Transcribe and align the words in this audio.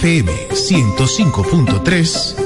FM 0.00 0.32
105.3, 0.54 2.39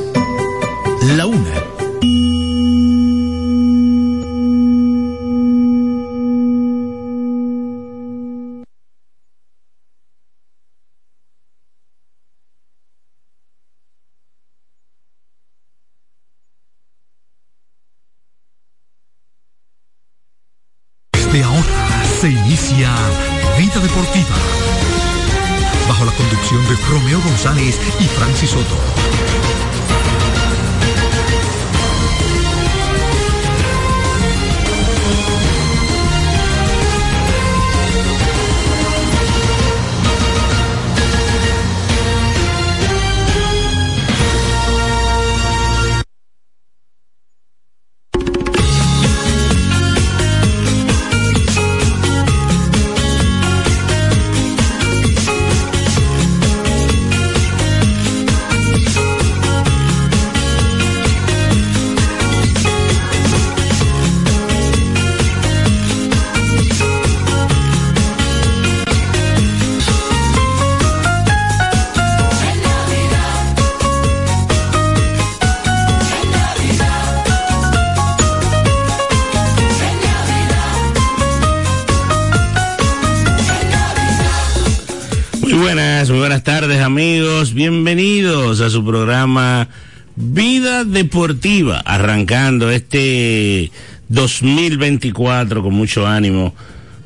su 88.75 88.85
programa 88.85 89.69
Vida 90.17 90.83
Deportiva, 90.83 91.79
arrancando 91.79 92.73
este 92.73 93.71
2024 94.09 95.63
con 95.63 95.73
mucho 95.73 96.09
ánimo 96.09 96.57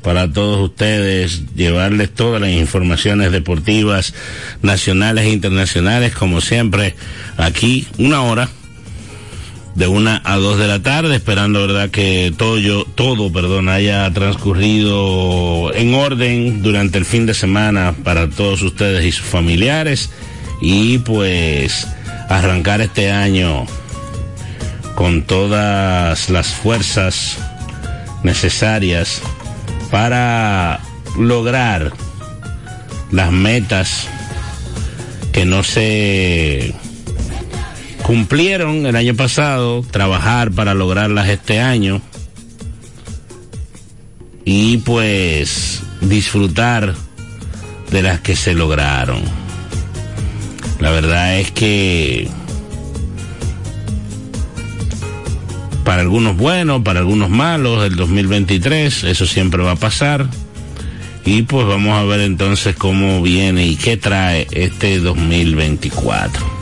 para 0.03 0.33
todos 0.33 0.71
ustedes, 0.71 1.55
llevarles 1.55 2.15
todas 2.15 2.41
las 2.41 2.53
informaciones 2.53 3.33
deportivas 3.33 4.15
nacionales 4.63 5.27
e 5.27 5.31
internacionales, 5.31 6.15
como 6.15 6.41
siempre, 6.41 6.95
aquí 7.37 7.87
una 7.99 8.23
hora 8.23 8.49
de 9.75 9.89
una 9.89 10.23
a 10.25 10.37
dos 10.37 10.59
de 10.59 10.69
la 10.69 10.81
tarde, 10.81 11.17
esperando 11.17 11.67
verdad 11.67 11.91
que 11.91 12.33
todo 12.35 12.57
yo, 12.57 12.87
todo, 12.95 13.31
perdón, 13.31 13.69
haya 13.69 14.11
transcurrido 14.15 15.71
en 15.75 15.93
orden 15.93 16.63
durante 16.63 16.97
el 16.97 17.05
fin 17.05 17.27
de 17.27 17.35
semana 17.35 17.95
para 18.05 18.31
todos 18.31 18.63
ustedes 18.63 19.05
y 19.05 19.13
sus 19.13 19.27
familiares 19.27 20.09
y 20.61 20.99
pues 20.99 21.87
arrancar 22.29 22.81
este 22.81 23.11
año 23.11 23.67
con 24.95 25.23
todas 25.23 26.29
las 26.31 26.49
fuerzas 26.49 27.39
necesarias 28.23 29.23
para 29.91 30.81
lograr 31.17 31.93
las 33.11 33.33
metas 33.33 34.09
que 35.33 35.45
no 35.45 35.63
se 35.63 36.75
cumplieron 38.03 38.87
el 38.87 38.97
año 38.97 39.15
pasado, 39.15 39.83
trabajar 39.91 40.51
para 40.51 40.75
lograrlas 40.75 41.29
este 41.29 41.61
año 41.61 42.01
y 44.45 44.79
pues 44.79 45.83
disfrutar 46.01 46.95
de 47.91 48.03
las 48.03 48.21
que 48.21 48.35
se 48.35 48.55
lograron. 48.55 49.38
La 50.81 50.91
verdad 50.91 51.39
es 51.39 51.51
que 51.51 52.29
para 55.85 56.03
algunos 56.03 56.37
buenos, 56.37 56.83
para 56.83 57.01
algunos 57.01 57.31
malos, 57.31 57.85
el 57.85 57.97
2023, 57.97 59.05
eso 59.05 59.27
siempre 59.27 59.63
va 59.63 59.73
a 59.73 59.77
pasar. 59.77 60.27
Y 61.25 61.43
pues 61.43 61.67
vamos 61.67 61.99
a 61.99 62.05
ver 62.05 62.21
entonces 62.21 62.77
cómo 62.77 63.23
viene 63.23 63.67
y 63.67 63.77
qué 63.77 63.97
trae 63.97 64.47
este 64.51 64.99
2024. 64.99 66.59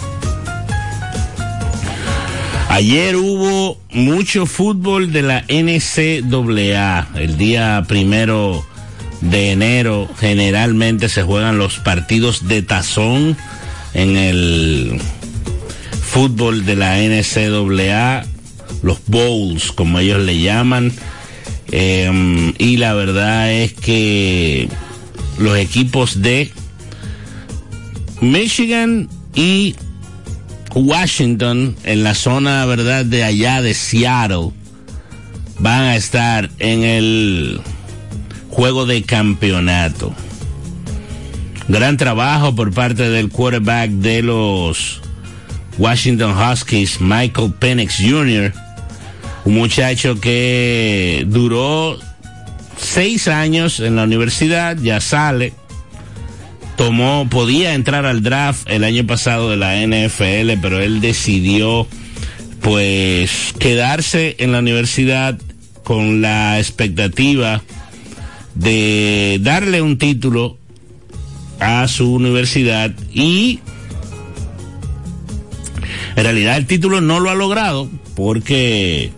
Ayer 2.69 3.17
hubo 3.17 3.81
mucho 3.91 4.46
fútbol 4.46 5.12
de 5.12 5.23
la 5.23 5.44
NCAA. 5.49 7.08
El 7.14 7.37
día 7.37 7.85
primero 7.87 8.67
de 9.20 9.52
enero 9.52 10.08
generalmente 10.19 11.08
se 11.08 11.23
juegan 11.23 11.58
los 11.58 11.79
partidos 11.79 12.49
de 12.49 12.62
tazón 12.62 13.37
en 13.96 14.16
el 14.19 15.00
fútbol 16.02 16.66
de 16.66 16.76
la 16.76 16.98
NCAA, 16.98 18.26
los 18.82 18.98
bowls 19.06 19.72
como 19.72 19.98
ellos 19.98 20.20
le 20.20 20.38
llaman. 20.38 20.93
Eh, 21.72 22.52
y 22.58 22.76
la 22.76 22.93
verdad 22.93 23.50
es 23.50 23.72
que 23.72 24.69
los 25.38 25.56
equipos 25.56 26.20
de 26.20 26.52
Michigan 28.20 29.08
y 29.34 29.75
Washington, 30.75 31.75
en 31.84 32.04
la 32.04 32.14
zona, 32.14 32.66
¿verdad?, 32.66 33.06
de 33.06 33.25
allá 33.25 33.62
de 33.62 33.72
Seattle, 33.72 34.50
van 35.58 35.84
a 35.84 35.96
estar 35.96 36.50
en 36.58 36.84
el 36.84 37.60
juego 38.50 38.84
de 38.84 39.02
campeonato. 39.04 40.14
Gran 41.69 41.97
trabajo 41.97 42.55
por 42.55 42.73
parte 42.73 43.11
del 43.11 43.29
quarterback 43.29 43.91
de 43.91 44.23
los 44.23 45.01
Washington 45.79 46.35
Huskies, 46.37 47.01
Michael 47.01 47.53
Penix 47.59 47.97
Jr., 48.01 48.53
un 49.45 49.55
muchacho 49.55 50.21
que 50.21 51.25
duró 51.29 51.99
seis 52.77 53.29
años 53.29 53.81
en 53.81 53.97
la 53.97 54.05
universidad, 54.05 54.77
ya 54.77 55.01
sale 55.01 55.53
tomó, 56.77 57.27
podía 57.29 57.75
entrar 57.75 58.07
al 58.07 58.23
draft 58.23 58.69
el 58.71 58.85
año 58.85 59.07
pasado 59.07 59.51
de 59.51 59.57
la 59.57 59.77
NFL, 59.77 60.61
pero 60.61 60.81
él 60.81 61.01
decidió 61.01 61.87
pues 62.61 63.55
quedarse 63.59 64.37
en 64.39 64.53
la 64.53 64.59
universidad 64.59 65.39
con 65.83 66.21
la 66.21 66.59
expectativa 66.59 67.63
de 68.55 69.39
darle 69.41 69.83
un 69.83 69.99
título 69.99 70.59
a 71.61 71.87
su 71.88 72.12
universidad 72.12 72.93
y 73.12 73.61
en 76.17 76.25
realidad 76.25 76.56
el 76.56 76.67
título 76.67 77.00
no 77.00 77.20
lo 77.20 77.31
ha 77.31 77.35
logrado 77.35 77.88
porque 78.14 79.12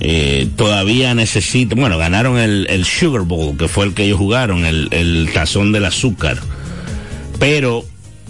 eh, 0.00 0.48
todavía 0.56 1.14
necesita, 1.14 1.74
bueno, 1.74 1.98
ganaron 1.98 2.38
el, 2.38 2.84
Sugar 2.84 3.22
Bowl, 3.22 3.56
que 3.56 3.68
fue 3.68 3.86
el 3.86 3.94
que 3.94 4.04
ellos 4.04 4.18
jugaron, 4.18 4.64
el, 4.64 5.30
tazón 5.32 5.72
del 5.72 5.84
azúcar 5.84 6.38
pero 7.38 7.84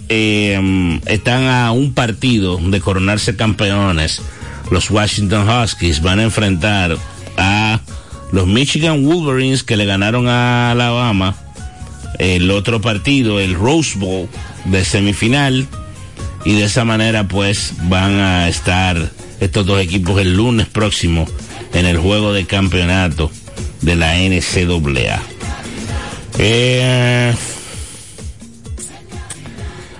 eh, 0.09 0.99
están 1.05 1.43
a 1.45 1.71
un 1.71 1.93
partido 1.93 2.57
de 2.57 2.81
coronarse 2.81 3.35
campeones. 3.35 4.21
Los 4.71 4.89
Washington 4.89 5.47
Huskies 5.47 6.01
van 6.01 6.19
a 6.19 6.23
enfrentar 6.23 6.97
a 7.37 7.79
los 8.31 8.47
Michigan 8.47 9.05
Wolverines 9.05 9.63
que 9.63 9.77
le 9.77 9.85
ganaron 9.85 10.27
a 10.27 10.71
Alabama. 10.71 11.35
El 12.23 12.49
otro 12.51 12.79
partido, 12.79 13.41
el 13.41 13.53
Rose 13.53 13.99
Bowl 13.99 14.29
de 14.63 14.85
semifinal. 14.85 15.67
Y 16.45 16.53
de 16.53 16.63
esa 16.63 16.85
manera 16.85 17.27
pues 17.27 17.73
van 17.83 18.19
a 18.19 18.47
estar 18.47 19.11
estos 19.41 19.65
dos 19.65 19.81
equipos 19.81 20.21
el 20.21 20.35
lunes 20.35 20.67
próximo 20.67 21.25
en 21.73 21.85
el 21.85 21.97
juego 21.97 22.31
de 22.31 22.45
campeonato 22.45 23.29
de 23.81 23.95
la 23.97 24.15
NCAA. 24.15 25.21
Eh, 26.39 27.33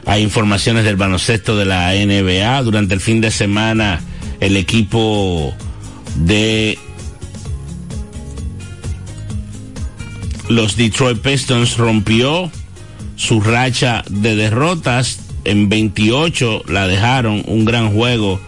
hay 0.06 0.22
informaciones 0.22 0.86
del 0.86 0.96
baloncesto 0.96 1.58
de 1.58 1.66
la 1.66 1.92
NBA. 1.94 2.62
Durante 2.64 2.94
el 2.94 3.02
fin 3.02 3.20
de 3.20 3.32
semana, 3.32 4.02
el 4.40 4.56
equipo 4.56 5.54
de 6.16 6.80
los 10.56 10.78
Detroit 10.78 11.20
Pistons 11.20 11.78
rompió 11.78 12.52
su 13.16 13.42
racha 13.42 14.04
de 14.10 14.36
derrotas 14.36 15.20
en 15.46 15.70
28 15.70 16.64
la 16.68 16.88
dejaron 16.88 17.44
un 17.48 17.66
gran 17.66 17.94
juego 17.94 18.40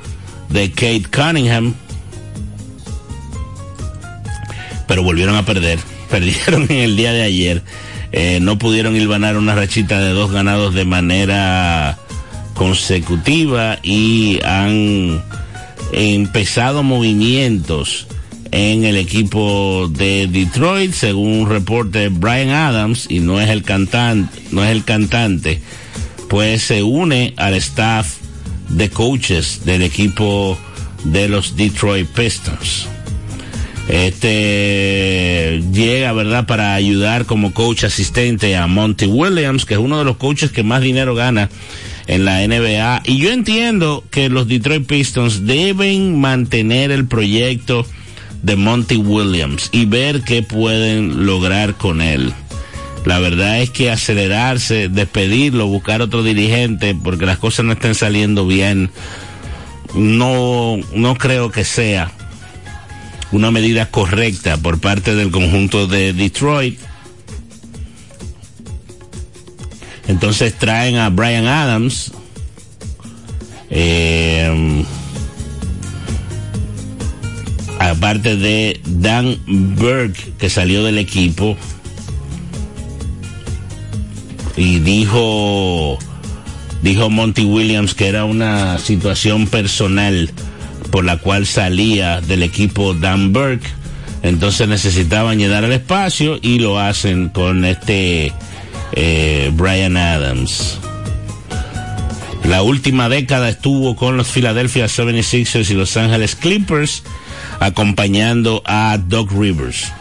de 0.50 0.72
Kate 0.72 1.06
Cunningham, 1.14 1.74
pero 4.88 5.04
volvieron 5.04 5.36
a 5.36 5.46
perder. 5.46 5.80
Perdieron 6.10 6.64
en 6.70 6.78
el 6.78 6.96
día 6.96 7.12
de 7.12 7.24
ayer. 7.24 7.64
Eh, 8.12 8.40
no 8.40 8.58
pudieron 8.58 8.96
hilvanar 8.96 9.36
una 9.36 9.56
rachita 9.56 10.00
de 10.00 10.12
dos 10.12 10.32
ganados 10.32 10.74
de 10.74 10.86
manera 10.86 11.98
consecutiva 12.54 13.80
y 13.84 14.40
han 14.46 15.22
empezado 15.92 16.84
movimientos 16.84 18.08
en 18.56 18.86
el 18.86 18.96
equipo 18.96 19.92
de 19.92 20.28
Detroit, 20.28 20.94
según 20.94 21.42
un 21.42 21.50
reporte 21.50 22.08
Brian 22.08 22.52
Adams, 22.52 23.06
y 23.10 23.20
no 23.20 23.42
es 23.42 23.50
el 23.50 23.64
cantante, 23.64 24.40
no 24.52 24.64
es 24.64 24.72
el 24.72 24.86
cantante, 24.86 25.62
pues 26.30 26.62
se 26.64 26.82
une 26.82 27.34
al 27.36 27.54
staff 27.56 28.16
de 28.70 28.90
coaches 28.90 29.66
del 29.66 29.82
equipo 29.82 30.58
de 31.04 31.28
los 31.28 31.58
Detroit 31.58 32.08
Pistons. 32.08 32.88
Este 33.90 35.62
llega, 35.74 36.14
¿verdad?, 36.14 36.48
para 36.48 36.76
ayudar 36.76 37.26
como 37.26 37.54
coach 37.54 37.84
asistente 37.84 38.56
a 38.56 38.68
Monty 38.68 39.06
Williams, 39.06 39.66
que 39.66 39.74
es 39.74 39.82
uno 39.82 40.00
de 40.00 40.06
los 40.06 40.16
coaches 40.16 40.52
que 40.52 40.64
más 40.64 40.82
dinero 40.82 41.14
gana 41.14 41.50
en 42.08 42.24
la 42.24 42.40
NBA. 42.48 43.02
Y 43.04 43.18
yo 43.18 43.34
entiendo 43.34 44.06
que 44.12 44.30
los 44.30 44.48
Detroit 44.48 44.88
Pistons 44.88 45.46
deben 45.46 46.22
mantener 46.22 46.92
el 46.92 47.06
proyecto 47.06 47.86
de 48.46 48.56
Monty 48.56 48.98
Williams 48.98 49.70
y 49.72 49.86
ver 49.86 50.22
qué 50.22 50.44
pueden 50.44 51.26
lograr 51.26 51.74
con 51.74 52.00
él. 52.00 52.32
La 53.04 53.18
verdad 53.18 53.60
es 53.60 53.72
que 53.72 53.90
acelerarse, 53.90 54.88
despedirlo, 54.88 55.66
buscar 55.66 56.02
otro 56.02 56.22
dirigente, 56.22 56.96
porque 56.96 57.26
las 57.26 57.40
cosas 57.40 57.66
no 57.66 57.74
están 57.74 57.96
saliendo 57.96 58.46
bien, 58.46 58.92
no, 59.96 60.78
no 60.94 61.16
creo 61.16 61.52
que 61.52 61.64
sea 61.64 62.12
una 63.32 63.50
medida 63.50 63.90
correcta 63.90 64.58
por 64.58 64.80
parte 64.80 65.16
del 65.16 65.32
conjunto 65.32 65.88
de 65.88 66.14
Detroit. 66.14 66.80
Entonces 70.08 70.54
traen 70.54 70.98
a 70.98 71.10
Brian 71.10 71.48
Adams. 71.48 72.12
Eh, 73.72 74.86
aparte 77.80 78.36
de 78.36 78.80
Dan 78.86 79.38
Burke, 79.46 80.34
que 80.38 80.50
salió 80.50 80.84
del 80.84 80.98
equipo 80.98 81.58
y 84.58 84.80
dijo, 84.80 86.00
dijo 86.82 87.10
Monty 87.10 87.46
Williams 87.46 87.94
que 87.94 88.08
era 88.08 88.26
una 88.26 88.78
situación 88.78 89.48
personal 89.48 90.32
por 90.92 91.04
la 91.04 91.18
cual 91.18 91.46
salía 91.46 92.22
del 92.22 92.44
equipo 92.44 92.94
Dan 92.94 93.34
Burke. 93.34 93.68
Entonces 94.24 94.68
necesitaban 94.68 95.38
llenar 95.38 95.64
el 95.64 95.74
espacio 95.74 96.40
y 96.42 96.60
lo 96.60 96.80
hacen 96.80 97.30
con 97.30 97.64
este 97.66 98.34
eh, 98.94 99.52
Brian 99.54 99.98
Adams. 99.98 100.80
La 102.46 102.62
última 102.62 103.10
década 103.10 103.50
estuvo 103.50 103.96
con 103.96 104.18
los 104.18 104.28
Philadelphia 104.30 104.86
76ers 104.86 105.70
y 105.70 105.74
Los 105.74 105.98
Angeles 105.98 106.36
Clippers 106.36 107.04
acompañando 107.60 108.62
a 108.66 108.98
Doc 108.98 109.32
Rivers. 109.32 109.92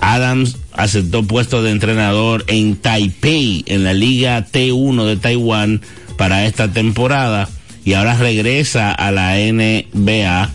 Adams 0.00 0.56
aceptó 0.72 1.24
puesto 1.24 1.62
de 1.62 1.72
entrenador 1.72 2.44
en 2.46 2.76
Taipei, 2.76 3.64
en 3.66 3.84
la 3.84 3.92
Liga 3.92 4.46
T1 4.46 5.04
de 5.04 5.16
Taiwán, 5.16 5.80
para 6.16 6.46
esta 6.46 6.70
temporada 6.70 7.48
y 7.84 7.94
ahora 7.94 8.14
regresa 8.14 8.92
a 8.92 9.10
la 9.10 9.36
NBA. 9.36 10.50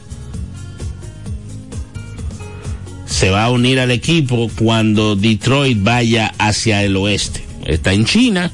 Se 3.08 3.30
va 3.32 3.46
a 3.46 3.50
unir 3.50 3.80
al 3.80 3.92
equipo 3.92 4.52
cuando 4.56 5.16
Detroit 5.16 5.82
vaya 5.82 6.34
hacia 6.38 6.84
el 6.84 6.96
oeste. 6.96 7.44
Está 7.66 7.94
en 7.94 8.06
China 8.06 8.52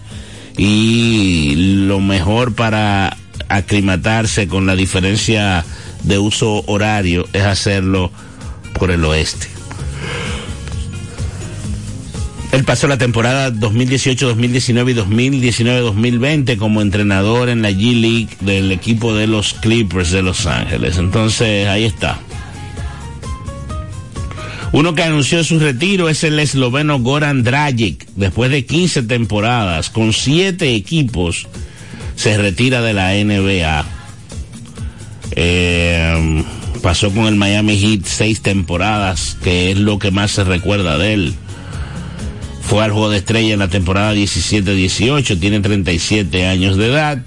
y 0.56 1.56
lo 1.88 2.00
mejor 2.00 2.56
para 2.56 3.18
aclimatarse 3.50 4.48
con 4.48 4.66
la 4.66 4.76
diferencia 4.76 5.66
de 6.04 6.18
uso 6.18 6.64
horario 6.68 7.28
es 7.34 7.44
hacerlo 7.44 8.12
por 8.74 8.92
el 8.92 9.04
oeste. 9.06 9.48
Él 12.52 12.64
pasó 12.64 12.88
la 12.88 12.98
temporada 12.98 13.52
2018-2019 13.52 14.92
y 14.92 14.96
2019-2020 15.54 16.58
como 16.58 16.82
entrenador 16.82 17.50
en 17.50 17.62
la 17.62 17.70
G 17.70 17.94
League 18.00 18.30
del 18.42 18.72
equipo 18.72 19.14
de 19.14 19.28
los 19.28 19.54
Clippers 19.54 20.10
de 20.10 20.24
Los 20.24 20.48
Ángeles. 20.48 20.98
Entonces, 20.98 21.68
ahí 21.68 21.86
está. 21.86 22.20
Uno 24.72 24.96
que 24.96 25.04
anunció 25.04 25.44
su 25.44 25.60
retiro 25.60 26.10
es 26.10 26.24
el 26.24 26.40
esloveno 26.40 27.00
Goran 27.00 27.44
Dragic. 27.44 28.08
Después 28.16 28.50
de 28.50 28.66
15 28.66 29.04
temporadas 29.04 29.92
con 29.92 30.14
7 30.14 30.74
equipos, 30.74 31.48
se 32.16 32.38
retira 32.38 32.82
de 32.82 32.94
la 32.94 33.14
NBA. 33.14 33.99
Eh, 35.32 36.44
pasó 36.82 37.12
con 37.12 37.26
el 37.26 37.36
Miami 37.36 37.78
Heat 37.78 38.06
seis 38.06 38.42
temporadas, 38.42 39.38
que 39.44 39.72
es 39.72 39.78
lo 39.78 40.00
que 40.00 40.12
más 40.12 40.32
se 40.32 40.44
recuerda 40.44 40.98
de 40.98 41.14
él. 41.14 41.34
Fue 42.62 42.84
al 42.84 42.92
juego 42.92 43.10
de 43.10 43.18
estrella 43.18 43.54
en 43.54 43.60
la 43.60 43.68
temporada 43.68 44.14
17-18, 44.14 45.40
tiene 45.40 45.60
37 45.60 46.46
años 46.46 46.78
de 46.78 46.88
edad. 46.88 47.24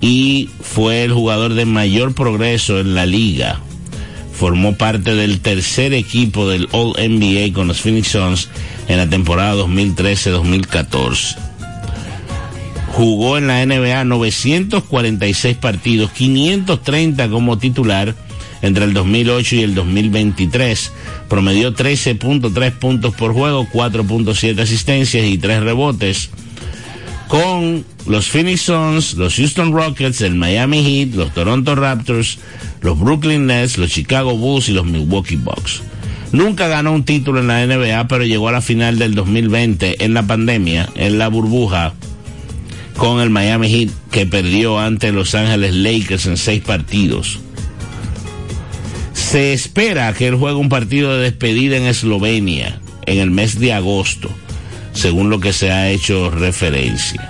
Y 0.00 0.48
fue 0.60 1.04
el 1.04 1.12
jugador 1.12 1.54
de 1.54 1.66
mayor 1.66 2.14
progreso 2.14 2.80
en 2.80 2.94
la 2.94 3.06
liga. 3.06 3.60
Formó 4.32 4.76
parte 4.76 5.14
del 5.14 5.40
tercer 5.40 5.92
equipo 5.92 6.48
del 6.48 6.68
All 6.72 6.94
NBA 6.98 7.52
con 7.52 7.68
los 7.68 7.80
Phoenix 7.80 8.08
Suns 8.08 8.48
en 8.88 8.96
la 8.96 9.08
temporada 9.08 9.54
2013-2014 9.62 11.49
jugó 12.90 13.38
en 13.38 13.46
la 13.46 13.64
NBA 13.64 14.04
946 14.04 15.56
partidos, 15.56 16.10
530 16.10 17.28
como 17.28 17.58
titular 17.58 18.14
entre 18.62 18.84
el 18.84 18.92
2008 18.92 19.56
y 19.56 19.62
el 19.62 19.74
2023. 19.74 20.92
Promedió 21.28 21.74
13.3 21.74 22.72
puntos 22.72 23.14
por 23.14 23.32
juego, 23.32 23.66
4.7 23.72 24.60
asistencias 24.60 25.24
y 25.24 25.38
3 25.38 25.62
rebotes. 25.62 26.30
Con 27.28 27.84
los 28.06 28.26
Phoenix 28.26 28.62
Suns, 28.62 29.14
los 29.14 29.36
Houston 29.36 29.72
Rockets, 29.72 30.20
el 30.20 30.34
Miami 30.34 30.82
Heat, 30.82 31.14
los 31.14 31.32
Toronto 31.32 31.76
Raptors, 31.76 32.38
los 32.80 32.98
Brooklyn 32.98 33.46
Nets, 33.46 33.78
los 33.78 33.90
Chicago 33.90 34.36
Bulls 34.36 34.68
y 34.68 34.72
los 34.72 34.84
Milwaukee 34.84 35.36
Bucks. 35.36 35.82
Nunca 36.32 36.66
ganó 36.66 36.92
un 36.92 37.04
título 37.04 37.40
en 37.40 37.46
la 37.46 37.64
NBA, 37.64 38.08
pero 38.08 38.24
llegó 38.24 38.48
a 38.48 38.52
la 38.52 38.60
final 38.60 38.98
del 38.98 39.14
2020 39.14 40.04
en 40.04 40.14
la 40.14 40.24
pandemia, 40.24 40.88
en 40.96 41.18
la 41.18 41.28
burbuja 41.28 41.94
con 43.00 43.22
el 43.22 43.30
Miami 43.30 43.70
Heat 43.70 43.90
que 44.10 44.26
perdió 44.26 44.78
ante 44.78 45.10
Los 45.10 45.34
Ángeles 45.34 45.74
Lakers 45.74 46.26
en 46.26 46.36
seis 46.36 46.62
partidos. 46.62 47.40
Se 49.14 49.54
espera 49.54 50.12
que 50.12 50.28
él 50.28 50.34
juegue 50.34 50.58
un 50.58 50.68
partido 50.68 51.14
de 51.14 51.22
despedida 51.22 51.78
en 51.78 51.84
Eslovenia 51.84 52.78
en 53.06 53.18
el 53.18 53.30
mes 53.30 53.58
de 53.58 53.72
agosto, 53.72 54.30
según 54.92 55.30
lo 55.30 55.40
que 55.40 55.54
se 55.54 55.72
ha 55.72 55.88
hecho 55.88 56.30
referencia. 56.30 57.26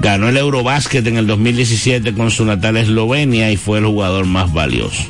Ganó 0.00 0.28
el 0.28 0.36
Eurobásquet 0.36 1.04
en 1.08 1.16
el 1.16 1.26
2017 1.26 2.14
con 2.14 2.30
su 2.30 2.44
natal 2.44 2.76
Eslovenia 2.76 3.50
y 3.50 3.56
fue 3.56 3.78
el 3.78 3.86
jugador 3.86 4.26
más 4.26 4.52
valioso. 4.52 5.02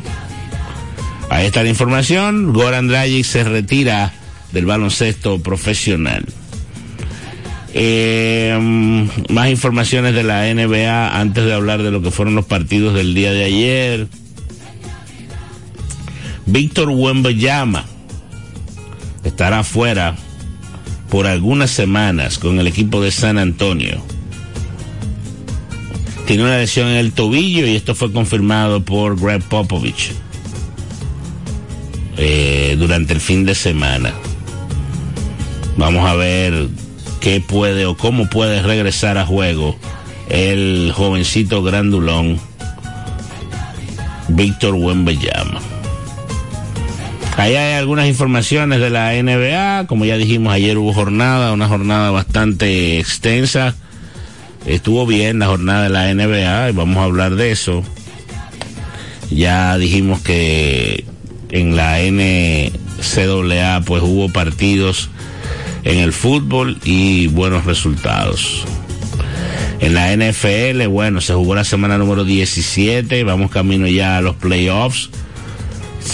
Ahí 1.29 1.45
está 1.45 1.63
la 1.63 1.69
información. 1.69 2.55
Goran 2.55 2.89
Dragic 2.89 3.27
se 3.27 3.45
retira 3.45 4.15
del 4.53 4.65
baloncesto 4.65 5.43
profesional. 5.43 6.25
Eh, 7.77 8.57
más 9.31 9.49
informaciones 9.49 10.15
de 10.15 10.23
la 10.23 10.45
NBA 10.47 11.19
antes 11.19 11.45
de 11.45 11.53
hablar 11.53 11.83
de 11.83 11.91
lo 11.91 12.01
que 12.03 12.13
fueron 12.13 12.37
los 12.37 12.45
partidos 12.45 12.95
del 12.95 13.15
día 13.15 13.33
de 13.33 13.45
ayer. 13.45 14.09
Víctor 16.47 16.91
Wembanyama 16.91 17.85
estará 19.25 19.65
fuera 19.65 20.15
por 21.11 21.27
algunas 21.27 21.71
semanas 21.71 22.39
con 22.39 22.61
el 22.61 22.69
equipo 22.69 23.03
de 23.03 23.11
San 23.11 23.39
Antonio. 23.39 24.01
Tiene 26.27 26.45
una 26.45 26.59
lesión 26.59 26.89
en 26.89 26.97
el 26.97 27.13
tobillo 27.13 27.67
y 27.67 27.75
esto 27.75 27.97
fue 27.97 28.13
confirmado 28.13 28.85
por 28.85 29.21
Greg 29.21 29.43
Popovich 29.43 30.13
eh, 32.17 32.77
durante 32.79 33.15
el 33.15 33.21
fin 33.21 33.45
de 33.45 33.57
semana. 33.57 34.15
Vamos 35.77 36.09
a 36.09 36.15
ver 36.15 36.69
qué 37.25 37.41
puede 37.41 37.87
o 37.87 37.97
cómo 37.97 38.29
puede 38.29 38.61
regresar 38.61 39.17
a 39.17 39.25
juego 39.25 39.75
el 40.29 40.93
jovencito 40.95 41.63
grandulón 41.63 42.39
Víctor 44.29 44.75
Wembanyama. 44.75 45.59
Ahí 47.39 47.55
hay 47.55 47.79
algunas 47.79 48.09
informaciones 48.09 48.79
de 48.79 48.91
la 48.91 49.13
NBA. 49.15 49.87
Como 49.87 50.05
ya 50.05 50.19
dijimos, 50.19 50.53
ayer 50.53 50.77
hubo 50.77 50.93
jornada, 50.93 51.55
una 51.55 51.67
jornada 51.67 52.11
bastante 52.11 52.99
extensa. 52.99 53.75
Estuvo 54.67 55.07
bien 55.07 55.39
la 55.39 55.47
jornada 55.47 55.85
de 55.85 55.89
la 55.89 56.13
NBA 56.13 56.69
y 56.69 56.73
vamos 56.75 56.99
a 56.99 57.05
hablar 57.05 57.37
de 57.37 57.53
eso. 57.53 57.83
Ya 59.31 59.79
dijimos 59.79 60.21
que 60.21 61.07
en 61.49 61.75
la 61.75 62.01
NCAA 62.01 63.81
pues 63.87 64.03
hubo 64.03 64.29
partidos 64.29 65.09
en 65.85 65.99
el 65.99 66.13
fútbol 66.13 66.79
y 66.85 67.29
buenos 67.29 67.65
resultados. 67.65 68.65
En 69.81 69.95
la 69.95 70.17
NFL, 70.17 70.87
bueno, 70.89 71.21
se 71.21 71.35
jugó 71.35 71.55
la 71.55 71.65
semana 71.65 71.99
número 71.99 72.25
17, 72.25 73.23
vamos 73.25 73.51
camino 73.51 73.87
ya 73.87 74.17
a 74.17 74.21
los 74.21 74.37
playoffs. 74.37 75.11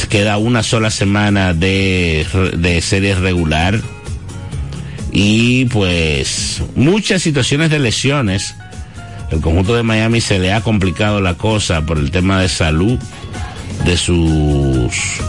Queda 0.09 0.39
una 0.39 0.65
sola 0.65 0.91
semana 0.91 1.55
de, 1.55 2.27
de 2.57 2.81
serie 2.81 3.15
regular. 3.15 3.81
Y 5.13 5.67
pues 5.67 6.63
muchas 6.75 7.23
situaciones 7.23 7.71
de 7.71 7.79
lesiones. 7.79 8.55
El 9.31 9.41
conjunto 9.41 9.77
de 9.77 9.85
Miami 9.85 10.21
se 10.21 10.41
le 10.41 10.53
ha 10.53 10.63
complicado 10.63 11.21
la 11.21 11.35
cosa 11.35 11.87
por 11.87 11.99
el 11.99 12.11
tema 12.11 12.41
de 12.41 12.49
salud 12.49 12.99
de 13.85 13.97
sus 13.97 15.21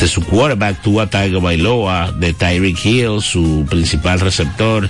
de 0.00 0.08
su 0.08 0.22
quarterback 0.22 0.82
Tua 0.82 1.08
Tiger 1.08 1.40
Bailoa, 1.40 2.12
de 2.12 2.32
Tyreek 2.32 2.84
Hill, 2.84 3.20
su 3.20 3.66
principal 3.68 4.20
receptor, 4.20 4.88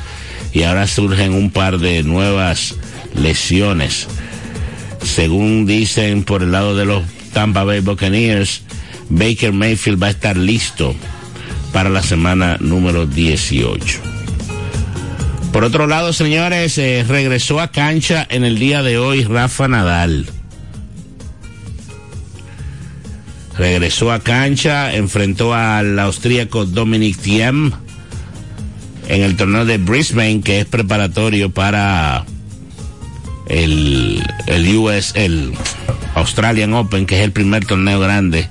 y 0.52 0.62
ahora 0.62 0.86
surgen 0.86 1.34
un 1.34 1.50
par 1.50 1.78
de 1.78 2.02
nuevas 2.02 2.76
lesiones. 3.14 4.06
Según 5.02 5.66
dicen 5.66 6.24
por 6.24 6.42
el 6.42 6.52
lado 6.52 6.76
de 6.76 6.86
los 6.86 7.02
Tampa 7.32 7.64
Bay 7.64 7.80
Buccaneers, 7.80 8.62
Baker 9.08 9.52
Mayfield 9.52 10.02
va 10.02 10.08
a 10.08 10.10
estar 10.10 10.36
listo 10.36 10.94
para 11.72 11.90
la 11.90 12.02
semana 12.02 12.56
número 12.60 13.06
18. 13.06 14.00
Por 15.52 15.64
otro 15.64 15.86
lado, 15.86 16.12
señores, 16.12 16.78
eh, 16.78 17.04
regresó 17.06 17.60
a 17.60 17.70
cancha 17.70 18.26
en 18.28 18.44
el 18.44 18.58
día 18.58 18.82
de 18.82 18.98
hoy 18.98 19.24
Rafa 19.24 19.68
Nadal. 19.68 20.26
Regresó 23.56 24.12
a 24.12 24.20
cancha, 24.20 24.94
enfrentó 24.94 25.54
al 25.54 25.98
austríaco 25.98 26.64
Dominic 26.64 27.18
Thiem 27.18 27.72
en 29.08 29.22
el 29.22 29.36
torneo 29.36 29.64
de 29.64 29.78
Brisbane, 29.78 30.40
que 30.40 30.60
es 30.60 30.66
preparatorio 30.66 31.50
para 31.50 32.24
el, 33.48 34.22
el 34.46 34.76
US, 34.76 35.12
el 35.14 35.52
Australian 36.14 36.74
Open, 36.74 37.06
que 37.06 37.18
es 37.18 37.24
el 37.24 37.32
primer 37.32 37.66
torneo 37.66 38.00
grande 38.00 38.48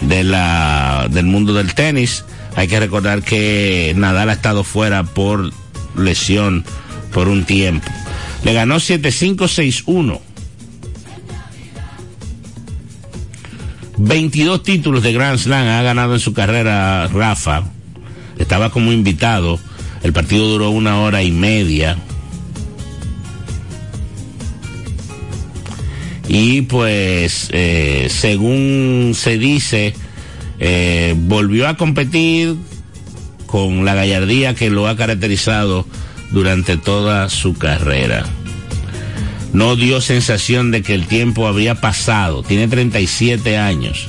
de 0.00 0.24
la, 0.24 1.08
del 1.10 1.26
mundo 1.26 1.52
del 1.52 1.74
tenis. 1.74 2.24
Hay 2.56 2.66
que 2.68 2.80
recordar 2.80 3.22
que 3.22 3.92
Nadal 3.96 4.30
ha 4.30 4.34
estado 4.34 4.64
fuera 4.64 5.04
por 5.04 5.52
lesión 5.96 6.64
por 7.12 7.28
un 7.28 7.44
tiempo. 7.44 7.88
Le 8.44 8.52
ganó 8.54 8.76
7-5-6-1 8.76 10.20
22 14.02 14.62
títulos 14.62 15.02
de 15.02 15.12
Grand 15.12 15.38
Slam 15.38 15.68
ha 15.68 15.82
ganado 15.82 16.14
en 16.14 16.20
su 16.20 16.32
carrera 16.32 17.06
Rafa. 17.08 17.64
Estaba 18.38 18.70
como 18.70 18.92
invitado. 18.92 19.60
El 20.02 20.14
partido 20.14 20.48
duró 20.48 20.70
una 20.70 21.00
hora 21.00 21.22
y 21.22 21.30
media. 21.30 21.98
Y 26.28 26.62
pues, 26.62 27.50
eh, 27.52 28.06
según 28.08 29.12
se 29.14 29.36
dice, 29.36 29.94
eh, 30.60 31.14
volvió 31.18 31.68
a 31.68 31.76
competir 31.76 32.56
con 33.44 33.84
la 33.84 33.94
gallardía 33.94 34.54
que 34.54 34.70
lo 34.70 34.88
ha 34.88 34.96
caracterizado 34.96 35.86
durante 36.30 36.78
toda 36.78 37.28
su 37.28 37.52
carrera 37.52 38.24
no 39.52 39.76
dio 39.76 40.00
sensación 40.00 40.70
de 40.70 40.82
que 40.82 40.94
el 40.94 41.06
tiempo 41.06 41.46
había 41.46 41.74
pasado. 41.74 42.42
Tiene 42.42 42.68
37 42.68 43.58
años. 43.58 44.08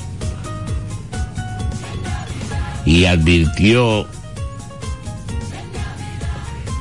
Y 2.85 3.05
advirtió 3.05 4.07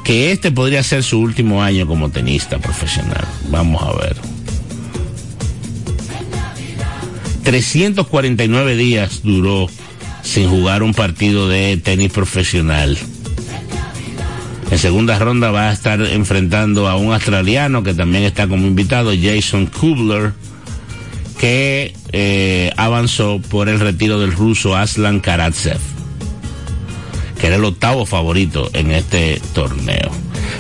que 0.05 0.33
este 0.33 0.51
podría 0.51 0.83
ser 0.83 1.03
su 1.03 1.21
último 1.21 1.63
año 1.63 1.87
como 1.87 2.11
tenista 2.11 2.59
profesional. 2.59 3.25
Vamos 3.49 3.83
a 3.83 3.93
ver. 3.93 4.17
349 7.45 8.77
días 8.77 9.23
duró 9.23 9.69
sin 10.23 10.49
jugar 10.49 10.83
un 10.83 10.95
partido 10.95 11.49
de 11.49 11.77
tenis 11.77 12.13
profesional. 12.13 12.99
En 14.71 14.79
segunda 14.79 15.19
ronda 15.19 15.51
va 15.51 15.69
a 15.69 15.73
estar 15.73 16.01
enfrentando 16.01 16.89
a 16.89 16.97
un 16.97 17.13
australiano 17.13 17.83
que 17.83 17.93
también 17.93 18.23
está 18.23 18.47
como 18.47 18.67
invitado, 18.67 19.11
Jason 19.21 19.67
Kubler, 19.67 20.33
que 21.39 21.93
eh, 22.13 22.71
avanzó 22.77 23.41
por 23.41 23.69
el 23.69 23.81
retiro 23.81 24.21
del 24.21 24.33
ruso 24.33 24.77
Aslan 24.77 25.19
Karatsev, 25.19 25.81
que 27.41 27.49
era 27.49 27.57
el 27.57 27.65
octavo 27.65 28.07
favorito 28.07 28.71
en 28.73 28.93
este 28.93 29.41
torneo. 29.55 30.11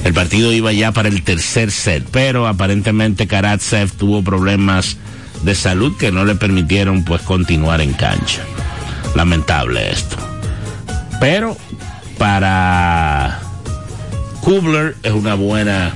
El 0.05 0.13
partido 0.13 0.53
iba 0.53 0.73
ya 0.73 0.91
para 0.91 1.09
el 1.09 1.23
tercer 1.23 1.71
set, 1.71 2.05
pero 2.11 2.49
aparentemente 2.49 3.29
Karatsev 3.29 3.93
tuvo 3.93 4.25
problemas 4.25 4.97
de 5.43 5.55
salud 5.55 5.97
que 5.97 6.11
no 6.11 6.25
le 6.25 6.35
permitieron 6.35 7.05
pues 7.05 7.23
continuar 7.23 7.81
en 7.81 7.93
cancha. 7.93 8.43
Lamentable 9.15 9.91
esto. 9.91 10.17
Pero 11.21 11.57
para 12.19 13.50
Kubler 14.43 14.97
es 15.03 15.13
una 15.13 15.35
buena, 15.35 15.95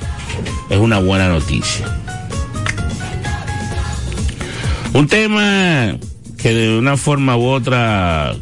es 0.69 0.77
una 0.77 0.99
buena 0.99 1.29
noticia. 1.29 1.85
Un 4.93 5.07
tema 5.07 5.97
que 6.37 6.53
de 6.53 6.77
una 6.77 6.95
forma 6.95 7.35
u 7.35 7.45
otra 7.45 8.35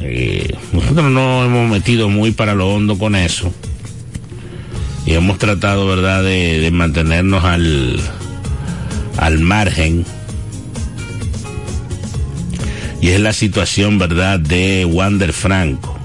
eh, 0.00 0.54
nosotros 0.72 1.10
no 1.10 1.44
hemos 1.44 1.70
metido 1.70 2.08
muy 2.08 2.32
para 2.32 2.54
lo 2.54 2.68
hondo 2.68 2.98
con 2.98 3.14
eso 3.14 3.52
y 5.06 5.14
hemos 5.14 5.38
tratado, 5.38 5.86
verdad, 5.86 6.22
de, 6.22 6.60
de 6.60 6.70
mantenernos 6.70 7.44
al, 7.44 8.00
al 9.18 9.38
margen. 9.40 10.04
Y 13.00 13.08
es 13.08 13.20
la 13.20 13.34
situación, 13.34 13.98
verdad, 13.98 14.40
de 14.40 14.86
Wander 14.86 15.32
Franco. 15.32 15.98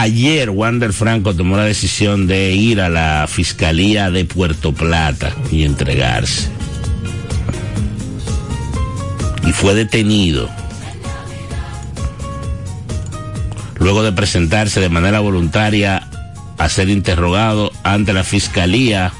Ayer 0.00 0.50
Wander 0.50 0.92
Franco 0.92 1.34
tomó 1.34 1.56
la 1.56 1.64
decisión 1.64 2.28
de 2.28 2.52
ir 2.52 2.80
a 2.80 2.88
la 2.88 3.26
Fiscalía 3.28 4.12
de 4.12 4.24
Puerto 4.24 4.72
Plata 4.72 5.34
y 5.50 5.64
entregarse. 5.64 6.50
Y 9.44 9.50
fue 9.50 9.74
detenido. 9.74 10.48
Luego 13.80 14.04
de 14.04 14.12
presentarse 14.12 14.78
de 14.78 14.88
manera 14.88 15.18
voluntaria 15.18 16.08
a 16.58 16.68
ser 16.68 16.90
interrogado 16.90 17.72
ante 17.82 18.12
la 18.12 18.22
Fiscalía 18.22 19.12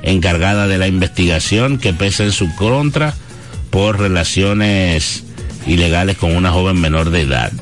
encargada 0.00 0.66
de 0.66 0.78
la 0.78 0.86
investigación 0.86 1.76
que 1.76 1.92
pesa 1.92 2.24
en 2.24 2.32
su 2.32 2.54
contra 2.54 3.12
por 3.68 3.98
relaciones 3.98 5.24
ilegales 5.66 6.16
con 6.16 6.34
una 6.34 6.52
joven 6.52 6.80
menor 6.80 7.10
de 7.10 7.20
edad. 7.20 7.52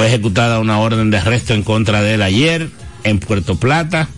Fue 0.00 0.06
ejecutada 0.06 0.60
una 0.60 0.78
orden 0.78 1.10
de 1.10 1.18
arresto 1.18 1.52
en 1.52 1.62
contra 1.62 2.00
de 2.00 2.14
él 2.14 2.22
ayer 2.22 2.70
en 3.04 3.18
Puerto 3.18 3.56
Plata. 3.60 4.08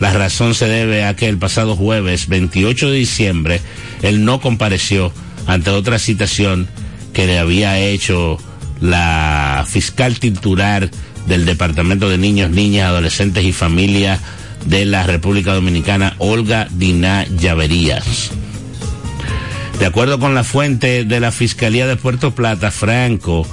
La 0.00 0.12
razón 0.12 0.56
se 0.56 0.66
debe 0.66 1.04
a 1.04 1.14
que 1.14 1.28
el 1.28 1.38
pasado 1.38 1.76
jueves 1.76 2.26
28 2.26 2.90
de 2.90 2.96
diciembre 2.96 3.60
él 4.02 4.24
no 4.24 4.40
compareció 4.40 5.12
ante 5.46 5.70
otra 5.70 6.00
citación 6.00 6.66
que 7.12 7.28
le 7.28 7.38
había 7.38 7.78
hecho 7.78 8.36
la 8.80 9.64
fiscal 9.68 10.18
titular 10.18 10.90
del 11.28 11.46
Departamento 11.46 12.08
de 12.08 12.18
Niños, 12.18 12.50
Niñas, 12.50 12.88
Adolescentes 12.88 13.44
y 13.44 13.52
Familia 13.52 14.18
de 14.64 14.86
la 14.86 15.04
República 15.04 15.54
Dominicana, 15.54 16.16
Olga 16.18 16.66
Diná 16.72 17.26
Llaverías. 17.26 18.32
De 19.78 19.86
acuerdo 19.86 20.18
con 20.18 20.34
la 20.34 20.42
fuente 20.42 21.04
de 21.04 21.20
la 21.20 21.30
Fiscalía 21.30 21.86
de 21.86 21.94
Puerto 21.94 22.34
Plata, 22.34 22.72
Franco 22.72 23.46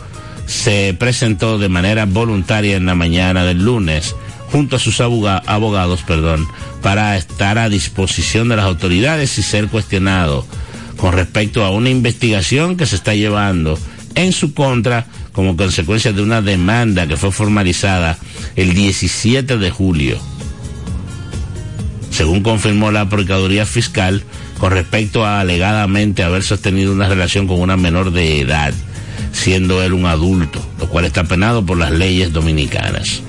se 0.46 0.96
presentó 0.98 1.58
de 1.58 1.70
manera 1.70 2.06
voluntaria 2.06 2.76
en 2.76 2.86
la 2.86 2.96
mañana 2.96 3.44
del 3.46 3.64
lunes 3.64 4.16
junto 4.52 4.76
a 4.76 4.80
sus 4.80 5.02
abogados, 5.02 6.04
perdón, 6.04 6.48
para 6.82 7.18
estar 7.18 7.58
a 7.58 7.70
disposición 7.70 8.50
de 8.50 8.58
las 8.58 8.66
autoridades 8.66 9.38
y 9.40 9.44
ser 9.44 9.68
cuestionado 9.68 10.46
con 10.98 11.14
respecto 11.14 11.66
a 11.66 11.72
una 11.72 11.90
investigación 11.90 12.78
que 12.78 12.86
se 12.86 12.96
está 12.96 13.16
llevando 13.16 13.80
en 14.16 14.32
su 14.32 14.54
contra 14.54 15.08
como 15.32 15.58
consecuencia 15.58 16.14
de 16.14 16.22
una 16.22 16.42
demanda 16.42 17.08
que 17.08 17.18
fue 17.18 17.32
formalizada 17.32 18.18
el 18.56 18.74
17 18.74 19.58
de 19.58 19.72
julio. 19.72 20.20
Según 22.12 22.44
confirmó 22.44 22.92
la 22.92 23.10
Procuraduría 23.10 23.66
Fiscal, 23.66 24.24
con 24.60 24.72
respecto 24.72 25.26
a 25.26 25.40
alegadamente 25.40 26.24
haber 26.24 26.44
sostenido 26.44 26.94
una 26.94 27.10
relación 27.10 27.48
con 27.48 27.60
una 27.60 27.76
menor 27.76 28.12
de 28.12 28.40
edad, 28.40 28.74
siendo 29.34 29.84
él 29.84 29.92
un 29.92 30.06
adulto, 30.06 30.66
lo 30.80 30.88
cual 30.88 31.04
está 31.04 31.26
penado 31.26 31.66
por 31.66 31.78
las 31.78 31.92
leyes 31.92 32.32
dominicanas. 32.32 33.22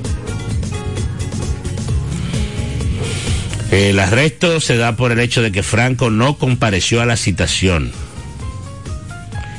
El 3.73 3.99
arresto 3.99 4.61
se 4.61 4.77
da 4.77 4.95
por 4.95 5.11
el 5.11 5.19
hecho 5.19 5.43
de 5.43 5.51
que 5.51 5.65
Franco 5.65 6.09
no 6.09 6.39
compareció 6.39 7.03
a 7.03 7.07
la 7.07 7.17
citación 7.17 7.91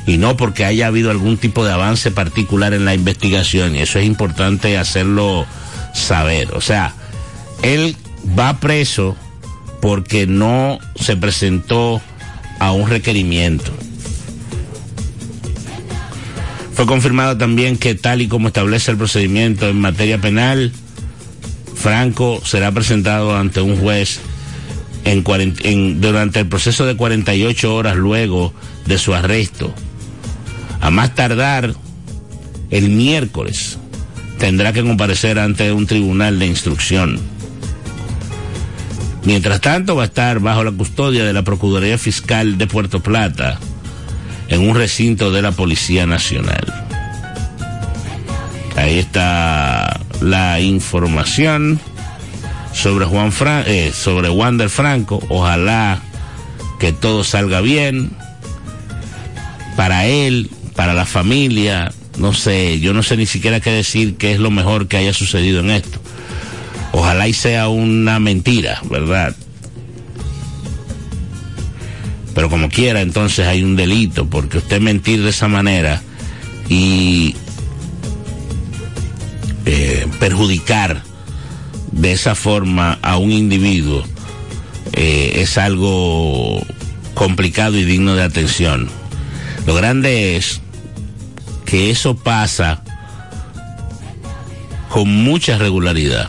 y 0.06 0.16
no 0.18 0.36
porque 0.36 0.64
haya 0.64 0.86
habido 0.86 1.10
algún 1.10 1.36
tipo 1.36 1.64
de 1.64 1.72
avance 1.72 2.10
particular 2.10 2.72
en 2.72 2.84
la 2.84 2.94
investigación 2.94 3.74
y 3.74 3.80
eso 3.80 3.98
es 3.98 4.06
importante 4.06 4.78
hacerlo 4.78 5.46
saber. 5.92 6.54
O 6.54 6.60
sea, 6.60 6.94
él 7.62 7.96
va 8.38 8.58
preso 8.60 9.16
porque 9.82 10.26
no 10.26 10.78
se 10.94 11.16
presentó 11.16 12.00
a 12.60 12.72
un 12.72 12.88
requerimiento. 12.88 13.72
Fue 16.76 16.84
confirmado 16.84 17.38
también 17.38 17.78
que 17.78 17.94
tal 17.94 18.20
y 18.20 18.28
como 18.28 18.48
establece 18.48 18.90
el 18.90 18.98
procedimiento 18.98 19.66
en 19.66 19.80
materia 19.80 20.20
penal, 20.20 20.72
Franco 21.74 22.42
será 22.44 22.70
presentado 22.70 23.34
ante 23.34 23.62
un 23.62 23.78
juez 23.78 24.20
durante 25.96 26.40
el 26.40 26.48
proceso 26.48 26.84
de 26.84 26.94
48 26.94 27.74
horas 27.74 27.96
luego 27.96 28.52
de 28.84 28.98
su 28.98 29.14
arresto. 29.14 29.74
A 30.82 30.90
más 30.90 31.14
tardar, 31.14 31.74
el 32.68 32.90
miércoles 32.90 33.78
tendrá 34.38 34.74
que 34.74 34.82
comparecer 34.82 35.38
ante 35.38 35.72
un 35.72 35.86
tribunal 35.86 36.38
de 36.38 36.46
instrucción. 36.46 37.18
Mientras 39.24 39.62
tanto, 39.62 39.96
va 39.96 40.02
a 40.02 40.06
estar 40.06 40.40
bajo 40.40 40.62
la 40.62 40.72
custodia 40.72 41.24
de 41.24 41.32
la 41.32 41.42
Procuraduría 41.42 41.96
Fiscal 41.96 42.58
de 42.58 42.66
Puerto 42.66 43.00
Plata 43.02 43.58
en 44.48 44.68
un 44.68 44.76
recinto 44.76 45.30
de 45.30 45.42
la 45.42 45.52
Policía 45.52 46.06
Nacional. 46.06 46.64
Ahí 48.76 48.98
está 48.98 50.00
la 50.20 50.60
información 50.60 51.80
sobre 52.72 53.06
Juan 53.06 53.32
Fran 53.32 53.64
eh, 53.66 53.92
sobre 53.94 54.28
Wander 54.28 54.68
Franco. 54.68 55.22
Ojalá 55.28 56.00
que 56.78 56.92
todo 56.92 57.24
salga 57.24 57.60
bien 57.60 58.10
para 59.76 60.06
él, 60.06 60.50
para 60.74 60.92
la 60.94 61.06
familia. 61.06 61.92
No 62.18 62.32
sé, 62.32 62.80
yo 62.80 62.92
no 62.92 63.02
sé 63.02 63.16
ni 63.16 63.26
siquiera 63.26 63.60
qué 63.60 63.70
decir 63.70 64.16
qué 64.16 64.32
es 64.32 64.40
lo 64.40 64.50
mejor 64.50 64.88
que 64.88 64.98
haya 64.98 65.14
sucedido 65.14 65.60
en 65.60 65.70
esto. 65.70 66.00
Ojalá 66.92 67.28
y 67.28 67.32
sea 67.32 67.68
una 67.68 68.18
mentira, 68.20 68.80
¿verdad? 68.90 69.34
Pero 72.36 72.50
como 72.50 72.68
quiera, 72.68 73.00
entonces 73.00 73.46
hay 73.46 73.62
un 73.62 73.76
delito, 73.76 74.26
porque 74.26 74.58
usted 74.58 74.78
mentir 74.78 75.22
de 75.22 75.30
esa 75.30 75.48
manera 75.48 76.02
y 76.68 77.34
eh, 79.64 80.06
perjudicar 80.20 81.02
de 81.92 82.12
esa 82.12 82.34
forma 82.34 82.98
a 83.00 83.16
un 83.16 83.32
individuo 83.32 84.04
eh, 84.92 85.32
es 85.36 85.56
algo 85.56 86.62
complicado 87.14 87.78
y 87.78 87.84
digno 87.86 88.14
de 88.14 88.24
atención. 88.24 88.90
Lo 89.66 89.74
grande 89.74 90.36
es 90.36 90.60
que 91.64 91.90
eso 91.90 92.16
pasa 92.16 92.82
con 94.90 95.08
mucha 95.08 95.56
regularidad. 95.56 96.28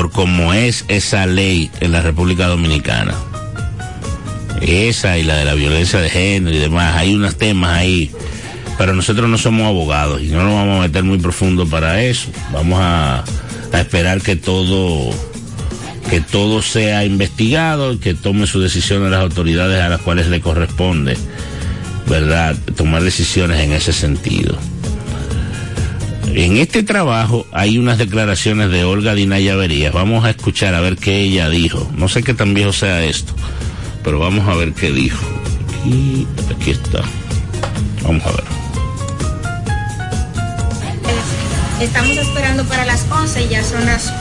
Por 0.00 0.10
cómo 0.10 0.54
es 0.54 0.86
esa 0.88 1.26
ley 1.26 1.70
en 1.80 1.92
la 1.92 2.00
República 2.00 2.46
Dominicana. 2.46 3.12
Esa 4.62 5.18
y 5.18 5.24
la 5.24 5.36
de 5.36 5.44
la 5.44 5.52
violencia 5.52 6.00
de 6.00 6.08
género 6.08 6.56
y 6.56 6.58
demás, 6.58 6.96
hay 6.96 7.14
unos 7.14 7.36
temas 7.36 7.76
ahí, 7.76 8.10
pero 8.78 8.94
nosotros 8.94 9.28
no 9.28 9.36
somos 9.36 9.66
abogados 9.66 10.22
y 10.22 10.28
no 10.28 10.42
nos 10.42 10.54
vamos 10.54 10.78
a 10.78 10.88
meter 10.88 11.04
muy 11.04 11.18
profundo 11.18 11.66
para 11.66 12.02
eso. 12.02 12.30
Vamos 12.50 12.78
a, 12.80 13.24
a 13.74 13.78
esperar 13.78 14.22
que 14.22 14.36
todo 14.36 15.10
que 16.08 16.22
todo 16.22 16.62
sea 16.62 17.04
investigado 17.04 17.92
y 17.92 17.98
que 17.98 18.14
tome 18.14 18.46
su 18.46 18.58
decisión 18.58 19.10
las 19.10 19.20
autoridades 19.20 19.82
a 19.82 19.90
las 19.90 20.00
cuales 20.00 20.28
le 20.28 20.40
corresponde, 20.40 21.14
¿verdad? 22.08 22.56
Tomar 22.74 23.02
decisiones 23.02 23.60
en 23.60 23.72
ese 23.72 23.92
sentido. 23.92 24.56
En 26.34 26.58
este 26.58 26.84
trabajo 26.84 27.44
hay 27.50 27.76
unas 27.76 27.98
declaraciones 27.98 28.70
de 28.70 28.84
Olga 28.84 29.14
Dinaya 29.14 29.56
Verías. 29.56 29.92
Vamos 29.92 30.24
a 30.24 30.30
escuchar 30.30 30.74
a 30.74 30.80
ver 30.80 30.96
qué 30.96 31.20
ella 31.20 31.48
dijo. 31.48 31.90
No 31.96 32.08
sé 32.08 32.22
qué 32.22 32.34
tan 32.34 32.54
viejo 32.54 32.72
sea 32.72 33.02
esto, 33.02 33.34
pero 34.04 34.20
vamos 34.20 34.48
a 34.48 34.54
ver 34.54 34.72
qué 34.72 34.92
dijo. 34.92 35.20
Aquí, 35.80 36.26
aquí 36.54 36.70
está. 36.70 37.02
Vamos 38.04 38.24
a 38.26 38.30
ver. 38.30 38.44
Estamos 41.80 42.16
esperando 42.16 42.64
para 42.64 42.84
las 42.84 43.04
11, 43.10 43.48
ya 43.48 43.64
son 43.64 43.84
las 43.86 44.12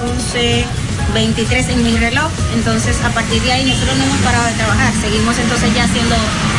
11.23 1.13 1.69
en 1.69 1.84
mi 1.84 1.98
reloj, 1.98 2.32
entonces 2.56 2.98
a 3.04 3.10
partir 3.10 3.41
de 3.43 3.52
ahí 3.52 3.65
nosotros 3.65 3.98
no 3.98 4.06
hemos 4.06 4.17
parado 4.19 4.48
de 4.48 4.54
trabajar, 4.54 4.93
seguimos 5.02 5.38
entonces 5.38 5.76
ya 5.76 5.84
haciendo 5.84 6.15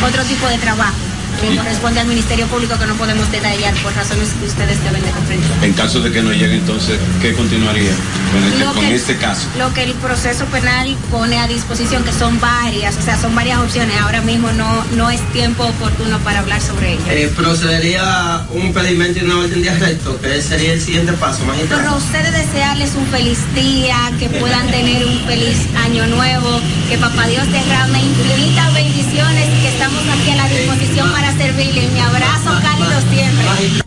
otro 0.07 0.23
tipo 0.25 0.47
de 0.47 0.59
trabajo 0.59 1.10
corresponde 1.47 1.99
al 1.99 2.07
Ministerio 2.07 2.45
Público 2.47 2.77
que 2.77 2.85
no 2.85 2.95
podemos 2.95 3.31
detallar 3.31 3.73
por 3.75 3.93
razones 3.93 4.29
que 4.39 4.45
ustedes 4.45 4.83
deben 4.83 5.03
de 5.03 5.11
comprender. 5.11 5.49
En 5.61 5.73
caso 5.73 5.99
de 6.01 6.11
que 6.11 6.21
no 6.21 6.31
llegue, 6.31 6.55
entonces, 6.55 6.99
¿qué 7.21 7.33
continuaría 7.33 7.91
con 8.31 8.43
este, 8.43 8.63
con 8.63 8.85
que, 8.85 8.95
este 8.95 9.17
caso? 9.17 9.47
Lo 9.57 9.73
que 9.73 9.83
el 9.83 9.93
proceso 9.93 10.45
penal 10.45 10.95
pone 11.09 11.39
a 11.39 11.47
disposición, 11.47 12.03
que 12.03 12.13
son 12.13 12.39
varias, 12.39 12.97
o 12.97 13.01
sea, 13.01 13.19
son 13.19 13.35
varias 13.35 13.59
opciones. 13.59 13.95
Ahora 13.99 14.21
mismo 14.21 14.51
no, 14.51 14.83
no 14.95 15.09
es 15.09 15.21
tiempo 15.33 15.63
oportuno 15.63 16.19
para 16.19 16.39
hablar 16.39 16.61
sobre 16.61 16.93
ello. 16.93 17.01
Eh, 17.09 17.31
procedería 17.35 18.45
un 18.51 18.73
pedimento 18.73 19.19
y 19.19 19.23
una 19.23 19.39
orden 19.39 19.61
de 19.61 19.69
arresto, 19.69 20.19
que 20.21 20.41
sería 20.41 20.73
el 20.73 20.81
siguiente 20.81 21.13
paso, 21.13 21.43
magistrado. 21.45 21.81
Pero 21.81 21.97
ustedes 21.97 22.33
desearles 22.33 22.95
un 22.95 23.05
feliz 23.07 23.39
día, 23.55 24.11
que 24.19 24.29
puedan 24.29 24.67
tener 24.69 25.05
un 25.05 25.19
feliz 25.25 25.57
año 25.85 26.05
nuevo, 26.07 26.61
que 26.89 26.97
Papá 26.97 27.27
Dios 27.27 27.51
derrame 27.51 27.99
infinitas 27.99 28.73
bendiciones 28.73 29.49
y 29.57 29.61
que 29.61 29.69
estamos 29.69 30.03
aquí 30.07 30.31
a 30.31 30.35
la 30.35 30.47
disposición 30.47 31.11
para 31.11 31.30
servirle. 31.37 31.87
Mi 31.89 31.99
abrazo 31.99 32.51
cálido 32.61 33.01
siempre. 33.11 33.83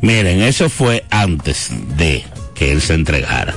Miren, 0.00 0.42
eso 0.42 0.68
fue 0.68 1.04
antes 1.10 1.70
de 1.96 2.24
que 2.54 2.72
él 2.72 2.80
se 2.80 2.94
entregara. 2.94 3.54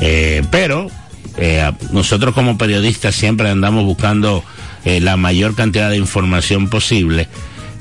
Eh, 0.00 0.42
pero 0.50 0.88
eh, 1.36 1.70
nosotros 1.92 2.34
como 2.34 2.58
periodistas 2.58 3.14
siempre 3.14 3.48
andamos 3.50 3.84
buscando 3.84 4.44
eh, 4.84 5.00
la 5.00 5.16
mayor 5.16 5.54
cantidad 5.54 5.90
de 5.90 5.98
información 5.98 6.68
posible, 6.68 7.28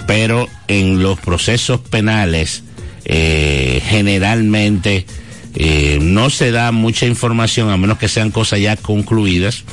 pero 0.06 0.50
en 0.68 1.02
los 1.02 1.18
procesos 1.20 1.80
penales 1.80 2.64
eh, 3.06 3.82
generalmente 3.86 5.06
eh, 5.56 6.00
no 6.02 6.30
se 6.30 6.52
da 6.52 6.72
mucha 6.74 7.06
información 7.06 7.70
a 7.70 7.78
menos 7.78 7.98
que 7.98 8.10
sean 8.10 8.32
cosas 8.32 8.60
ya 8.60 8.76
concluidas, 8.76 9.64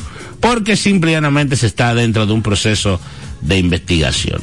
porque 0.41 0.77
simplemente 0.77 1.57
se 1.57 1.67
está 1.67 1.95
dentro 1.95 2.27
de 2.27 2.33
un 2.33 2.43
proceso 2.43 3.01
de 3.41 3.59
investigación. 3.59 4.41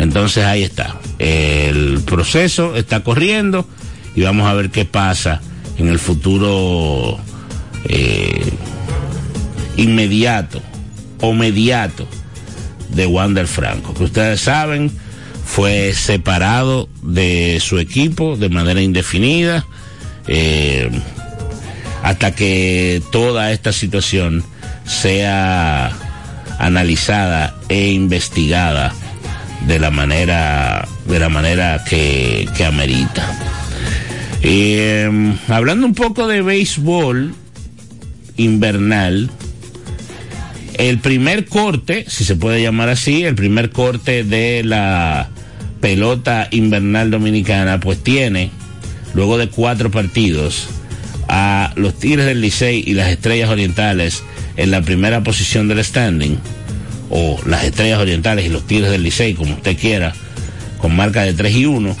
Entonces 0.00 0.44
ahí 0.44 0.62
está. 0.62 0.96
El 1.18 2.00
proceso 2.06 2.74
está 2.74 3.00
corriendo 3.00 3.68
y 4.16 4.22
vamos 4.22 4.48
a 4.48 4.54
ver 4.54 4.70
qué 4.70 4.86
pasa 4.86 5.42
en 5.76 5.88
el 5.88 5.98
futuro 5.98 7.18
eh, 7.84 8.50
inmediato 9.76 10.62
o 11.20 11.34
mediato 11.34 12.08
de 12.88 13.06
Wander 13.06 13.46
Franco, 13.46 13.92
que 13.92 14.04
ustedes 14.04 14.40
saben 14.40 14.90
fue 15.44 15.92
separado 15.92 16.88
de 17.02 17.58
su 17.60 17.78
equipo 17.78 18.36
de 18.36 18.48
manera 18.48 18.80
indefinida 18.80 19.66
eh, 20.28 20.90
hasta 22.02 22.34
que 22.34 23.02
toda 23.12 23.52
esta 23.52 23.72
situación 23.72 24.42
sea 24.86 25.92
analizada 26.58 27.54
e 27.68 27.90
investigada 27.90 28.94
de 29.66 29.78
la 29.78 29.90
manera 29.90 30.86
de 31.06 31.18
la 31.18 31.28
manera 31.28 31.82
que, 31.84 32.48
que 32.56 32.64
amerita. 32.64 33.36
Eh, 34.42 35.34
hablando 35.48 35.86
un 35.86 35.94
poco 35.94 36.26
de 36.26 36.42
béisbol 36.42 37.34
invernal, 38.36 39.30
el 40.74 40.98
primer 40.98 41.44
corte, 41.44 42.06
si 42.08 42.24
se 42.24 42.36
puede 42.36 42.62
llamar 42.62 42.88
así, 42.88 43.24
el 43.24 43.34
primer 43.34 43.70
corte 43.70 44.24
de 44.24 44.62
la 44.64 45.28
pelota 45.80 46.48
invernal 46.50 47.10
dominicana, 47.10 47.80
pues 47.80 48.02
tiene, 48.02 48.50
luego 49.12 49.36
de 49.36 49.48
cuatro 49.48 49.90
partidos, 49.90 50.68
a 51.28 51.72
los 51.76 51.98
Tigres 51.98 52.26
del 52.26 52.40
Licey 52.40 52.82
y 52.86 52.94
las 52.94 53.08
Estrellas 53.10 53.50
Orientales 53.50 54.22
en 54.56 54.70
la 54.70 54.82
primera 54.82 55.22
posición 55.22 55.68
del 55.68 55.84
standing, 55.84 56.38
o 57.10 57.38
las 57.44 57.64
Estrellas 57.64 57.98
Orientales 57.98 58.46
y 58.46 58.48
los 58.48 58.66
Tigres 58.66 58.90
del 58.90 59.02
Licey, 59.02 59.34
como 59.34 59.54
usted 59.54 59.76
quiera, 59.76 60.14
con 60.78 60.96
marca 60.96 61.22
de 61.22 61.34
3 61.34 61.56
y 61.56 61.66
1. 61.66 61.96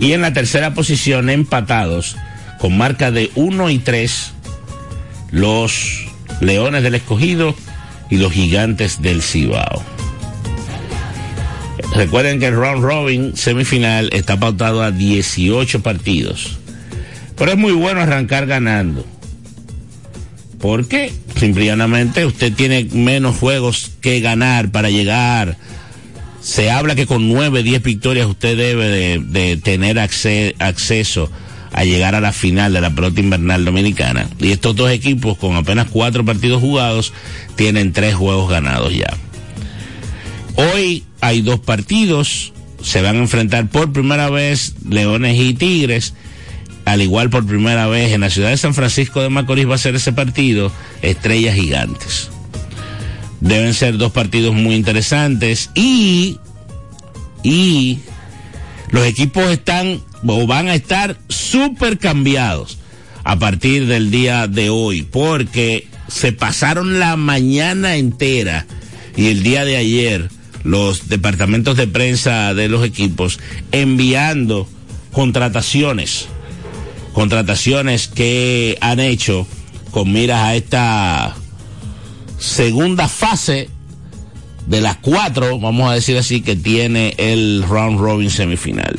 Y 0.00 0.12
en 0.12 0.20
la 0.20 0.32
tercera 0.32 0.74
posición 0.74 1.30
empatados, 1.30 2.16
con 2.58 2.76
marca 2.76 3.10
de 3.10 3.30
1 3.36 3.70
y 3.70 3.78
3, 3.78 4.32
los 5.30 6.06
Leones 6.40 6.82
del 6.82 6.96
Escogido 6.96 7.54
y 8.10 8.16
los 8.16 8.32
Gigantes 8.32 9.00
del 9.00 9.22
Cibao. 9.22 9.82
Recuerden 11.94 12.40
que 12.40 12.46
el 12.46 12.54
round 12.54 12.82
robin 12.82 13.36
semifinal 13.36 14.08
está 14.12 14.38
pautado 14.40 14.82
a 14.82 14.90
18 14.90 15.82
partidos. 15.82 16.58
Pero 17.36 17.52
es 17.52 17.58
muy 17.58 17.72
bueno 17.72 18.00
arrancar 18.00 18.46
ganando. 18.46 19.06
Porque 20.62 21.12
simplemente 21.36 22.24
usted 22.24 22.52
tiene 22.52 22.84
menos 22.92 23.36
juegos 23.36 23.90
que 24.00 24.20
ganar 24.20 24.70
para 24.70 24.90
llegar. 24.90 25.58
Se 26.40 26.70
habla 26.70 26.94
que 26.94 27.06
con 27.06 27.28
9, 27.28 27.64
10 27.64 27.82
victorias 27.82 28.26
usted 28.26 28.56
debe 28.56 28.88
de, 28.88 29.18
de 29.18 29.56
tener 29.56 29.98
acceso 29.98 31.30
a 31.72 31.84
llegar 31.84 32.14
a 32.14 32.20
la 32.20 32.32
final 32.32 32.72
de 32.72 32.80
la 32.80 32.94
pelota 32.94 33.20
invernal 33.20 33.64
dominicana. 33.64 34.28
Y 34.38 34.52
estos 34.52 34.76
dos 34.76 34.90
equipos 34.90 35.36
con 35.36 35.56
apenas 35.56 35.88
cuatro 35.90 36.24
partidos 36.24 36.60
jugados 36.60 37.12
tienen 37.56 37.92
tres 37.92 38.14
juegos 38.14 38.48
ganados 38.48 38.94
ya. 38.94 39.12
Hoy 40.54 41.02
hay 41.20 41.40
dos 41.40 41.58
partidos, 41.58 42.52
se 42.80 43.02
van 43.02 43.16
a 43.16 43.20
enfrentar 43.20 43.68
por 43.68 43.92
primera 43.92 44.30
vez 44.30 44.74
Leones 44.88 45.40
y 45.40 45.54
Tigres. 45.54 46.14
Al 46.84 47.00
igual 47.00 47.30
por 47.30 47.46
primera 47.46 47.86
vez 47.86 48.12
en 48.12 48.22
la 48.22 48.30
ciudad 48.30 48.50
de 48.50 48.56
San 48.56 48.74
Francisco 48.74 49.22
de 49.22 49.28
Macorís 49.28 49.68
va 49.68 49.76
a 49.76 49.78
ser 49.78 49.94
ese 49.94 50.12
partido, 50.12 50.72
Estrellas 51.02 51.54
Gigantes. 51.54 52.30
Deben 53.40 53.74
ser 53.74 53.98
dos 53.98 54.12
partidos 54.12 54.54
muy 54.54 54.74
interesantes 54.74 55.70
y, 55.74 56.38
y 57.42 58.00
los 58.90 59.06
equipos 59.06 59.50
están 59.50 60.00
o 60.26 60.46
van 60.46 60.68
a 60.68 60.74
estar 60.74 61.18
súper 61.28 61.98
cambiados 61.98 62.78
a 63.24 63.38
partir 63.38 63.86
del 63.86 64.10
día 64.10 64.46
de 64.46 64.70
hoy 64.70 65.02
porque 65.02 65.88
se 66.08 66.32
pasaron 66.32 66.98
la 66.98 67.16
mañana 67.16 67.96
entera 67.96 68.66
y 69.16 69.28
el 69.28 69.42
día 69.42 69.64
de 69.64 69.76
ayer 69.76 70.28
los 70.64 71.08
departamentos 71.08 71.76
de 71.76 71.86
prensa 71.86 72.54
de 72.54 72.68
los 72.68 72.84
equipos 72.84 73.40
enviando 73.72 74.68
contrataciones, 75.12 76.28
contrataciones 77.12 78.08
que 78.08 78.78
han 78.80 79.00
hecho 79.00 79.46
con 79.90 80.12
miras 80.12 80.40
a 80.40 80.54
esta 80.54 81.34
segunda 82.38 83.08
fase 83.08 83.68
de 84.66 84.80
las 84.80 84.96
cuatro, 84.96 85.58
vamos 85.58 85.90
a 85.90 85.94
decir 85.94 86.16
así, 86.16 86.40
que 86.40 86.56
tiene 86.56 87.14
el 87.18 87.64
round 87.68 88.00
robin 88.00 88.30
semifinal. 88.30 88.98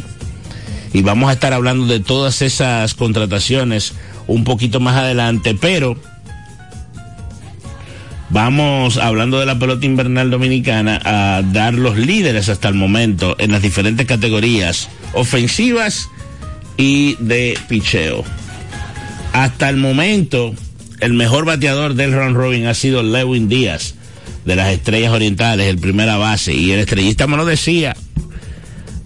Y 0.93 1.01
vamos 1.01 1.29
a 1.29 1.33
estar 1.33 1.53
hablando 1.53 1.87
de 1.87 1.99
todas 1.99 2.41
esas 2.41 2.93
contrataciones 2.93 3.93
un 4.27 4.43
poquito 4.43 4.79
más 4.79 4.95
adelante, 4.95 5.55
pero 5.59 5.97
Vamos, 8.33 8.97
hablando 8.97 9.39
de 9.39 9.45
la 9.45 9.59
pelota 9.59 9.85
invernal 9.85 10.31
dominicana, 10.31 10.99
a 11.05 11.43
dar 11.43 11.75
los 11.75 11.97
líderes 11.97 12.49
hasta 12.49 12.67
el 12.67 12.73
momento 12.73 13.35
en 13.37 13.51
las 13.51 13.61
diferentes 13.61 14.07
categorías 14.07 14.89
ofensivas 15.13 16.09
y 16.77 17.15
de 17.19 17.57
picheo. 17.67 18.23
Hasta 19.33 19.69
el 19.69 19.77
momento, 19.77 20.53
el 20.99 21.13
mejor 21.13 21.45
bateador 21.45 21.95
del 21.95 22.13
round 22.13 22.35
robin 22.35 22.67
ha 22.67 22.73
sido 22.73 23.03
Lewin 23.03 23.49
Díaz, 23.49 23.95
de 24.45 24.55
las 24.55 24.71
Estrellas 24.71 25.11
Orientales, 25.11 25.67
el 25.67 25.79
primera 25.79 26.17
base. 26.17 26.53
Y 26.53 26.71
el 26.71 26.79
estrellista 26.79 27.27
me 27.27 27.37
lo 27.37 27.45
decía. 27.45 27.95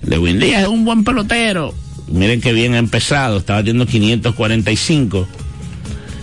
Lewin 0.02 0.40
Díaz 0.40 0.64
es 0.64 0.68
un 0.68 0.86
buen 0.86 1.04
pelotero. 1.04 1.74
Miren 2.08 2.40
qué 2.42 2.54
bien 2.54 2.74
ha 2.74 2.78
empezado, 2.78 3.38
está 3.38 3.56
batiendo 3.56 3.86
545. 3.86 5.28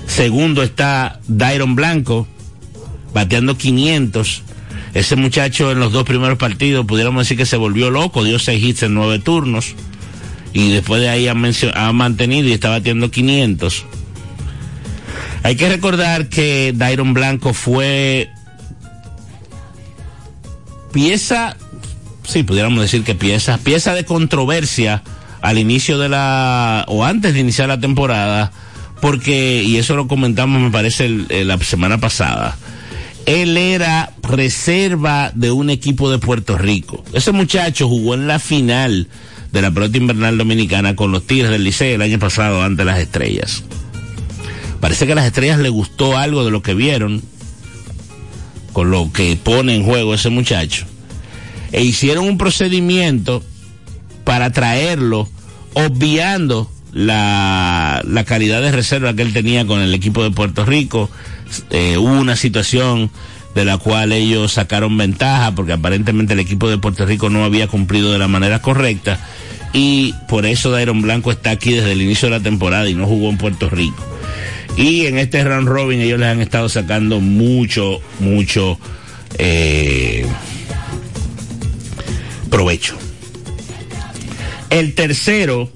Segundo 0.07 0.63
está 0.63 1.21
Dairon 1.27 1.75
Blanco, 1.75 2.27
bateando 3.13 3.57
500. 3.57 4.43
Ese 4.95 5.17
muchacho 5.17 5.73
en 5.73 5.81
los 5.81 5.93
dos 5.93 6.05
primeros 6.05 6.39
partidos, 6.39 6.87
pudiéramos 6.87 7.23
decir 7.25 7.37
que 7.37 7.47
se 7.47 7.57
volvió 7.57 7.91
loco, 7.91 8.23
dio 8.23 8.39
seis 8.39 8.63
hits 8.63 8.85
en 8.85 8.95
nueve 8.95 9.19
turnos. 9.19 9.75
Y 10.55 10.71
después 10.71 11.03
de 11.03 11.09
ahí 11.09 11.27
ha, 11.27 11.35
mantenido 11.93 12.49
y 12.49 12.53
está 12.53 12.71
batiendo 12.71 13.11
500. 13.11 13.85
Hay 15.43 15.57
que 15.57 15.69
recordar 15.69 16.29
que 16.29 16.73
Dairon 16.75 17.13
Blanco 17.13 17.53
fue 17.53 18.31
pieza, 20.93 21.57
sí, 22.23 22.45
pudiéramos 22.45 22.81
decir 22.81 23.03
que 23.03 23.17
pieza, 23.17 23.59
pieza 23.59 23.95
de 23.95 24.05
controversia 24.05 25.03
al 25.43 25.59
inicio 25.59 25.99
de 25.99 26.09
la, 26.09 26.85
o 26.87 27.05
antes 27.05 27.35
de 27.35 27.41
iniciar 27.41 27.69
la 27.69 27.81
temporada, 27.81 28.53
porque, 29.01 29.65
y 29.65 29.77
eso 29.77 29.97
lo 29.97 30.07
comentamos 30.07 30.63
me 30.63 30.71
parece 30.71 31.09
la 31.09 31.59
semana 31.59 31.99
pasada, 31.99 32.57
él 33.27 33.57
era 33.57 34.13
reserva 34.23 35.33
de 35.35 35.51
un 35.51 35.69
equipo 35.69 36.11
de 36.11 36.19
Puerto 36.19 36.57
Rico. 36.57 37.05
Ese 37.13 37.33
muchacho 37.33 37.89
jugó 37.89 38.15
en 38.15 38.29
la 38.29 38.39
final 38.39 39.09
de 39.55 39.63
la 39.63 39.71
pelota 39.71 39.97
invernal 39.97 40.37
dominicana 40.37 40.97
con 40.97 41.13
los 41.13 41.27
Tigres 41.27 41.51
del 41.51 41.65
Liceo 41.65 41.95
el 41.95 42.03
año 42.03 42.19
pasado 42.19 42.63
ante 42.63 42.85
las 42.85 42.99
estrellas. 42.99 43.63
Parece 44.81 45.07
que 45.07 45.13
a 45.13 45.15
las 45.15 45.27
estrellas 45.27 45.61
le 45.61 45.69
gustó 45.71 46.19
algo 46.19 46.45
de 46.45 46.51
lo 46.51 46.61
que 46.61 46.75
vieron 46.75 47.23
con 48.73 48.91
lo 48.91 49.13
que 49.13 49.39
pone 49.43 49.77
en 49.77 49.85
juego 49.85 50.13
ese 50.13 50.29
muchacho. 50.29 50.87
E 51.71 51.85
hicieron 51.85 52.25
un 52.25 52.37
procedimiento 52.37 53.43
para 54.25 54.51
traerlo, 54.51 55.29
obviando 55.75 56.69
la, 56.93 58.03
la 58.05 58.25
calidad 58.25 58.61
de 58.61 58.73
reserva 58.73 59.15
que 59.15 59.23
él 59.23 59.33
tenía 59.33 59.67
con 59.67 59.81
el 59.81 59.95
equipo 59.95 60.23
de 60.23 60.33
Puerto 60.33 60.65
Rico 60.65 61.11
eh, 61.71 61.97
hubo 61.99 62.13
una 62.13 62.37
situación 62.37 63.11
de 63.55 63.65
la 63.65 63.79
cual 63.79 64.13
ellos 64.13 64.53
sacaron 64.53 64.97
ventaja 64.97 65.55
porque 65.55 65.73
aparentemente 65.73 66.35
el 66.35 66.41
equipo 66.41 66.69
de 66.69 66.79
Puerto 66.79 67.07
Rico 67.07 67.31
no 67.31 67.45
había 67.45 67.69
cumplido 67.69 68.13
de 68.13 68.19
la 68.19 68.29
manera 68.29 68.61
correcta 68.61 69.21
y 69.73 70.15
por 70.29 70.47
eso 70.47 70.71
Dairon 70.71 71.03
Blanco 71.03 71.33
está 71.33 71.51
aquí 71.51 71.73
desde 71.73 71.93
el 71.93 72.01
inicio 72.01 72.29
de 72.31 72.39
la 72.39 72.43
temporada 72.43 72.89
y 72.89 72.95
no 72.95 73.07
jugó 73.07 73.29
en 73.29 73.39
Puerto 73.39 73.69
Rico. 73.69 74.03
Y 74.77 75.07
en 75.07 75.19
este 75.19 75.43
round 75.45 75.69
robin 75.69 76.01
ellos 76.01 76.19
les 76.19 76.29
han 76.29 76.41
estado 76.41 76.69
sacando 76.69 77.21
mucho, 77.21 78.01
mucho 78.21 78.79
eh, 79.39 80.27
provecho. 82.51 82.97
El 84.71 84.95
tercero 84.95 85.71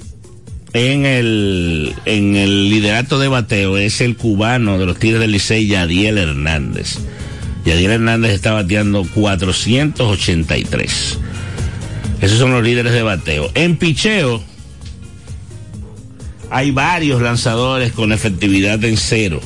en 0.73 1.07
el, 1.07 1.95
en 2.05 2.37
el 2.37 2.71
liderato 2.71 3.19
de 3.19 3.29
bateo 3.29 3.79
es 3.79 4.01
el 4.01 4.17
cubano 4.17 4.79
de 4.79 4.87
los 4.87 4.99
Tigres 4.99 5.21
del 5.21 5.33
Licey, 5.33 5.67
Yadiel 5.67 6.19
Hernández. 6.19 6.99
Yadiel 7.65 7.93
Hernández 7.93 8.33
está 8.33 8.53
bateando 8.53 9.07
483. 9.15 11.19
Esos 12.21 12.39
son 12.39 12.53
los 12.53 12.63
líderes 12.63 12.93
de 12.93 13.03
bateo. 13.03 13.51
En 13.55 13.77
picheo 13.77 14.43
hay 16.51 16.71
varios 16.71 17.21
lanzadores 17.21 17.93
con 17.93 18.13
efectividad 18.13 18.83
en 18.85 18.97
cero. 18.97 19.41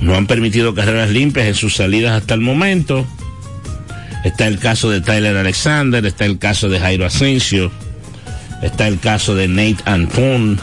No 0.00 0.16
han 0.16 0.26
permitido 0.26 0.74
carreras 0.74 1.10
limpias 1.10 1.46
en 1.46 1.54
sus 1.54 1.76
salidas 1.76 2.20
hasta 2.20 2.34
el 2.34 2.40
momento. 2.40 3.06
Está 4.24 4.46
el 4.46 4.58
caso 4.58 4.90
de 4.90 5.00
Tyler 5.00 5.36
Alexander, 5.36 6.04
está 6.06 6.24
el 6.24 6.38
caso 6.38 6.68
de 6.68 6.80
Jairo 6.80 7.04
Asensio 7.04 7.70
Está 8.62 8.86
el 8.86 9.00
caso 9.00 9.34
de 9.34 9.48
Nate 9.48 9.82
Anton 9.86 10.58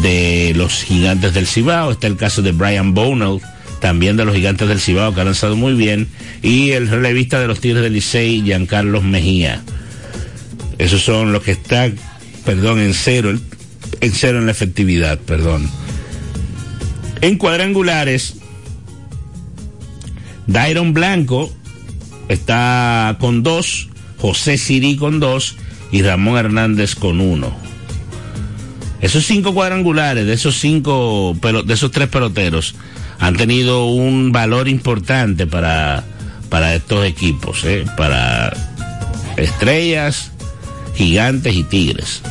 de 0.00 0.54
los 0.56 0.82
Gigantes 0.82 1.34
del 1.34 1.46
Cibao. 1.46 1.90
Está 1.90 2.06
el 2.06 2.16
caso 2.16 2.40
de 2.40 2.52
Brian 2.52 2.94
Bonell, 2.94 3.42
también 3.84 4.16
de 4.16 4.24
los 4.24 4.34
Gigantes 4.34 4.66
del 4.66 4.80
Cibao, 4.80 5.14
que 5.14 5.20
ha 5.20 5.24
lanzado 5.24 5.56
muy 5.56 5.74
bien. 5.74 6.08
Y 6.40 6.70
el 6.70 6.88
relevista 6.88 7.38
de 7.38 7.46
los 7.46 7.60
Tigres 7.60 7.82
del 7.82 7.92
Licey, 7.92 8.40
Giancarlo 8.40 9.02
Mejía. 9.02 9.62
Esos 10.78 11.02
son 11.02 11.32
los 11.32 11.42
que 11.42 11.50
están, 11.50 11.94
perdón, 12.46 12.80
en 12.80 12.94
cero, 12.94 13.38
en 14.00 14.12
cero 14.12 14.38
en 14.38 14.46
la 14.46 14.52
efectividad, 14.52 15.18
perdón. 15.18 15.68
En 17.20 17.36
cuadrangulares, 17.36 18.36
Dairon 20.46 20.94
Blanco 20.94 21.52
está 22.30 23.18
con 23.20 23.42
dos, 23.42 23.90
José 24.16 24.56
Siri 24.56 24.96
con 24.96 25.20
dos 25.20 25.56
y 25.92 26.00
Ramón 26.00 26.38
Hernández 26.38 26.94
con 26.94 27.20
uno. 27.20 27.54
Esos 29.02 29.26
cinco 29.26 29.52
cuadrangulares 29.52 30.24
de 30.24 30.32
esos 30.32 30.58
cinco, 30.58 31.36
de 31.66 31.74
esos 31.74 31.90
tres 31.90 32.08
peloteros 32.08 32.74
han 33.18 33.36
tenido 33.36 33.86
un 33.86 34.32
valor 34.32 34.68
importante 34.68 35.46
para, 35.46 36.04
para 36.48 36.74
estos 36.74 37.04
equipos, 37.06 37.64
¿eh? 37.64 37.84
para 37.96 38.52
estrellas, 39.36 40.30
gigantes 40.94 41.54
y 41.54 41.64
tigres. 41.64 42.22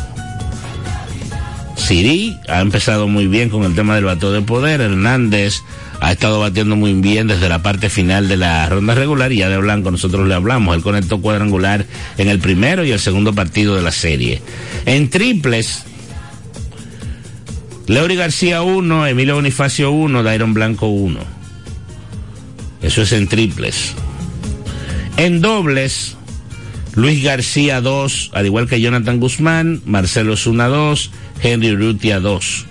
Siri 1.75 2.37
ha 2.47 2.61
empezado 2.61 3.07
muy 3.07 3.27
bien 3.27 3.49
con 3.49 3.63
el 3.63 3.75
tema 3.75 3.95
del 3.95 4.05
bato 4.05 4.31
de 4.31 4.41
poder. 4.41 4.79
Hernández 4.79 5.63
ha 5.99 6.11
estado 6.11 6.39
batiendo 6.39 6.75
muy 6.75 6.93
bien 6.93 7.27
desde 7.27 7.49
la 7.49 7.61
parte 7.61 7.89
final 7.89 8.27
de 8.27 8.37
la 8.37 8.67
ronda 8.69 8.95
regular 8.95 9.31
y 9.31 9.37
ya 9.37 9.49
de 9.49 9.57
Blanco 9.57 9.91
nosotros 9.91 10.27
le 10.27 10.33
hablamos. 10.33 10.75
Él 10.75 10.81
conectó 10.81 11.19
cuadrangular 11.19 11.85
en 12.17 12.29
el 12.29 12.39
primero 12.39 12.85
y 12.85 12.91
el 12.91 12.99
segundo 12.99 13.33
partido 13.33 13.75
de 13.75 13.81
la 13.81 13.91
serie. 13.91 14.41
En 14.85 15.09
triples, 15.09 15.83
Leury 17.87 18.15
García 18.15 18.61
1, 18.61 19.07
Emilio 19.07 19.35
Bonifacio 19.35 19.91
1, 19.91 20.23
Dairon 20.23 20.53
Blanco 20.53 20.87
1. 20.87 21.19
Eso 22.81 23.01
es 23.01 23.11
en 23.11 23.27
triples. 23.27 23.93
En 25.17 25.41
dobles, 25.41 26.15
Luis 26.95 27.21
García 27.21 27.81
2, 27.81 28.31
al 28.33 28.45
igual 28.45 28.69
que 28.69 28.79
Jonathan 28.79 29.19
Guzmán, 29.19 29.81
Marcelo 29.85 30.37
Zuna 30.37 30.67
2, 30.67 31.11
Henry 31.41 31.73
Urrutia 31.73 32.21
2. 32.21 32.65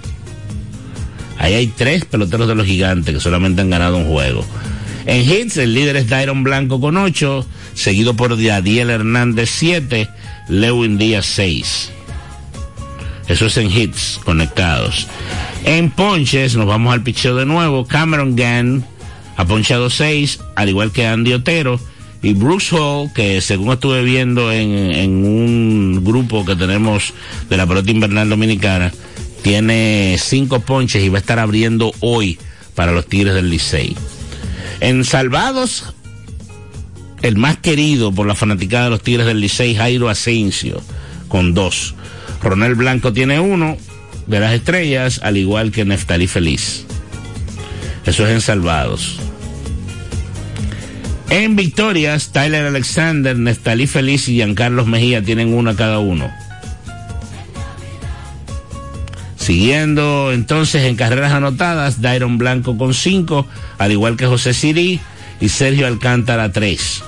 Ahí 1.39 1.55
hay 1.55 1.67
tres 1.67 2.07
peloteros 2.07 2.49
de 2.49 2.55
los 2.55 2.67
gigantes 2.67 3.15
que 3.15 3.21
solamente 3.21 3.61
han 3.61 3.71
ganado 3.71 3.99
un 3.99 4.09
juego. 4.09 4.47
En 5.05 5.29
hits, 5.29 5.59
el 5.59 5.75
líder 5.75 5.97
es 5.97 6.09
Dairon 6.09 6.43
Blanco 6.43 6.81
con 6.81 6.97
8, 6.97 7.47
seguido 7.75 8.15
por 8.15 8.39
Yadiel 8.39 8.89
Hernández 8.89 9.51
7, 9.51 10.09
Lewin 10.49 10.97
Díaz 10.97 11.27
6. 11.27 11.93
Eso 13.33 13.47
es 13.47 13.57
en 13.57 13.71
hits 13.71 14.21
conectados. 14.23 15.07
En 15.65 15.91
ponches, 15.91 16.55
nos 16.55 16.67
vamos 16.67 16.93
al 16.93 17.03
picheo 17.03 17.35
de 17.35 17.47
nuevo. 17.47 17.87
Cameron 17.87 18.37
Gann 18.37 18.85
ha 19.39 19.47
ponchado 19.47 19.89
6, 19.89 20.39
al 20.55 20.69
igual 20.69 20.93
que 20.93 21.07
Andy 21.07 21.33
Otero. 21.33 21.81
Y 22.23 22.35
Bruce 22.35 22.77
Hall, 22.77 23.11
que 23.15 23.41
según 23.41 23.73
estuve 23.73 24.03
viendo 24.03 24.53
en, 24.53 24.69
en 24.93 25.25
un 25.25 26.05
grupo 26.05 26.45
que 26.45 26.57
tenemos 26.57 27.15
de 27.49 27.57
la 27.57 27.67
pelota 27.67 27.91
invernal 27.91 28.29
dominicana, 28.29 28.93
tiene 29.41 30.17
5 30.19 30.61
ponches 30.61 31.03
y 31.03 31.09
va 31.09 31.17
a 31.17 31.21
estar 31.21 31.39
abriendo 31.39 31.91
hoy 32.01 32.39
para 32.75 32.93
los 32.93 33.07
Tigres 33.07 33.33
del 33.33 33.49
Licey. 33.49 33.97
En 34.81 35.07
salvados, 35.07 35.95
el 37.23 37.37
más 37.37 37.57
querido 37.57 38.13
por 38.13 38.27
la 38.27 38.35
fanaticada 38.35 38.85
de 38.85 38.91
los 38.91 39.03
Tigres 39.03 39.25
del 39.25 39.41
Licey, 39.41 39.75
Jairo 39.75 40.11
Asensio, 40.11 40.83
con 41.29 41.55
2. 41.55 41.95
Ronel 42.43 42.75
Blanco 42.75 43.13
tiene 43.13 43.41
uno 43.41 43.77
de 44.27 44.41
las 44.41 44.53
estrellas, 44.53 45.21
al 45.23 45.37
igual 45.37 45.73
que 45.73 45.85
Neftalí 45.85 46.27
Feliz. 46.27 46.85
Eso 48.05 48.27
es 48.27 48.33
en 48.33 48.41
salvados. 48.41 49.19
En 51.31 51.57
victorias, 51.57 52.31
Tyler 52.33 52.67
Alexander, 52.67 53.39
Neftalí 53.39 53.87
Feliz 53.87 54.29
y 54.29 54.35
Giancarlos 54.35 54.87
Mejía 54.87 55.23
tienen 55.23 55.55
una 55.55 55.75
cada 55.75 55.99
uno. 55.99 56.31
Siguiendo 59.37 60.31
entonces 60.33 60.85
en 60.85 60.95
carreras 60.95 61.33
anotadas, 61.33 62.01
Dairon 62.01 62.39
Blanco 62.39 62.77
con 62.77 62.95
5, 62.95 63.47
al 63.79 63.93
igual 63.93 64.17
que 64.17 64.27
José 64.27 64.53
Siri 64.55 65.01
y 65.41 65.49
Sergio 65.49 65.87
Alcántara 65.87 66.53
3. 66.53 67.03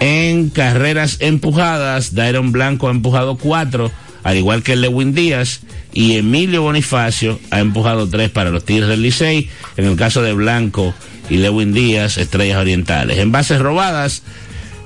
En 0.00 0.50
carreras 0.50 1.16
empujadas, 1.20 2.14
Dairon 2.14 2.52
Blanco 2.52 2.88
ha 2.88 2.92
empujado 2.92 3.36
4, 3.36 3.90
al 4.22 4.36
igual 4.36 4.62
que 4.62 4.76
Lewin 4.76 5.12
Díaz, 5.12 5.60
y 5.92 6.16
Emilio 6.16 6.62
Bonifacio 6.62 7.40
ha 7.50 7.58
empujado 7.58 8.08
3 8.08 8.30
para 8.30 8.50
los 8.50 8.64
Tigres 8.64 8.88
del 8.88 9.02
Licey, 9.02 9.50
en 9.76 9.86
el 9.86 9.96
caso 9.96 10.22
de 10.22 10.32
Blanco 10.32 10.94
y 11.28 11.38
Lewin 11.38 11.72
Díaz, 11.72 12.18
Estrellas 12.18 12.58
Orientales. 12.58 13.18
En 13.18 13.32
bases 13.32 13.60
robadas, 13.60 14.22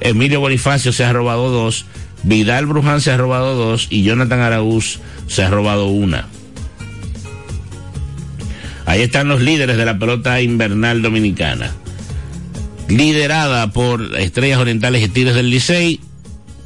Emilio 0.01 0.41
Bonifacio 0.41 0.93
se 0.93 1.05
ha 1.05 1.13
robado 1.13 1.51
2, 1.51 1.85
Vidal 2.23 2.67
Bruján 2.67 3.01
se 3.01 3.11
ha 3.11 3.17
robado 3.17 3.55
2 3.55 3.89
y 3.91 4.05
Jonathan 4.05 4.41
Araúz 4.41 5.01
se 5.27 5.43
ha 5.43 5.51
robado 5.51 5.89
una. 5.89 6.29
Ahí 8.87 9.03
están 9.03 9.29
los 9.29 9.41
líderes 9.41 9.77
de 9.77 9.85
la 9.85 9.99
pelota 9.99 10.41
invernal 10.41 11.03
dominicana. 11.03 11.73
Liderada 12.97 13.73
por 13.73 14.19
Estrellas 14.19 14.59
Orientales 14.59 15.03
y 15.03 15.09
Tigres 15.09 15.35
del 15.35 15.49
Licey, 15.51 16.01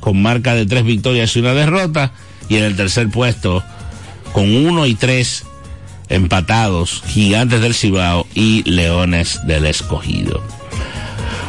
con 0.00 0.20
marca 0.20 0.54
de 0.54 0.66
tres 0.66 0.84
victorias 0.84 1.34
y 1.36 1.40
una 1.40 1.54
derrota. 1.54 2.12
Y 2.48 2.56
en 2.56 2.64
el 2.64 2.76
tercer 2.76 3.08
puesto, 3.10 3.62
con 4.32 4.54
uno 4.54 4.86
y 4.86 4.94
tres 4.94 5.44
empatados, 6.08 7.02
Gigantes 7.06 7.60
del 7.60 7.74
Cibao 7.74 8.26
y 8.34 8.68
Leones 8.68 9.40
del 9.46 9.66
Escogido. 9.66 10.42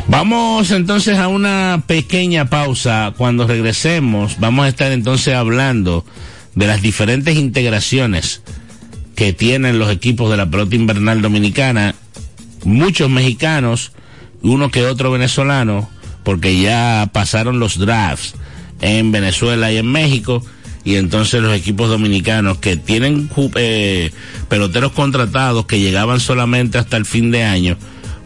Vamos 0.07 0.71
entonces 0.71 1.17
a 1.17 1.27
una 1.27 1.83
pequeña 1.85 2.45
pausa. 2.45 3.13
Cuando 3.17 3.45
regresemos, 3.47 4.39
vamos 4.39 4.65
a 4.65 4.69
estar 4.69 4.91
entonces 4.91 5.33
hablando 5.33 6.05
de 6.55 6.67
las 6.67 6.81
diferentes 6.81 7.35
integraciones 7.35 8.41
que 9.15 9.33
tienen 9.33 9.79
los 9.79 9.91
equipos 9.91 10.29
de 10.29 10.37
la 10.37 10.49
pelota 10.49 10.75
invernal 10.75 11.21
dominicana, 11.21 11.95
muchos 12.63 13.09
mexicanos, 13.09 13.91
uno 14.47 14.71
que 14.71 14.85
otro 14.85 15.11
venezolano, 15.11 15.89
porque 16.23 16.59
ya 16.59 17.09
pasaron 17.13 17.59
los 17.59 17.77
drafts 17.77 18.35
en 18.81 19.11
Venezuela 19.11 19.71
y 19.71 19.77
en 19.77 19.91
México, 19.91 20.43
y 20.83 20.95
entonces 20.95 21.41
los 21.41 21.55
equipos 21.55 21.89
dominicanos 21.89 22.59
que 22.59 22.77
tienen 22.77 23.29
eh, 23.55 24.11
peloteros 24.47 24.93
contratados 24.93 25.65
que 25.65 25.79
llegaban 25.79 26.19
solamente 26.19 26.77
hasta 26.77 26.97
el 26.97 27.05
fin 27.05 27.31
de 27.31 27.43
año, 27.43 27.77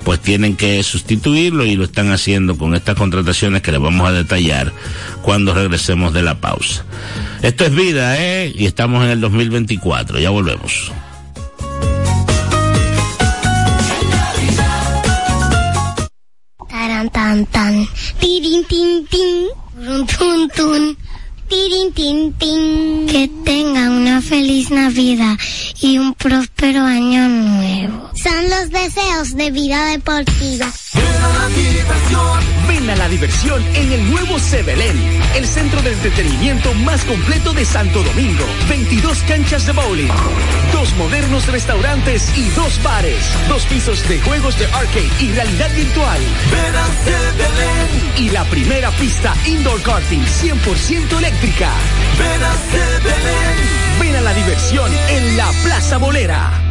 pues 0.04 0.20
tienen 0.20 0.56
que 0.56 0.82
sustituirlo 0.84 1.66
y 1.66 1.76
lo 1.76 1.84
están 1.84 2.12
haciendo 2.12 2.58
con 2.58 2.76
estas 2.76 2.96
contrataciones 2.96 3.62
que 3.62 3.72
les 3.72 3.82
vamos 3.82 4.08
a 4.08 4.12
detallar 4.12 4.74
cuando 5.22 5.54
regresemos 5.54 6.14
de 6.14 6.24
la 6.24 6.40
pausa. 6.40 6.86
Esto 7.42 7.66
es 7.66 7.76
vida, 7.76 8.18
¿eh? 8.20 8.52
Y 8.56 8.66
estamos 8.66 9.04
en 9.04 9.12
el 9.12 9.22
2024, 9.22 10.20
ya 10.20 10.30
volvemos. 10.30 10.92
Taran 17.02 17.14
tan 17.18 17.46
tan, 17.50 17.74
tirin 18.20 18.62
tin 18.70 19.08
tin, 19.10 19.50
run 19.86 20.06
tun 20.06 20.50
tun, 20.56 20.84
tirin 21.52 21.92
tin 21.94 22.34
tin. 22.40 23.06
Que 23.08 23.30
tengan 23.44 23.92
una 23.92 24.22
feliz 24.22 24.72
Navidad 24.72 25.38
y 25.82 25.98
un 25.98 26.14
próspero 26.14 26.86
año 26.86 27.28
nuevo. 27.28 28.10
Son 28.16 28.50
los 28.50 28.70
deseos 28.70 29.36
de 29.36 29.52
vida 29.52 29.86
deportiva. 29.88 30.72
Ven 32.68 32.90
a 32.90 32.96
la 32.96 33.10
diversión 33.10 33.62
en 33.76 33.92
el 33.92 34.12
nuevo 34.12 34.40
Sebelén, 34.40 34.98
el 35.36 35.46
centro 35.46 35.82
de 35.82 35.92
entretenimiento 35.92 36.74
más 36.86 37.04
completo 37.04 37.54
de 37.54 37.66
Santo 37.66 38.02
Domingo. 38.02 38.46
22 38.70 39.18
canchas 39.28 39.66
de 39.66 39.74
bowling, 39.74 40.12
dos 40.72 40.96
modernos 40.96 41.48
restaurantes 41.48 42.32
y 42.38 42.48
dos 42.50 42.82
bares, 42.84 43.24
dos 43.50 43.66
pisos 43.66 44.08
de 44.08 44.22
juegos 44.22 44.58
de 44.58 44.66
arcade 44.68 45.10
y 45.20 45.32
realidad 45.32 45.76
virtual. 45.76 46.22
Ven 46.52 46.76
a 46.76 46.86
Sebelén. 47.04 48.02
Y 48.18 48.30
la 48.30 48.44
primera 48.46 48.92
pista 48.92 49.36
indoor 49.48 49.82
karting 49.82 50.22
100% 50.22 51.18
eléctrica. 51.18 51.41
Ven 51.42 52.44
a 52.44 52.54
Sebelén. 52.72 54.00
Ven 54.00 54.16
a 54.16 54.22
la 54.22 54.34
diversión 54.34 54.92
en 55.10 55.38
la 55.38 55.52
Plaza 55.64 55.98
Bolera. 55.98 56.71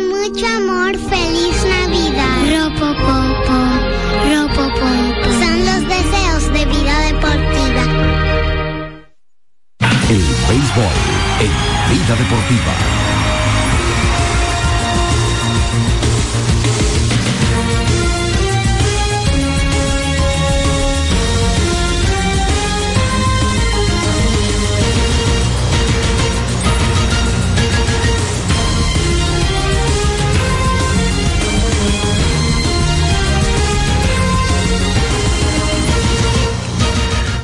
mucho 0.21 0.45
amor, 0.45 0.95
feliz 1.09 1.65
Navidad. 1.65 2.37
Ropopopo, 2.53 3.57
ropopopo. 4.29 5.27
Son 5.41 5.65
los 5.65 5.81
deseos 5.89 6.53
de 6.53 6.65
vida 6.65 6.99
deportiva. 7.07 7.83
El 10.09 10.23
béisbol 10.49 10.95
en 11.39 11.51
Vida 11.91 12.15
Deportiva. 12.15 13.00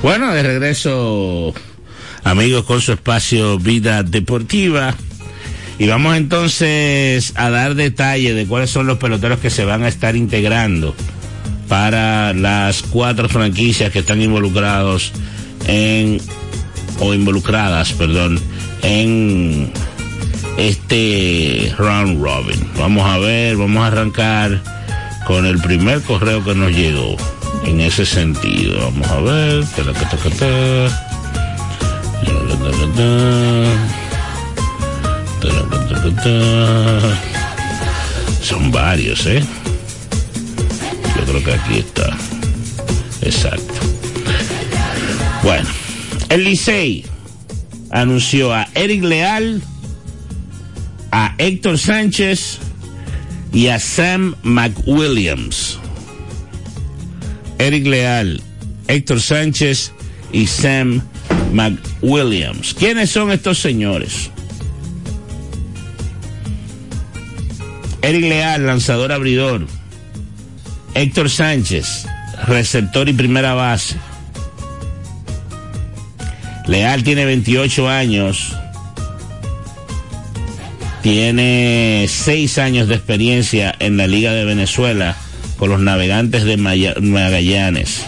Bueno, 0.08 0.34
de 0.34 0.42
regreso, 0.42 1.54
amigos, 2.24 2.64
con 2.64 2.80
su 2.80 2.94
espacio 2.94 3.60
Vida 3.60 4.04
Deportiva. 4.04 4.96
Y 5.80 5.88
vamos 5.88 6.16
entonces 6.16 7.34
a 7.36 7.50
dar 7.50 7.76
detalle 7.76 8.34
de 8.34 8.46
cuáles 8.48 8.70
son 8.70 8.88
los 8.88 9.00
peloteros 9.00 9.40
que 9.40 9.50
se 9.50 9.66
van 9.66 9.84
a 9.84 9.90
estar 9.90 10.16
integrando 10.16 10.96
para 11.68 12.34
las 12.34 12.84
cuatro 12.84 13.28
franquicias 13.28 13.92
que 13.92 14.00
están 14.00 14.22
involucrados 14.22 15.12
en 15.68 16.22
o 17.02 17.14
involucradas, 17.14 17.92
perdón, 17.92 18.40
en 18.84 19.74
este 20.58 21.76
round 21.78 22.24
robin. 22.24 22.66
Vamos 22.78 23.06
a 23.06 23.18
ver, 23.18 23.58
vamos 23.58 23.84
a 23.84 23.88
arrancar 23.88 24.64
con 25.26 25.46
el 25.46 25.60
primer 25.60 26.02
correo 26.02 26.46
que 26.46 26.56
nos 26.56 26.72
llegó 26.72 27.18
en 27.66 27.82
ese 27.82 28.06
sentido. 28.06 28.80
Vamos 28.80 29.08
a 29.08 29.22
ver. 29.22 29.66
Son 38.42 38.72
varios, 38.72 39.26
¿eh? 39.26 39.44
Yo 41.16 41.26
creo 41.26 41.44
que 41.44 41.54
aquí 41.54 41.80
está. 41.80 42.16
Exacto. 43.22 43.74
Bueno, 45.44 45.68
el 46.30 46.44
Licey 46.46 47.06
anunció 47.92 48.54
a 48.54 48.68
Eric 48.74 49.04
Leal, 49.04 49.62
a 51.12 51.36
Héctor 51.38 51.78
Sánchez 51.78 52.60
y 53.52 53.68
a 53.68 53.80
Sam 53.80 54.36
McWilliams. 54.44 55.67
Eric 57.60 57.88
Leal, 57.88 58.42
Héctor 58.88 59.22
Sánchez 59.22 59.92
y 60.32 60.48
Sam 60.48 61.02
McWilliams. 61.54 62.74
¿Quiénes 62.74 63.10
son 63.10 63.32
estos 63.32 63.60
señores? 63.60 64.30
Eric 68.02 68.22
Leal, 68.22 68.66
lanzador 68.66 69.12
abridor. 69.12 69.66
Héctor 70.94 71.30
Sánchez, 71.30 72.06
receptor 72.48 73.10
y 73.10 73.14
primera 73.14 73.54
base. 73.54 73.96
Leal 76.68 77.04
tiene 77.04 77.26
28 77.26 77.90
años. 77.90 78.56
Tiene 81.02 82.06
6 82.08 82.58
años 82.58 82.88
de 82.88 82.96
experiencia 82.96 83.74
en 83.80 83.98
la 83.98 84.08
Liga 84.08 84.34
de 84.34 84.46
Venezuela 84.46 85.16
con 85.58 85.70
los 85.70 85.80
navegantes 85.80 86.44
de 86.44 86.58
Magallanes. 86.58 88.06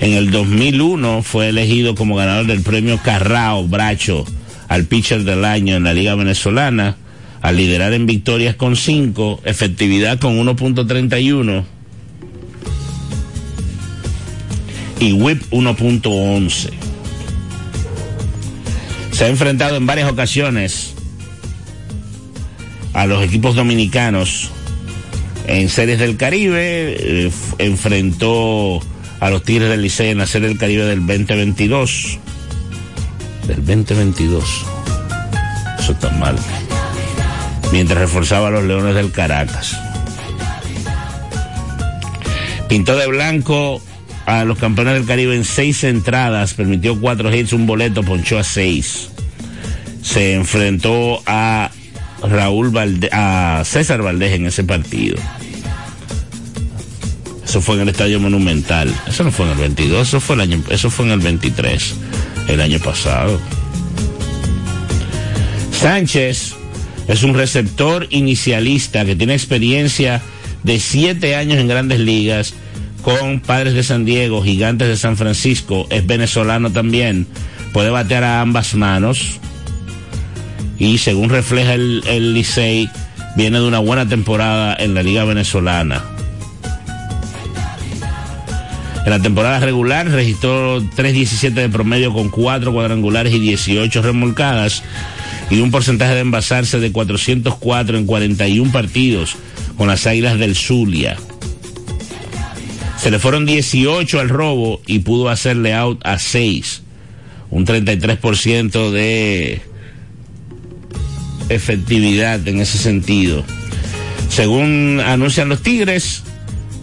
En 0.00 0.12
el 0.12 0.30
2001 0.30 1.22
fue 1.22 1.48
elegido 1.48 1.94
como 1.94 2.16
ganador 2.16 2.46
del 2.46 2.62
premio 2.62 2.98
Carrao 3.02 3.66
Bracho 3.66 4.24
al 4.68 4.84
pitcher 4.84 5.24
del 5.24 5.44
año 5.44 5.76
en 5.76 5.84
la 5.84 5.94
Liga 5.94 6.14
Venezolana, 6.14 6.96
al 7.40 7.56
liderar 7.56 7.92
en 7.92 8.06
victorias 8.06 8.56
con 8.56 8.76
5, 8.76 9.42
efectividad 9.44 10.18
con 10.18 10.38
1.31 10.44 11.64
y 15.00 15.12
whip 15.12 15.42
1.11. 15.50 16.70
Se 19.12 19.24
ha 19.24 19.28
enfrentado 19.28 19.76
en 19.76 19.86
varias 19.86 20.10
ocasiones 20.10 20.94
a 22.92 23.06
los 23.06 23.22
equipos 23.22 23.54
dominicanos 23.54 24.50
en 25.46 25.68
series 25.68 25.98
del 25.98 26.16
Caribe, 26.16 26.96
eh, 26.98 27.30
enfrentó 27.58 28.80
a 29.20 29.30
los 29.30 29.42
Tigres 29.42 29.70
del 29.70 29.82
Liceo 29.82 30.10
en 30.10 30.18
la 30.18 30.26
serie 30.26 30.48
del 30.48 30.58
Caribe 30.58 30.84
del 30.84 31.06
2022. 31.06 32.18
Del 33.46 33.64
2022. 33.64 34.66
Eso 35.78 35.92
está 35.92 36.10
mal. 36.10 36.36
Mientras 37.72 37.98
reforzaba 37.98 38.48
a 38.48 38.50
los 38.50 38.64
Leones 38.64 38.94
del 38.94 39.12
Caracas. 39.12 39.78
Pintó 42.68 42.96
de 42.96 43.06
blanco 43.06 43.80
a 44.26 44.44
los 44.44 44.58
campeones 44.58 44.94
del 44.94 45.06
Caribe 45.06 45.36
en 45.36 45.44
seis 45.44 45.84
entradas, 45.84 46.54
permitió 46.54 47.00
cuatro 47.00 47.32
hits, 47.34 47.52
un 47.52 47.66
boleto, 47.66 48.02
ponchó 48.02 48.38
a 48.38 48.44
seis. 48.44 49.10
Se 50.02 50.34
enfrentó 50.34 51.22
a 51.26 51.70
Raúl 52.22 52.70
Valde 52.70 53.08
a 53.12 53.62
César 53.64 54.02
Valdés 54.02 54.32
en 54.32 54.46
ese 54.46 54.64
partido. 54.64 55.16
Eso 57.44 57.60
fue 57.60 57.76
en 57.76 57.82
el 57.82 57.88
Estadio 57.90 58.20
Monumental. 58.20 58.92
Eso 59.06 59.24
no 59.24 59.30
fue 59.30 59.46
en 59.46 59.52
el 59.52 59.58
22, 59.58 60.08
eso 60.08 60.20
fue 60.20 60.34
el 60.34 60.42
año, 60.42 60.62
eso 60.68 60.90
fue 60.90 61.06
en 61.06 61.12
el 61.12 61.20
23, 61.20 61.94
el 62.48 62.60
año 62.60 62.78
pasado. 62.80 63.40
Sánchez 65.70 66.54
es 67.06 67.22
un 67.22 67.34
receptor 67.34 68.08
inicialista 68.10 69.04
que 69.04 69.14
tiene 69.14 69.34
experiencia 69.34 70.20
de 70.64 70.80
siete 70.80 71.36
años 71.36 71.58
en 71.58 71.68
grandes 71.68 72.00
ligas 72.00 72.54
con 73.02 73.38
Padres 73.38 73.74
de 73.74 73.84
San 73.84 74.04
Diego, 74.04 74.42
Gigantes 74.42 74.88
de 74.88 74.96
San 74.96 75.16
Francisco, 75.16 75.86
es 75.90 76.04
venezolano 76.04 76.72
también, 76.72 77.28
puede 77.72 77.90
batear 77.90 78.24
a 78.24 78.40
ambas 78.40 78.74
manos 78.74 79.38
y 80.78 80.98
según 80.98 81.30
refleja 81.30 81.74
el, 81.74 82.02
el 82.06 82.34
Licey, 82.34 82.90
viene 83.36 83.58
de 83.58 83.66
una 83.66 83.78
buena 83.78 84.06
temporada 84.06 84.76
en 84.78 84.94
la 84.94 85.02
Liga 85.02 85.24
Venezolana. 85.24 86.04
En 89.04 89.10
la 89.10 89.20
temporada 89.20 89.60
regular 89.60 90.08
registró 90.08 90.82
3.17 90.82 91.52
de 91.52 91.68
promedio 91.68 92.12
con 92.12 92.28
4 92.28 92.72
cuadrangulares 92.72 93.32
y 93.32 93.38
18 93.38 94.02
remolcadas 94.02 94.82
y 95.48 95.60
un 95.60 95.70
porcentaje 95.70 96.14
de 96.14 96.20
envasarse 96.20 96.80
de 96.80 96.90
404 96.90 97.98
en 97.98 98.06
41 98.06 98.72
partidos 98.72 99.36
con 99.76 99.86
las 99.86 100.08
Águilas 100.08 100.40
del 100.40 100.56
Zulia. 100.56 101.16
Se 102.98 103.12
le 103.12 103.20
fueron 103.20 103.46
18 103.46 104.18
al 104.18 104.28
robo 104.28 104.80
y 104.86 104.98
pudo 105.00 105.28
hacerle 105.28 105.72
out 105.72 106.00
a 106.04 106.18
6. 106.18 106.82
Un 107.50 107.64
33% 107.64 108.90
de 108.90 109.62
efectividad 111.48 112.46
en 112.46 112.60
ese 112.60 112.78
sentido. 112.78 113.44
Según 114.28 115.00
anuncian 115.04 115.48
los 115.48 115.62
Tigres, 115.62 116.22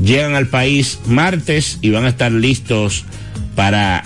llegan 0.04 0.36
al 0.36 0.48
país 0.48 1.00
martes 1.06 1.80
y 1.82 1.90
van 1.90 2.06
a 2.06 2.10
estar 2.10 2.32
listos 2.32 3.06
para 3.56 4.04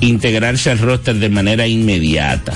integrarse 0.00 0.70
al 0.70 0.78
roster 0.78 1.16
de 1.16 1.28
manera 1.28 1.66
inmediata. 1.66 2.52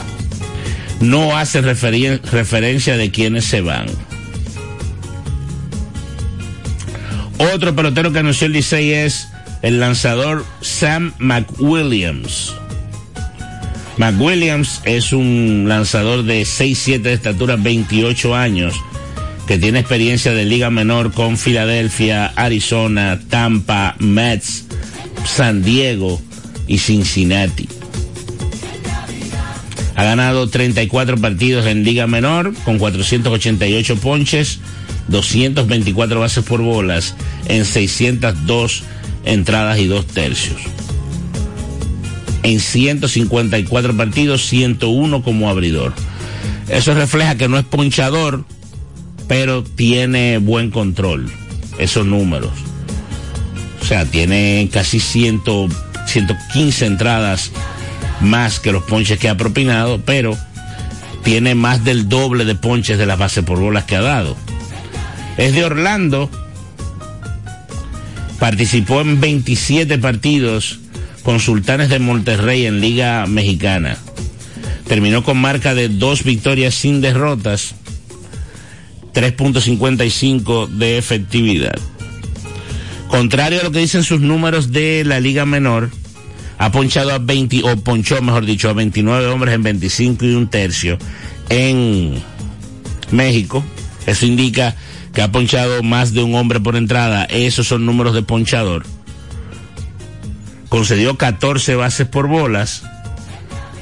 No 1.01 1.37
hace 1.37 1.61
referencia 1.61 2.97
de 2.97 3.11
quiénes 3.11 3.45
se 3.45 3.61
van. 3.61 3.87
Otro 7.53 7.75
pelotero 7.75 8.13
que 8.13 8.21
anunció 8.21 8.47
el 8.47 8.53
Licey 8.53 8.93
es 8.93 9.29
el 9.63 9.81
lanzador 9.81 10.45
Sam 10.61 11.13
McWilliams. 11.19 12.55
McWilliams 13.97 14.81
es 14.85 15.13
un 15.13 15.67
lanzador 15.69 16.25
de 16.25 16.43
6-7 16.43 17.03
de 17.03 17.13
estatura, 17.13 17.57
28 17.57 18.35
años, 18.35 18.75
que 19.47 19.57
tiene 19.59 19.79
experiencia 19.79 20.33
de 20.33 20.45
liga 20.45 20.69
menor 20.71 21.13
con 21.13 21.37
Filadelfia, 21.37 22.27
Arizona, 22.35 23.21
Tampa, 23.29 23.95
Mets, 24.01 24.65
San 25.25 25.63
Diego 25.63 26.21
y 26.67 26.79
Cincinnati. 26.79 27.69
Ha 29.95 30.03
ganado 30.03 30.49
34 30.49 31.19
partidos 31.19 31.67
en 31.67 31.85
liga 31.85 32.09
menor 32.09 32.53
con 32.65 32.79
488 32.79 33.97
ponches, 33.97 34.59
224 35.07 36.19
bases 36.19 36.45
por 36.45 36.63
bolas 36.63 37.15
en 37.47 37.65
602 37.65 38.83
entradas 39.25 39.79
y 39.79 39.87
dos 39.87 40.05
tercios 40.07 40.61
en 42.45 42.61
154 42.61 43.97
partidos, 43.97 44.47
101 44.47 45.23
como 45.23 45.49
abridor. 45.49 45.95
Eso 46.69 46.95
refleja 46.95 47.37
que 47.37 47.49
no 47.49 47.59
es 47.59 47.65
ponchador, 47.65 48.45
pero 49.27 49.65
tiene 49.65 50.39
buen 50.39 50.71
control, 50.71 51.31
esos 51.79 52.07
números. 52.07 52.53
O 53.81 53.85
sea, 53.85 54.05
tiene 54.05 54.69
casi 54.71 55.01
100, 55.01 55.43
115 56.07 56.87
entradas 56.87 57.51
más 58.21 58.61
que 58.61 58.73
los 58.73 58.85
ponches 58.85 59.19
que 59.19 59.29
ha 59.29 59.37
propinado, 59.37 60.01
pero 60.05 60.37
tiene 61.23 61.55
más 61.55 61.83
del 61.83 62.11
doble 62.11 62.45
de 62.45 62.55
ponches 62.55 62.99
de 62.99 63.07
las 63.07 63.19
bases 63.19 63.43
por 63.45 63.59
bolas 63.59 63.85
que 63.85 63.97
ha 63.97 64.03
dado. 64.03 64.37
Es 65.39 65.55
de 65.55 65.65
Orlando, 65.65 66.31
participó 68.39 69.01
en 69.01 69.21
27 69.21 69.97
partidos 69.99 70.81
con 71.25 71.41
Sultanes 71.41 71.89
de 71.89 71.99
Monterrey 71.99 72.67
en 72.67 72.81
Liga 72.81 73.27
Mexicana. 73.27 73.97
Terminó 74.87 75.25
con 75.25 75.39
marca 75.39 75.75
de 75.75 75.89
dos 75.89 76.23
victorias 76.23 76.75
sin 76.75 77.01
derrotas, 77.01 77.75
3.55 79.15 80.69
de 80.69 80.99
efectividad. 80.99 81.75
Contrario 83.09 83.61
a 83.61 83.65
lo 83.65 83.73
que 83.73 83.79
dicen 83.79 84.05
sus 84.05 84.21
números 84.21 84.71
de 84.71 85.03
la 85.05 85.19
Liga 85.19 85.47
Menor, 85.47 85.91
ha 86.59 86.71
ponchado 86.71 87.13
a 87.13 87.19
20, 87.19 87.63
o 87.65 87.77
ponchó 87.79 88.21
mejor 88.21 88.45
dicho, 88.45 88.69
a 88.69 88.75
29 88.75 89.27
hombres 89.27 89.55
en 89.55 89.63
25 89.63 90.25
y 90.27 90.35
un 90.35 90.49
tercio 90.49 90.99
en 91.49 92.23
México. 93.11 93.65
Eso 94.07 94.27
indica 94.27 94.77
que 95.15 95.23
ha 95.23 95.33
ponchado 95.33 95.83
más 95.83 96.13
de 96.13 96.23
un 96.23 96.35
hombre 96.35 96.61
por 96.61 96.77
entrada. 96.77 97.25
Esos 97.25 97.67
son 97.67 97.87
números 97.87 98.15
de 98.15 98.23
ponchador 98.23 98.85
concedió 100.75 101.17
14 101.17 101.77
bases 101.77 102.09
por 102.09 102.27
bolas 102.27 102.83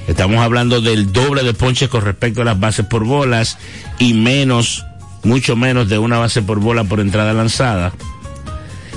Estamos 0.09 0.41
hablando 0.41 0.83
del 0.83 1.11
doble 1.11 1.43
de 1.43 1.55
ponches 1.55 1.89
con 1.89 2.05
respecto 2.05 2.43
a 2.43 2.45
las 2.45 2.61
bases 2.61 2.85
por 2.85 3.05
bolas 3.05 3.57
y 3.99 4.13
menos, 4.13 4.85
mucho 5.23 5.57
menos 5.57 5.89
de 5.89 5.97
una 5.97 6.19
base 6.19 6.43
por 6.43 6.61
bola 6.61 6.85
por 6.85 7.01
entrada 7.01 7.33
lanzada. 7.33 7.95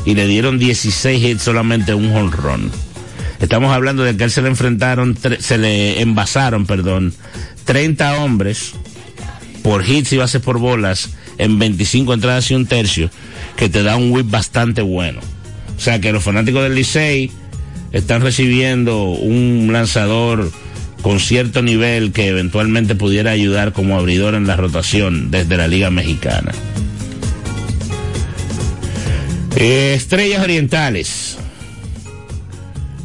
Y 0.03 0.13
le 0.13 0.27
dieron 0.27 0.59
16 0.59 1.23
hits 1.23 1.43
solamente 1.43 1.93
un 1.93 2.13
honrón. 2.13 2.69
Estamos 3.39 3.71
hablando 3.73 4.03
de 4.03 4.17
que 4.17 4.25
él 4.25 4.31
se 4.31 4.41
le 4.41 4.49
enfrentaron, 4.49 5.17
se 5.39 5.57
le 5.57 6.01
envasaron, 6.01 6.65
perdón, 6.65 7.13
30 7.63 8.17
hombres 8.17 8.73
por 9.63 9.87
hits 9.87 10.11
y 10.11 10.17
bases 10.17 10.41
por 10.41 10.59
bolas 10.59 11.11
en 11.37 11.59
25 11.59 12.13
entradas 12.13 12.51
y 12.51 12.55
un 12.55 12.65
tercio, 12.65 13.09
que 13.55 13.69
te 13.69 13.83
da 13.83 13.95
un 13.95 14.11
whip 14.11 14.29
bastante 14.29 14.81
bueno. 14.81 15.21
O 15.77 15.79
sea 15.79 16.01
que 16.01 16.11
los 16.11 16.23
fanáticos 16.23 16.63
del 16.63 16.75
Licey 16.75 17.31
están 17.95 18.21
recibiendo 18.21 19.05
un 19.05 19.69
lanzador 19.71 20.51
con 21.01 21.21
cierto 21.21 21.61
nivel 21.61 22.11
que 22.11 22.27
eventualmente 22.27 22.93
pudiera 22.93 23.31
ayudar 23.31 23.71
como 23.71 23.97
abridor 23.97 24.35
en 24.35 24.47
la 24.47 24.57
rotación 24.57 25.31
desde 25.31 25.55
la 25.55 25.69
Liga 25.69 25.91
Mexicana. 25.91 26.51
Estrellas 29.55 30.43
Orientales. 30.43 31.37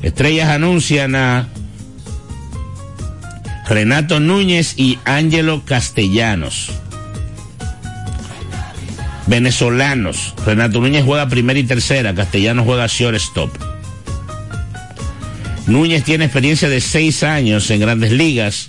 Estrellas 0.03 0.49
anuncian 0.49 1.15
a 1.15 1.47
Renato 3.69 4.19
Núñez 4.19 4.75
y 4.77 4.99
Ángelo 5.05 5.65
Castellanos. 5.65 6.73
Venezolanos. 9.29 10.35
Renato 10.45 10.81
Núñez 10.81 11.05
juega 11.05 11.29
primera 11.29 11.61
y 11.61 11.65
tercera. 11.65 12.13
Castellanos 12.13 12.65
juega 12.67 12.89
shortstop. 12.89 13.70
Núñez 15.71 16.03
tiene 16.03 16.25
experiencia 16.25 16.69
de 16.69 16.81
seis 16.81 17.23
años 17.23 17.71
en 17.71 17.79
grandes 17.79 18.11
ligas 18.11 18.67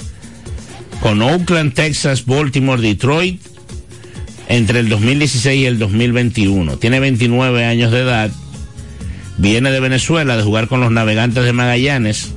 con 1.02 1.20
Oakland, 1.24 1.74
Texas, 1.74 2.28
Baltimore, 2.28 2.80
Detroit 2.80 3.42
entre 4.48 4.82
el 4.82 4.90
2016 4.90 5.62
y 5.62 5.66
el 5.66 5.80
2021. 5.80 6.78
Tiene 6.78 7.00
29 7.00 7.66
años 7.66 7.92
de 7.92 8.02
edad. 8.02 8.30
Viene 9.40 9.72
de 9.72 9.80
Venezuela 9.80 10.38
de 10.38 10.44
jugar 10.44 10.68
con 10.68 10.80
los 10.80 10.92
navegantes 10.92 11.44
de 11.44 11.54
Magallanes. 11.54 12.34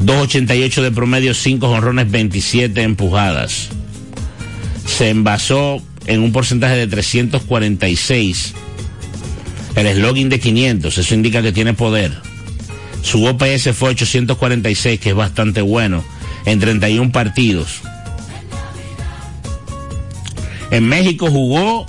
2.88 0.00 0.82
de 0.82 0.90
promedio, 0.90 1.32
5 1.32 1.66
jonrones, 1.66 2.10
27 2.10 2.82
empujadas. 2.82 3.70
Se 4.84 5.08
envasó 5.08 5.82
en 6.04 6.20
un 6.20 6.32
porcentaje 6.32 6.76
de 6.76 6.88
346. 6.88 8.52
El 9.76 9.96
slogan 9.96 10.28
de 10.28 10.40
500, 10.40 10.98
eso 10.98 11.14
indica 11.14 11.40
que 11.40 11.52
tiene 11.52 11.72
poder. 11.72 12.29
Su 13.02 13.24
OPS 13.24 13.70
fue 13.74 13.90
846, 13.90 15.00
que 15.00 15.10
es 15.10 15.14
bastante 15.14 15.62
bueno, 15.62 16.04
en 16.44 16.60
31 16.60 17.12
partidos. 17.12 17.80
En 20.70 20.88
México 20.88 21.30
jugó 21.30 21.86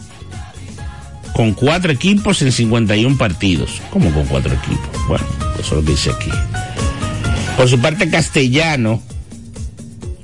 con 1.33 1.53
cuatro 1.53 1.91
equipos 1.91 2.41
en 2.41 2.51
51 2.51 3.17
partidos. 3.17 3.81
¿Cómo 3.89 4.11
con 4.11 4.25
cuatro 4.25 4.53
equipos? 4.53 5.07
Bueno, 5.07 5.25
eso 5.59 5.79
es 5.79 5.85
lo 5.85 5.91
dice 5.91 6.11
aquí. 6.11 6.31
Por 7.57 7.69
su 7.69 7.79
parte, 7.79 8.09
castellano, 8.09 9.01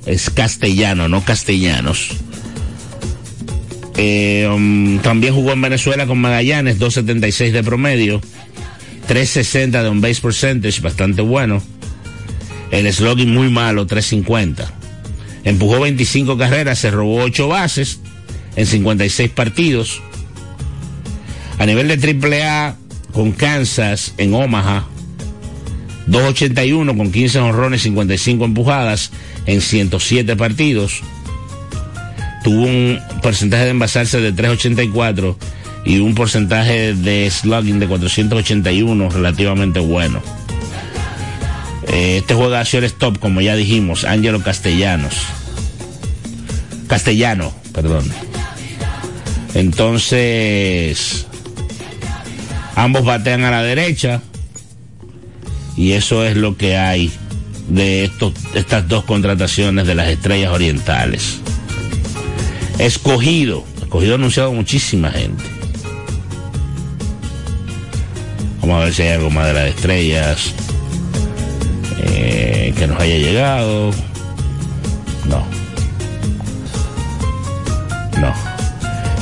es 0.06 0.30
castellano, 0.30 1.08
no 1.08 1.24
castellanos. 1.24 2.08
Eh, 3.96 4.48
um, 4.48 4.98
también 5.00 5.34
jugó 5.34 5.52
en 5.52 5.60
Venezuela 5.60 6.06
con 6.06 6.18
Magallanes, 6.18 6.78
2.76 6.78 7.52
de 7.52 7.62
promedio. 7.62 8.20
360 9.08 9.82
de 9.82 9.88
un 9.88 10.02
base 10.02 10.20
percentage, 10.20 10.82
bastante 10.82 11.22
bueno. 11.22 11.62
El 12.70 12.92
slogan 12.92 13.32
muy 13.32 13.48
malo, 13.48 13.86
350. 13.86 14.70
Empujó 15.44 15.80
25 15.80 16.36
carreras, 16.36 16.78
se 16.78 16.90
robó 16.90 17.22
8 17.22 17.48
bases 17.48 18.00
en 18.54 18.66
56 18.66 19.30
partidos. 19.30 20.02
A 21.58 21.64
nivel 21.64 21.88
de 21.88 22.44
AAA, 22.44 22.76
con 23.12 23.32
Kansas 23.32 24.12
en 24.18 24.34
Omaha, 24.34 24.86
281 26.06 26.94
con 26.94 27.10
15 27.10 27.38
honrones, 27.38 27.82
55 27.82 28.44
empujadas 28.44 29.10
en 29.46 29.62
107 29.62 30.36
partidos. 30.36 31.00
Tuvo 32.44 32.64
un 32.64 33.00
porcentaje 33.22 33.64
de 33.64 33.70
envasarse 33.70 34.20
de 34.20 34.32
384 34.32 35.38
y 35.84 35.98
un 35.98 36.14
porcentaje 36.14 36.94
de 36.94 37.30
slugging 37.30 37.78
de 37.78 37.88
481 37.88 39.10
relativamente 39.10 39.80
bueno. 39.80 40.20
Eh, 41.88 42.18
este 42.18 42.34
juega 42.34 42.60
a 42.60 42.62
stop, 42.62 43.18
como 43.18 43.40
ya 43.40 43.56
dijimos, 43.56 44.04
Ángelo 44.04 44.42
Castellanos. 44.42 45.14
Castellano, 46.86 47.52
perdón. 47.72 48.10
Entonces, 49.54 51.26
ambos 52.74 53.04
batean 53.04 53.44
a 53.44 53.50
la 53.50 53.62
derecha 53.62 54.20
y 55.76 55.92
eso 55.92 56.24
es 56.24 56.36
lo 56.36 56.56
que 56.56 56.76
hay 56.76 57.10
de 57.68 58.10
estas 58.54 58.88
dos 58.88 59.04
contrataciones 59.04 59.86
de 59.86 59.94
las 59.94 60.08
estrellas 60.08 60.52
orientales. 60.52 61.40
Escogido, 62.78 63.64
escogido 63.80 64.16
anunciado 64.16 64.52
muchísima 64.52 65.10
gente. 65.10 65.57
Vamos 68.68 68.82
a 68.82 68.84
ver 68.84 68.94
si 68.94 69.02
hay 69.02 69.12
algo 69.12 69.30
más 69.30 69.46
de 69.46 69.54
las 69.54 69.68
estrellas 69.68 70.52
eh, 72.02 72.74
que 72.76 72.86
nos 72.86 73.00
haya 73.00 73.16
llegado. 73.16 73.92
No. 75.24 75.46
No. 78.20 78.34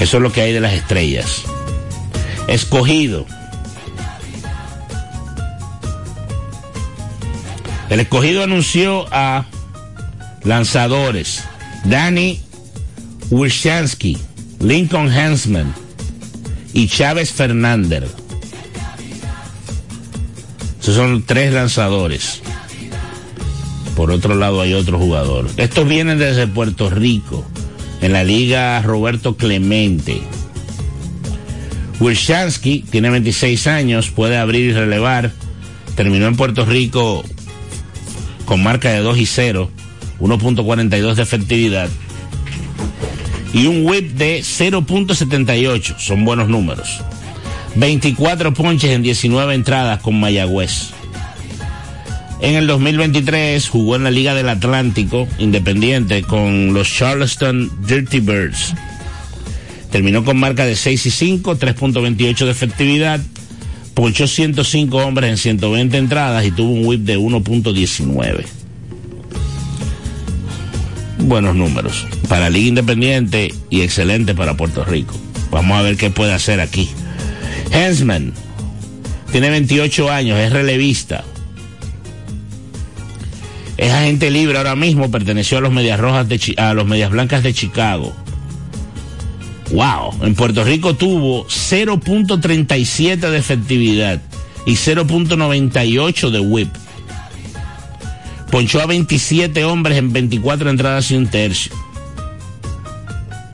Eso 0.00 0.16
es 0.16 0.22
lo 0.24 0.32
que 0.32 0.40
hay 0.40 0.52
de 0.52 0.58
las 0.58 0.72
estrellas. 0.72 1.44
Escogido. 2.48 3.24
El 7.88 8.00
escogido 8.00 8.42
anunció 8.42 9.06
a 9.12 9.46
lanzadores 10.42 11.44
Danny 11.84 12.40
Wilshansky, 13.30 14.18
Lincoln 14.58 15.08
Hansman 15.08 15.72
y 16.72 16.88
Chávez 16.88 17.30
Fernández. 17.30 18.25
Esos 20.86 20.98
son 20.98 21.24
tres 21.24 21.52
lanzadores. 21.52 22.42
Por 23.96 24.12
otro 24.12 24.36
lado 24.36 24.60
hay 24.60 24.72
otro 24.72 25.00
jugador. 25.00 25.48
Estos 25.56 25.88
vienen 25.88 26.20
desde 26.20 26.46
Puerto 26.46 26.90
Rico, 26.90 27.44
en 28.00 28.12
la 28.12 28.22
liga 28.22 28.80
Roberto 28.82 29.36
Clemente. 29.36 30.22
Wilshansky 31.98 32.84
tiene 32.88 33.10
26 33.10 33.66
años, 33.66 34.10
puede 34.10 34.38
abrir 34.38 34.70
y 34.70 34.74
relevar. 34.74 35.32
Terminó 35.96 36.28
en 36.28 36.36
Puerto 36.36 36.64
Rico 36.64 37.24
con 38.44 38.62
marca 38.62 38.90
de 38.90 39.00
2 39.00 39.18
y 39.18 39.26
0, 39.26 39.68
1.42 40.20 41.14
de 41.14 41.22
efectividad 41.24 41.88
y 43.52 43.66
un 43.66 43.84
whip 43.84 44.12
de 44.12 44.38
0.78. 44.38 45.98
Son 45.98 46.24
buenos 46.24 46.48
números. 46.48 47.02
24 47.76 48.54
ponches 48.54 48.90
en 48.90 49.02
19 49.02 49.54
entradas 49.54 50.00
con 50.00 50.18
Mayagüez. 50.18 50.90
En 52.40 52.54
el 52.54 52.66
2023 52.66 53.68
jugó 53.68 53.96
en 53.96 54.04
la 54.04 54.10
Liga 54.10 54.34
del 54.34 54.48
Atlántico 54.48 55.28
Independiente 55.38 56.22
con 56.22 56.72
los 56.72 56.90
Charleston 56.92 57.70
Dirty 57.86 58.20
Birds. 58.20 58.74
Terminó 59.90 60.24
con 60.24 60.38
marca 60.38 60.64
de 60.64 60.74
6 60.74 61.06
y 61.06 61.10
5, 61.10 61.58
3.28 61.58 62.44
de 62.44 62.50
efectividad. 62.50 63.20
Ponchó 63.94 64.26
105 64.26 64.96
hombres 64.98 65.30
en 65.30 65.36
120 65.36 65.96
entradas 65.96 66.44
y 66.44 66.50
tuvo 66.50 66.72
un 66.72 66.86
whip 66.86 67.00
de 67.02 67.18
1.19. 67.18 68.44
Buenos 71.18 71.54
números 71.54 72.06
para 72.28 72.42
la 72.42 72.50
Liga 72.50 72.68
Independiente 72.68 73.54
y 73.70 73.80
excelente 73.82 74.34
para 74.34 74.56
Puerto 74.56 74.84
Rico. 74.84 75.14
Vamos 75.50 75.78
a 75.78 75.82
ver 75.82 75.96
qué 75.96 76.10
puede 76.10 76.32
hacer 76.32 76.60
aquí. 76.60 76.90
Hensman 77.70 78.32
tiene 79.32 79.50
28 79.50 80.10
años, 80.10 80.38
es 80.38 80.52
relevista. 80.52 81.24
Es 83.76 83.92
agente 83.92 84.30
libre 84.30 84.56
ahora 84.56 84.74
mismo, 84.74 85.10
perteneció 85.10 85.58
a 85.58 85.60
los 85.60 85.72
Medias 85.72 86.00
Rojas 86.00 86.28
de 86.28 86.54
a 86.56 86.72
los 86.72 86.86
Medias 86.86 87.10
Blancas 87.10 87.42
de 87.42 87.52
Chicago. 87.52 88.14
Wow, 89.72 90.24
en 90.24 90.34
Puerto 90.34 90.64
Rico 90.64 90.94
tuvo 90.94 91.46
0.37 91.46 93.16
de 93.18 93.36
efectividad 93.36 94.22
y 94.64 94.72
0.98 94.72 96.30
de 96.30 96.40
whip. 96.40 96.68
Ponchó 98.50 98.80
a 98.80 98.86
27 98.86 99.64
hombres 99.64 99.98
en 99.98 100.12
24 100.12 100.70
entradas 100.70 101.10
y 101.10 101.16
un 101.16 101.26
tercio. 101.26 101.72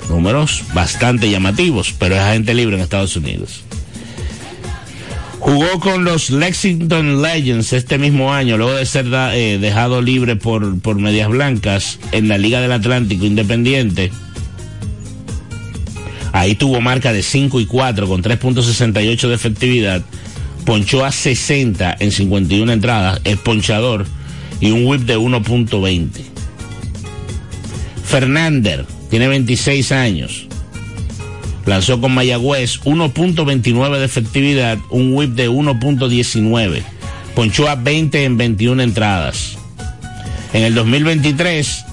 Números 0.08 0.62
bastante 0.74 1.30
llamativos, 1.30 1.94
pero 1.98 2.14
es 2.14 2.20
agente 2.20 2.54
libre 2.54 2.76
en 2.76 2.82
Estados 2.82 3.16
Unidos. 3.16 3.64
Jugó 5.42 5.80
con 5.80 6.04
los 6.04 6.30
Lexington 6.30 7.20
Legends 7.20 7.72
este 7.72 7.98
mismo 7.98 8.32
año, 8.32 8.56
luego 8.56 8.74
de 8.74 8.86
ser 8.86 9.06
eh, 9.12 9.58
dejado 9.60 10.00
libre 10.00 10.36
por, 10.36 10.78
por 10.78 11.00
Medias 11.00 11.28
Blancas 11.28 11.98
en 12.12 12.28
la 12.28 12.38
Liga 12.38 12.60
del 12.60 12.70
Atlántico 12.70 13.24
Independiente. 13.24 14.12
Ahí 16.30 16.54
tuvo 16.54 16.80
marca 16.80 17.12
de 17.12 17.24
5 17.24 17.58
y 17.58 17.66
4 17.66 18.06
con 18.06 18.22
3.68 18.22 19.28
de 19.28 19.34
efectividad. 19.34 20.02
Ponchó 20.64 21.04
a 21.04 21.10
60 21.10 21.96
en 21.98 22.12
51 22.12 22.72
entradas, 22.72 23.20
es 23.24 23.36
ponchador 23.38 24.06
y 24.60 24.70
un 24.70 24.86
whip 24.86 25.00
de 25.00 25.18
1.20. 25.18 26.08
Fernández 28.04 28.86
tiene 29.10 29.26
26 29.26 29.90
años. 29.90 30.46
Lanzó 31.66 32.00
con 32.00 32.12
Mayagüez 32.12 32.80
1.29 32.82 33.98
de 33.98 34.04
efectividad, 34.04 34.78
un 34.90 35.14
whip 35.14 35.34
de 35.34 35.48
1.19. 35.48 36.82
Ponchó 37.34 37.68
a 37.68 37.76
20 37.76 38.24
en 38.24 38.36
21 38.36 38.82
entradas. 38.82 39.56
En 40.52 40.64
el 40.64 40.74
2023 40.74 41.84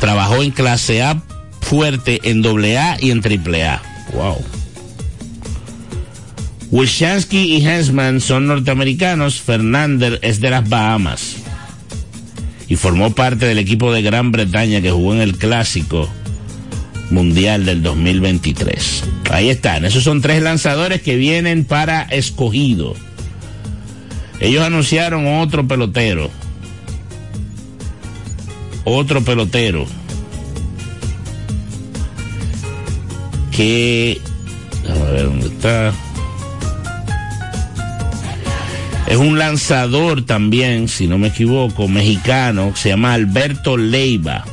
trabajó 0.00 0.42
en 0.42 0.50
clase 0.50 1.02
A 1.02 1.22
fuerte 1.60 2.20
en 2.24 2.44
AA 2.44 2.96
y 3.00 3.10
en 3.10 3.22
AAA. 3.24 3.82
Wow. 4.14 4.44
Wishansky 6.70 7.56
y 7.56 7.66
Hensman 7.66 8.20
son 8.20 8.46
norteamericanos, 8.46 9.40
Fernández 9.40 10.18
es 10.22 10.40
de 10.40 10.50
las 10.50 10.68
Bahamas 10.68 11.36
y 12.66 12.76
formó 12.76 13.14
parte 13.14 13.44
del 13.44 13.58
equipo 13.58 13.92
de 13.92 14.00
Gran 14.00 14.32
Bretaña 14.32 14.80
que 14.80 14.90
jugó 14.90 15.14
en 15.14 15.20
el 15.20 15.36
clásico 15.36 16.08
mundial 17.12 17.64
del 17.64 17.82
2023. 17.82 19.04
Ahí 19.30 19.50
están, 19.50 19.84
esos 19.84 20.02
son 20.02 20.20
tres 20.20 20.42
lanzadores 20.42 21.02
que 21.02 21.16
vienen 21.16 21.64
para 21.64 22.02
escogido. 22.02 22.94
Ellos 24.40 24.64
anunciaron 24.64 25.40
otro 25.40 25.68
pelotero. 25.68 26.30
Otro 28.84 29.22
pelotero. 29.22 29.86
Que... 33.52 34.20
A 34.88 35.10
ver 35.12 35.26
dónde 35.26 35.46
está. 35.46 35.92
Es 39.06 39.16
un 39.16 39.38
lanzador 39.38 40.24
también, 40.24 40.88
si 40.88 41.06
no 41.06 41.18
me 41.18 41.28
equivoco, 41.28 41.86
mexicano, 41.86 42.72
se 42.74 42.88
llama 42.88 43.12
Alberto 43.12 43.76
Leiva. 43.76 44.44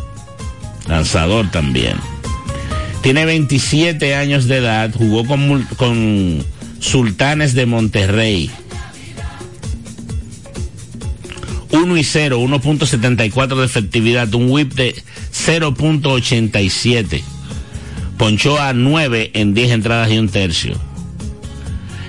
Lanzador 0.87 1.49
también. 1.49 1.95
Tiene 3.01 3.25
27 3.25 4.15
años 4.15 4.47
de 4.47 4.57
edad, 4.57 4.91
jugó 4.93 5.25
con, 5.25 5.63
con 5.77 6.43
Sultanes 6.79 7.53
de 7.53 7.65
Monterrey. 7.65 8.51
1 11.71 11.97
y 11.97 12.03
0, 12.03 12.39
1.74 12.41 13.55
de 13.55 13.65
efectividad, 13.65 14.33
un 14.33 14.49
whip 14.51 14.73
de 14.73 14.95
0.87. 15.31 17.21
Ponchó 18.17 18.59
a 18.59 18.73
9 18.73 19.31
en 19.33 19.53
10 19.53 19.71
entradas 19.71 20.11
y 20.11 20.17
un 20.17 20.29
tercio. 20.29 20.75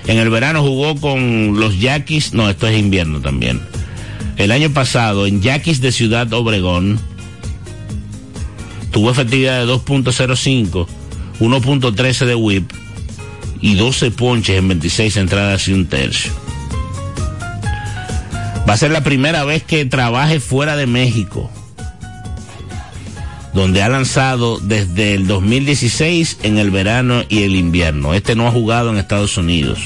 En 0.07 0.17
el 0.17 0.29
verano 0.29 0.61
jugó 0.61 0.95
con 0.95 1.59
los 1.59 1.79
Yaquis, 1.79 2.33
no, 2.33 2.49
esto 2.49 2.67
es 2.67 2.77
invierno 2.77 3.21
también. 3.21 3.61
El 4.37 4.51
año 4.51 4.71
pasado 4.71 5.27
en 5.27 5.41
Yaquis 5.41 5.79
de 5.79 5.91
Ciudad 5.91 6.31
Obregón 6.33 6.99
tuvo 8.91 9.11
efectividad 9.11 9.65
de 9.65 9.71
2.05, 9.71 10.87
1.13 11.39 12.25
de 12.25 12.35
whip 12.35 12.71
y 13.61 13.75
12 13.75 14.11
ponches 14.11 14.57
en 14.57 14.67
26 14.67 15.17
entradas 15.17 15.67
y 15.67 15.73
un 15.73 15.87
tercio. 15.87 16.31
Va 18.67 18.73
a 18.73 18.77
ser 18.77 18.91
la 18.91 19.03
primera 19.03 19.43
vez 19.43 19.63
que 19.63 19.85
trabaje 19.85 20.39
fuera 20.39 20.75
de 20.75 20.87
México, 20.87 21.49
donde 23.53 23.81
ha 23.81 23.89
lanzado 23.89 24.59
desde 24.59 25.13
el 25.13 25.27
2016 25.27 26.39
en 26.43 26.57
el 26.57 26.71
verano 26.71 27.23
y 27.27 27.43
el 27.43 27.55
invierno. 27.55 28.13
Este 28.13 28.35
no 28.35 28.47
ha 28.47 28.51
jugado 28.51 28.91
en 28.91 28.97
Estados 28.97 29.37
Unidos. 29.37 29.79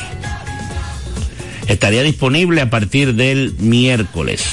Estaría 1.68 2.04
disponible 2.04 2.62
a 2.62 2.70
partir 2.70 3.16
del 3.16 3.56
miércoles. 3.60 4.46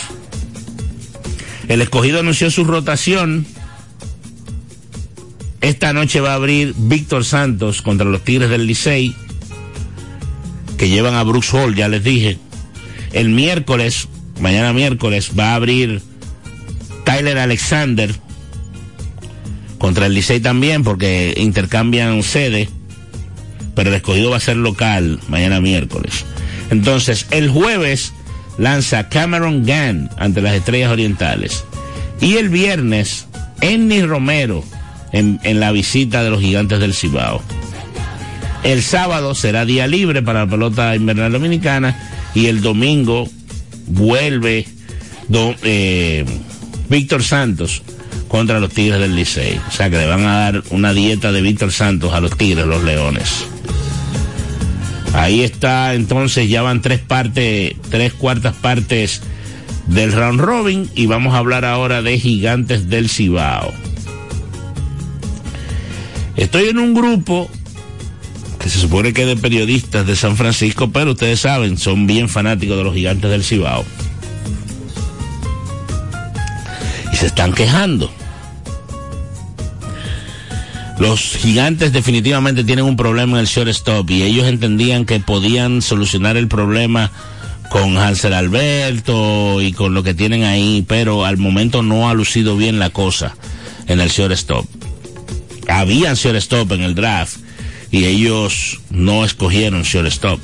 El 1.68 1.82
escogido 1.82 2.20
anunció 2.20 2.50
su 2.50 2.64
rotación. 2.64 3.46
Esta 5.62 5.92
noche 5.92 6.20
va 6.20 6.32
a 6.32 6.34
abrir 6.34 6.74
Víctor 6.76 7.24
Santos 7.24 7.82
contra 7.82 8.04
los 8.04 8.24
Tigres 8.24 8.50
del 8.50 8.66
Licey, 8.66 9.14
que 10.76 10.88
llevan 10.88 11.14
a 11.14 11.22
Brooks 11.22 11.54
Hall, 11.54 11.76
ya 11.76 11.88
les 11.88 12.02
dije. 12.02 12.36
El 13.12 13.28
miércoles, 13.28 14.08
mañana 14.40 14.72
miércoles, 14.72 15.30
va 15.38 15.52
a 15.52 15.54
abrir 15.54 16.02
Tyler 17.04 17.38
Alexander 17.38 18.12
contra 19.78 20.06
el 20.06 20.14
Licey 20.14 20.40
también, 20.40 20.82
porque 20.82 21.32
intercambian 21.36 22.24
sede, 22.24 22.68
pero 23.76 23.90
el 23.90 23.96
escogido 23.96 24.30
va 24.30 24.38
a 24.38 24.40
ser 24.40 24.56
local 24.56 25.20
mañana 25.28 25.60
miércoles. 25.60 26.24
Entonces, 26.70 27.26
el 27.30 27.48
jueves 27.48 28.12
lanza 28.58 29.08
Cameron 29.08 29.64
Gann 29.64 30.10
ante 30.18 30.42
las 30.42 30.54
Estrellas 30.54 30.90
Orientales. 30.90 31.64
Y 32.20 32.34
el 32.38 32.48
viernes, 32.48 33.28
Enny 33.60 34.02
Romero 34.02 34.64
en, 35.12 35.60
la 35.60 35.72
visita 35.72 36.22
de 36.22 36.30
los 36.30 36.40
gigantes 36.40 36.80
del 36.80 36.94
Cibao. 36.94 37.42
El 38.64 38.82
sábado 38.82 39.34
será 39.34 39.64
día 39.64 39.86
libre 39.86 40.22
para 40.22 40.44
la 40.44 40.50
pelota 40.50 40.94
invernal 40.94 41.32
dominicana 41.32 41.96
y 42.34 42.46
el 42.46 42.62
domingo 42.62 43.28
vuelve 43.88 44.66
do, 45.28 45.54
eh, 45.62 46.24
Víctor 46.88 47.22
Santos 47.22 47.82
contra 48.28 48.60
los 48.60 48.70
Tigres 48.72 49.00
del 49.00 49.16
Licey. 49.16 49.60
O 49.68 49.70
sea 49.70 49.90
que 49.90 49.98
le 49.98 50.06
van 50.06 50.24
a 50.24 50.38
dar 50.38 50.62
una 50.70 50.92
dieta 50.92 51.32
de 51.32 51.42
Víctor 51.42 51.72
Santos 51.72 52.14
a 52.14 52.20
los 52.20 52.36
Tigres, 52.36 52.66
los 52.66 52.82
Leones. 52.82 53.46
Ahí 55.12 55.42
está, 55.42 55.94
entonces 55.94 56.48
ya 56.48 56.62
van 56.62 56.80
tres 56.80 57.00
partes, 57.00 57.74
tres 57.90 58.14
cuartas 58.14 58.54
partes 58.54 59.20
del 59.86 60.12
round 60.12 60.40
robin 60.40 60.88
y 60.94 61.06
vamos 61.06 61.34
a 61.34 61.38
hablar 61.38 61.64
ahora 61.64 62.00
de 62.00 62.18
Gigantes 62.18 62.88
del 62.88 63.10
Cibao. 63.10 63.72
Estoy 66.36 66.68
en 66.68 66.78
un 66.78 66.94
grupo 66.94 67.50
que 68.58 68.68
se 68.68 68.78
supone 68.78 69.12
que 69.12 69.22
es 69.22 69.28
de 69.28 69.36
periodistas 69.36 70.06
de 70.06 70.16
San 70.16 70.36
Francisco, 70.36 70.90
pero 70.90 71.12
ustedes 71.12 71.40
saben, 71.40 71.76
son 71.76 72.06
bien 72.06 72.28
fanáticos 72.28 72.76
de 72.76 72.84
los 72.84 72.94
Gigantes 72.94 73.30
del 73.30 73.44
Cibao. 73.44 73.84
Y 77.12 77.16
se 77.16 77.26
están 77.26 77.52
quejando. 77.52 78.10
Los 80.98 81.36
gigantes 81.36 81.92
definitivamente 81.92 82.62
tienen 82.62 82.84
un 82.84 82.96
problema 82.96 83.32
en 83.32 83.40
el 83.40 83.46
shortstop 83.46 84.08
y 84.10 84.22
ellos 84.22 84.46
entendían 84.46 85.04
que 85.04 85.18
podían 85.18 85.82
solucionar 85.82 86.36
el 86.36 86.46
problema 86.46 87.10
con 87.70 87.96
Hansel 87.96 88.34
Alberto 88.34 89.60
y 89.60 89.72
con 89.72 89.94
lo 89.94 90.04
que 90.04 90.14
tienen 90.14 90.44
ahí, 90.44 90.84
pero 90.86 91.24
al 91.24 91.38
momento 91.38 91.82
no 91.82 92.08
ha 92.08 92.14
lucido 92.14 92.56
bien 92.56 92.78
la 92.78 92.90
cosa 92.90 93.34
en 93.88 94.00
el 94.00 94.10
shortstop. 94.10 94.81
Habían 95.82 96.14
shortstop 96.14 96.70
en 96.72 96.82
el 96.82 96.94
draft 96.94 97.38
y 97.90 98.04
ellos 98.04 98.80
no 98.90 99.24
escogieron 99.24 99.82
shortstop. 99.82 100.38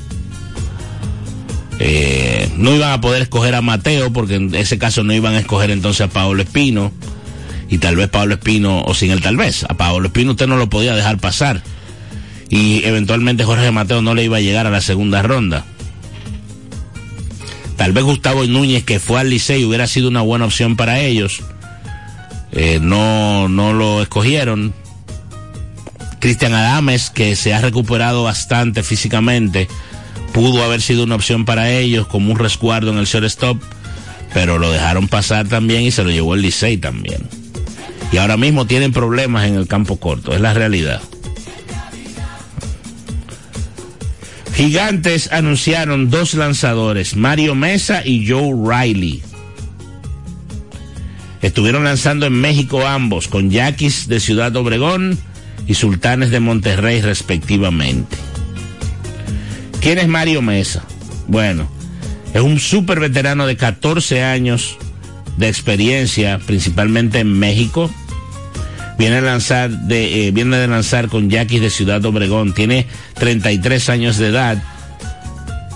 Eh, 1.79 2.51
no 2.57 2.75
iban 2.75 2.91
a 2.91 2.99
poder 2.99 3.21
escoger 3.21 3.55
a 3.55 3.61
Mateo 3.61 4.11
porque 4.11 4.35
en 4.35 4.53
ese 4.53 4.77
caso 4.77 5.01
no 5.03 5.13
iban 5.13 5.35
a 5.35 5.39
escoger 5.39 5.71
entonces 5.71 6.01
a 6.01 6.09
Pablo 6.09 6.41
Espino 6.41 6.91
y 7.69 7.77
tal 7.77 7.95
vez 7.95 8.09
Pablo 8.09 8.33
Espino, 8.33 8.81
o 8.81 8.93
sin 8.93 9.11
el 9.11 9.21
tal 9.21 9.37
vez, 9.37 9.63
a 9.63 9.75
Pablo 9.75 10.07
Espino 10.07 10.31
usted 10.31 10.47
no 10.47 10.57
lo 10.57 10.69
podía 10.69 10.93
dejar 10.93 11.19
pasar. 11.19 11.63
Y 12.49 12.83
eventualmente 12.83 13.45
Jorge 13.45 13.71
Mateo 13.71 14.01
no 14.01 14.15
le 14.15 14.25
iba 14.25 14.37
a 14.37 14.41
llegar 14.41 14.67
a 14.67 14.71
la 14.71 14.81
segunda 14.81 15.21
ronda. 15.21 15.63
Tal 17.77 17.93
vez 17.93 18.03
Gustavo 18.03 18.43
Núñez, 18.43 18.83
que 18.83 18.99
fue 18.99 19.21
al 19.21 19.29
Licey, 19.29 19.63
hubiera 19.63 19.87
sido 19.87 20.09
una 20.09 20.19
buena 20.19 20.43
opción 20.43 20.75
para 20.75 20.99
ellos. 20.99 21.41
Eh, 22.51 22.79
no, 22.81 23.47
no 23.47 23.71
lo 23.71 24.01
escogieron. 24.01 24.73
Cristian 26.19 26.53
Adames, 26.53 27.09
que 27.09 27.35
se 27.35 27.53
ha 27.53 27.61
recuperado 27.61 28.23
bastante 28.23 28.83
físicamente, 28.83 29.67
pudo 30.33 30.63
haber 30.63 30.81
sido 30.81 31.03
una 31.03 31.15
opción 31.15 31.45
para 31.45 31.71
ellos 31.71 32.07
como 32.07 32.31
un 32.31 32.39
resguardo 32.39 32.91
en 32.91 32.97
el 32.97 33.05
shortstop, 33.05 33.61
pero 34.33 34.59
lo 34.59 34.71
dejaron 34.71 35.07
pasar 35.07 35.47
también 35.47 35.83
y 35.83 35.91
se 35.91 36.03
lo 36.03 36.11
llevó 36.11 36.35
el 36.35 36.41
Licey 36.41 36.77
también 36.77 37.27
y 38.11 38.17
ahora 38.17 38.37
mismo 38.37 38.65
tienen 38.65 38.91
problemas 38.91 39.47
en 39.47 39.55
el 39.55 39.67
campo 39.67 39.97
corto, 39.97 40.33
es 40.33 40.41
la 40.41 40.53
realidad. 40.53 41.01
Gigantes 44.55 45.31
anunciaron 45.31 46.09
dos 46.09 46.33
lanzadores, 46.33 47.15
Mario 47.15 47.55
Mesa 47.55 48.05
y 48.05 48.27
Joe 48.27 48.53
Riley. 48.53 49.23
Estuvieron 51.41 51.85
lanzando 51.85 52.25
en 52.25 52.33
México 52.33 52.85
ambos, 52.85 53.29
con 53.29 53.49
Yaquis 53.49 54.09
de 54.09 54.19
Ciudad 54.19 54.53
Obregón 54.57 55.17
y 55.69 55.75
Sultanes 55.75 56.31
de 56.31 56.39
Monterrey 56.39 56.99
respectivamente. 56.99 58.17
¿Quién 59.79 59.99
es 59.99 60.07
Mario 60.07 60.41
Mesa? 60.41 60.83
Bueno, 61.27 61.69
es 62.33 62.41
un 62.41 62.59
súper 62.59 62.99
veterano 62.99 63.45
de 63.45 63.55
14 63.55 64.23
años 64.23 64.77
de 65.37 65.47
experiencia, 65.47 66.39
principalmente 66.39 67.19
en 67.19 67.37
México. 67.37 67.89
Viene, 68.97 69.17
a 69.17 69.21
lanzar 69.21 69.69
de, 69.69 70.27
eh, 70.27 70.31
viene 70.31 70.57
de 70.57 70.67
lanzar 70.67 71.07
con 71.07 71.29
Yaquis 71.29 71.61
de 71.61 71.69
Ciudad 71.69 72.03
Obregón. 72.03 72.53
Tiene 72.53 72.87
33 73.13 73.89
años 73.89 74.17
de 74.17 74.29
edad. 74.29 74.61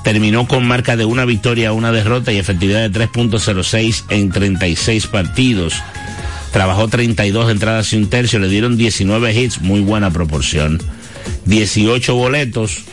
Terminó 0.03 0.47
con 0.47 0.67
marca 0.67 0.97
de 0.97 1.05
una 1.05 1.23
victoria, 1.23 1.71
una 1.71 1.91
derrota 1.91 2.33
y 2.33 2.39
efectividad 2.39 2.89
de 2.89 2.99
3.06 2.99 4.05
en 4.09 4.31
36 4.31 5.05
partidos. 5.05 5.75
Trabajó 6.53 6.87
32 6.87 7.49
entradas 7.49 7.91
y 7.93 7.97
un 7.97 8.09
tercio. 8.11 8.37
Le 8.37 8.47
dieron 8.47 8.77
19 8.77 9.33
hits, 9.33 9.61
muy 9.61 9.81
buena 9.81 10.11
proporción. 10.11 10.79
18 11.45 12.13
boletos. 12.13 12.83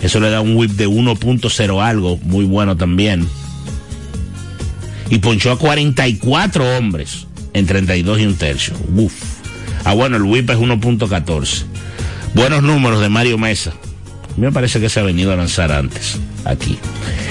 Eso 0.00 0.20
le 0.20 0.30
da 0.30 0.40
un 0.40 0.56
whip 0.56 0.70
de 0.70 0.88
1.0 0.88 1.84
algo, 1.84 2.16
muy 2.22 2.46
bueno 2.46 2.78
también. 2.78 3.28
Y 5.10 5.18
ponchó 5.18 5.52
a 5.52 5.58
44 5.58 6.78
hombres 6.78 7.26
en 7.52 7.66
32 7.66 8.20
y 8.20 8.26
un 8.26 8.36
tercio. 8.36 8.74
Uf. 8.96 9.12
Ah, 9.84 9.92
bueno, 9.92 10.16
el 10.16 10.22
whip 10.22 10.48
es 10.48 10.56
1.14. 10.56 11.64
Buenos 12.34 12.62
números 12.62 13.02
de 13.02 13.10
Mario 13.10 13.36
Mesa. 13.36 13.74
Me 14.38 14.50
parece 14.50 14.80
que 14.80 14.88
se 14.88 14.98
ha 14.98 15.02
venido 15.02 15.32
a 15.32 15.36
lanzar 15.36 15.72
antes, 15.72 16.18
aquí. 16.46 16.78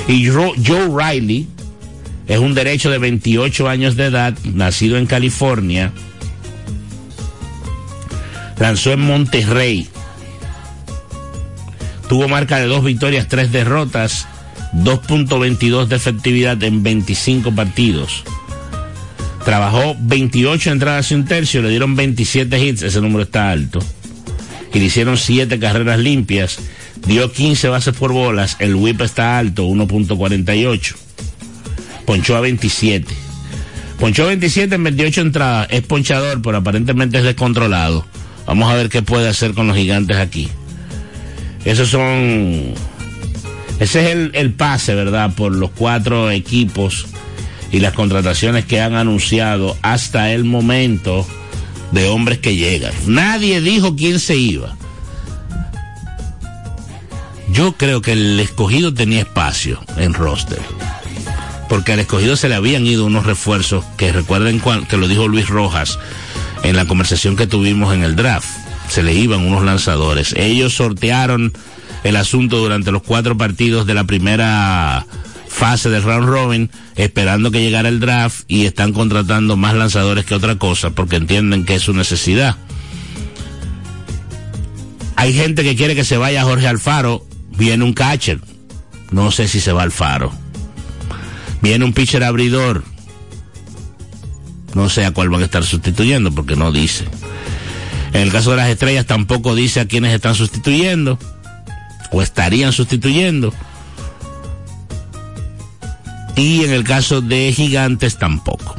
Y 0.08 0.28
Joe 0.28 0.90
Riley 0.94 1.48
es 2.30 2.38
un 2.38 2.54
derecho 2.54 2.92
de 2.92 3.00
28 3.00 3.68
años 3.68 3.96
de 3.96 4.06
edad, 4.06 4.38
nacido 4.44 4.98
en 4.98 5.08
California. 5.08 5.92
Lanzó 8.60 8.94
en 8.94 9.02
Monterrey. 9.02 9.88
Tuvo 12.08 12.28
marca 12.28 12.58
de 12.58 12.68
dos 12.68 12.84
victorias, 12.84 13.28
tres 13.28 13.52
derrotas, 13.52 14.28
2.22 14.76 15.88
de 15.88 15.96
efectividad 15.96 16.62
en 16.64 16.84
25 16.84 17.52
partidos. 17.56 18.24
Trabajó 19.44 19.96
28 20.00 20.72
entradas 20.72 21.12
y 21.12 21.16
un 21.16 21.26
tercio, 21.26 21.64
le 21.64 21.70
dieron 21.70 21.96
27 21.96 22.64
hits, 22.64 22.84
ese 22.84 23.02
número 23.02 23.24
está 23.24 23.50
alto. 23.50 23.80
Y 24.72 24.78
le 24.78 24.86
hicieron 24.86 25.18
7 25.18 25.58
carreras 25.58 25.98
limpias, 25.98 26.60
dio 27.08 27.32
15 27.32 27.70
bases 27.70 27.96
por 27.96 28.14
bolas, 28.14 28.56
el 28.60 28.76
whip 28.76 29.02
está 29.02 29.40
alto, 29.40 29.66
1.48. 29.66 31.09
Ponchó 32.10 32.36
a 32.38 32.42
27. 32.42 33.06
Ponchó 34.00 34.24
a 34.24 34.28
27 34.30 34.74
en 34.74 34.84
28 34.84 35.22
entradas, 35.22 35.68
es 35.70 35.84
ponchador, 35.84 36.42
pero 36.42 36.58
aparentemente 36.58 37.20
es 37.20 37.24
descontrolado. 37.24 38.04
Vamos 38.48 38.72
a 38.72 38.74
ver 38.74 38.90
qué 38.90 39.04
puede 39.04 39.30
hacer 39.30 39.54
con 39.54 39.68
los 39.68 39.78
gigantes 39.78 40.18
aquí. 40.18 40.50
Esos 41.66 41.90
son. 41.90 42.74
Ese 43.80 44.02
es 44.02 44.10
el, 44.10 44.32
el 44.34 44.54
pase, 44.54 44.96
¿verdad? 44.96 45.36
Por 45.36 45.54
los 45.54 45.70
cuatro 45.70 46.32
equipos 46.32 47.06
y 47.72 47.80
las 47.80 47.94
contrataciones 47.94 48.66
que 48.66 48.82
han 48.82 48.96
anunciado 48.96 49.78
hasta 49.84 50.34
el 50.34 50.46
momento 50.46 51.28
de 51.92 52.08
hombres 52.08 52.40
que 52.40 52.56
llegan. 52.56 52.94
Nadie 53.06 53.62
dijo 53.62 53.96
quién 53.96 54.20
se 54.20 54.36
iba. 54.36 54.76
Yo 57.52 57.74
creo 57.74 58.02
que 58.02 58.14
el 58.14 58.40
escogido 58.40 58.96
tenía 58.96 59.20
espacio 59.20 59.80
en 59.96 60.16
roster. 60.16 60.60
Porque 61.70 61.94
al 61.94 62.00
escogido 62.00 62.36
se 62.36 62.50
le 62.50 62.56
habían 62.56 62.86
ido 62.86 63.06
unos 63.06 63.26
refuerzos 63.26 63.86
que 63.96 64.12
recuerden 64.12 64.62
que 64.90 64.98
lo 64.98 65.08
dijo 65.08 65.28
Luis 65.28 65.48
Rojas 65.48 66.00
en 66.64 66.76
la 66.76 66.86
conversación 66.86 67.36
que 67.36 67.48
tuvimos 67.48 67.94
en 67.94 68.04
el 68.04 68.16
draft. 68.16 68.50
Se 68.90 69.04
le 69.04 69.14
iban 69.14 69.46
unos 69.46 69.64
lanzadores. 69.64 70.34
Ellos 70.36 70.74
sortearon 70.74 71.54
el 72.04 72.16
asunto 72.16 72.58
durante 72.58 72.92
los 72.92 73.04
cuatro 73.04 73.38
partidos 73.38 73.86
de 73.86 73.94
la 73.94 74.04
primera 74.04 75.06
fase 75.48 75.90
del 75.90 76.04
round 76.04 76.28
robin, 76.28 76.72
esperando 76.96 77.52
que 77.52 77.62
llegara 77.62 77.90
el 77.90 78.00
draft 78.00 78.46
y 78.48 78.66
están 78.66 78.94
contratando 78.94 79.58
más 79.58 79.76
lanzadores 79.76 80.26
que 80.26 80.36
otra 80.36 80.56
cosa 80.56 80.92
porque 80.92 81.18
entienden 81.18 81.66
que 81.66 81.76
es 81.76 81.84
su 81.84 81.94
necesidad. 81.94 82.56
Hay 85.16 85.34
gente 85.34 85.64
que 85.64 85.76
quiere 85.76 85.96
que 85.96 86.06
se 86.06 86.18
vaya 86.18 86.44
Jorge 86.44 86.68
Alfaro, 86.68 87.26
viene 87.58 87.84
un 87.84 87.94
catcher, 87.94 88.40
no 89.12 89.32
sé 89.32 89.50
si 89.50 89.60
se 89.60 89.74
va 89.74 89.84
Alfaro. 89.84 90.32
Viene 91.62 91.86
un 91.86 91.94
pitcher 91.94 92.24
abridor, 92.24 92.84
no 94.74 94.90
sé 94.90 95.06
a 95.06 95.12
cuál 95.12 95.30
van 95.30 95.42
a 95.42 95.46
estar 95.46 95.64
sustituyendo 95.64 96.32
porque 96.32 96.56
no 96.56 96.72
dice. 96.72 97.06
En 98.14 98.22
el 98.22 98.32
caso 98.32 98.52
de 98.52 98.58
las 98.58 98.70
estrellas 98.70 99.06
tampoco 99.06 99.56
dice 99.56 99.80
a 99.80 99.88
quiénes 99.88 100.14
están 100.14 100.36
sustituyendo 100.36 101.20
o 102.12 102.22
estarían 102.22 102.72
sustituyendo. 102.72 103.54
Y 106.36 106.64
en 106.64 106.72
el 106.72 106.84
caso 106.84 107.22
de 107.22 107.52
Gigantes 107.52 108.18
tampoco. 108.18 108.76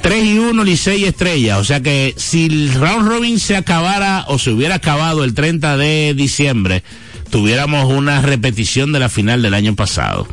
3 0.00 0.24
y 0.24 0.38
1, 0.38 0.64
Licey 0.64 1.04
Estrella. 1.04 1.58
O 1.58 1.64
sea 1.64 1.80
que 1.80 2.14
si 2.16 2.46
el 2.46 2.74
round 2.74 3.08
robin 3.08 3.38
se 3.38 3.56
acabara 3.56 4.24
o 4.28 4.38
se 4.38 4.50
hubiera 4.50 4.76
acabado 4.76 5.24
el 5.24 5.34
30 5.34 5.76
de 5.76 6.14
diciembre, 6.14 6.82
tuviéramos 7.30 7.92
una 7.92 8.22
repetición 8.22 8.92
de 8.92 9.00
la 9.00 9.08
final 9.08 9.42
del 9.42 9.54
año 9.54 9.74
pasado. 9.74 10.26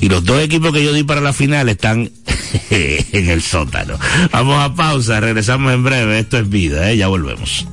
Y 0.00 0.08
los 0.08 0.24
dos 0.24 0.40
equipos 0.40 0.72
que 0.72 0.82
yo 0.82 0.92
di 0.92 1.02
para 1.02 1.20
la 1.20 1.32
final 1.32 1.68
están 1.68 2.10
en 2.70 3.28
el 3.28 3.42
sótano. 3.42 3.98
Vamos 4.32 4.62
a 4.62 4.74
pausa, 4.74 5.20
regresamos 5.20 5.72
en 5.72 5.84
breve. 5.84 6.18
Esto 6.18 6.38
es 6.38 6.48
vida, 6.48 6.90
¿eh? 6.90 6.96
ya 6.96 7.08
volvemos. 7.08 7.66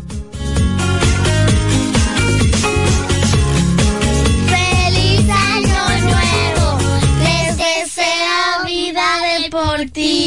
Feliz 4.47 5.29
año 5.29 6.01
nuevo, 6.03 6.79
les 7.23 7.57
desea 7.57 8.63
vida 8.65 9.05
deportiva. 9.41 10.26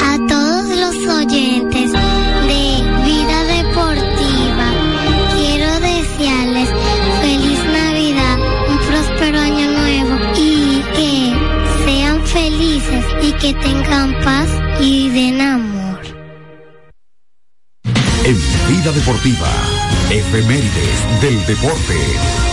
A 0.00 0.18
todos 0.28 0.68
los 0.68 0.96
oyentes 1.16 1.92
de 1.92 2.62
Vida 3.04 3.44
Deportiva, 3.44 4.68
quiero 5.36 5.80
desearles 5.80 6.68
feliz 7.20 7.58
Navidad, 7.72 8.38
un 8.68 8.78
próspero 8.88 9.38
año 9.38 9.70
nuevo 9.70 10.16
y 10.36 10.82
que 10.96 11.34
sean 11.84 12.22
felices 12.26 13.04
y 13.22 13.32
que 13.32 13.54
tengan 13.54 14.12
paz 14.22 14.48
y 14.80 15.08
den 15.10 15.40
amor. 15.40 16.00
En 18.24 18.36
Vida 18.68 18.92
Deportiva, 18.92 19.50
efemérides 20.10 21.20
del 21.20 21.46
deporte. 21.46 22.51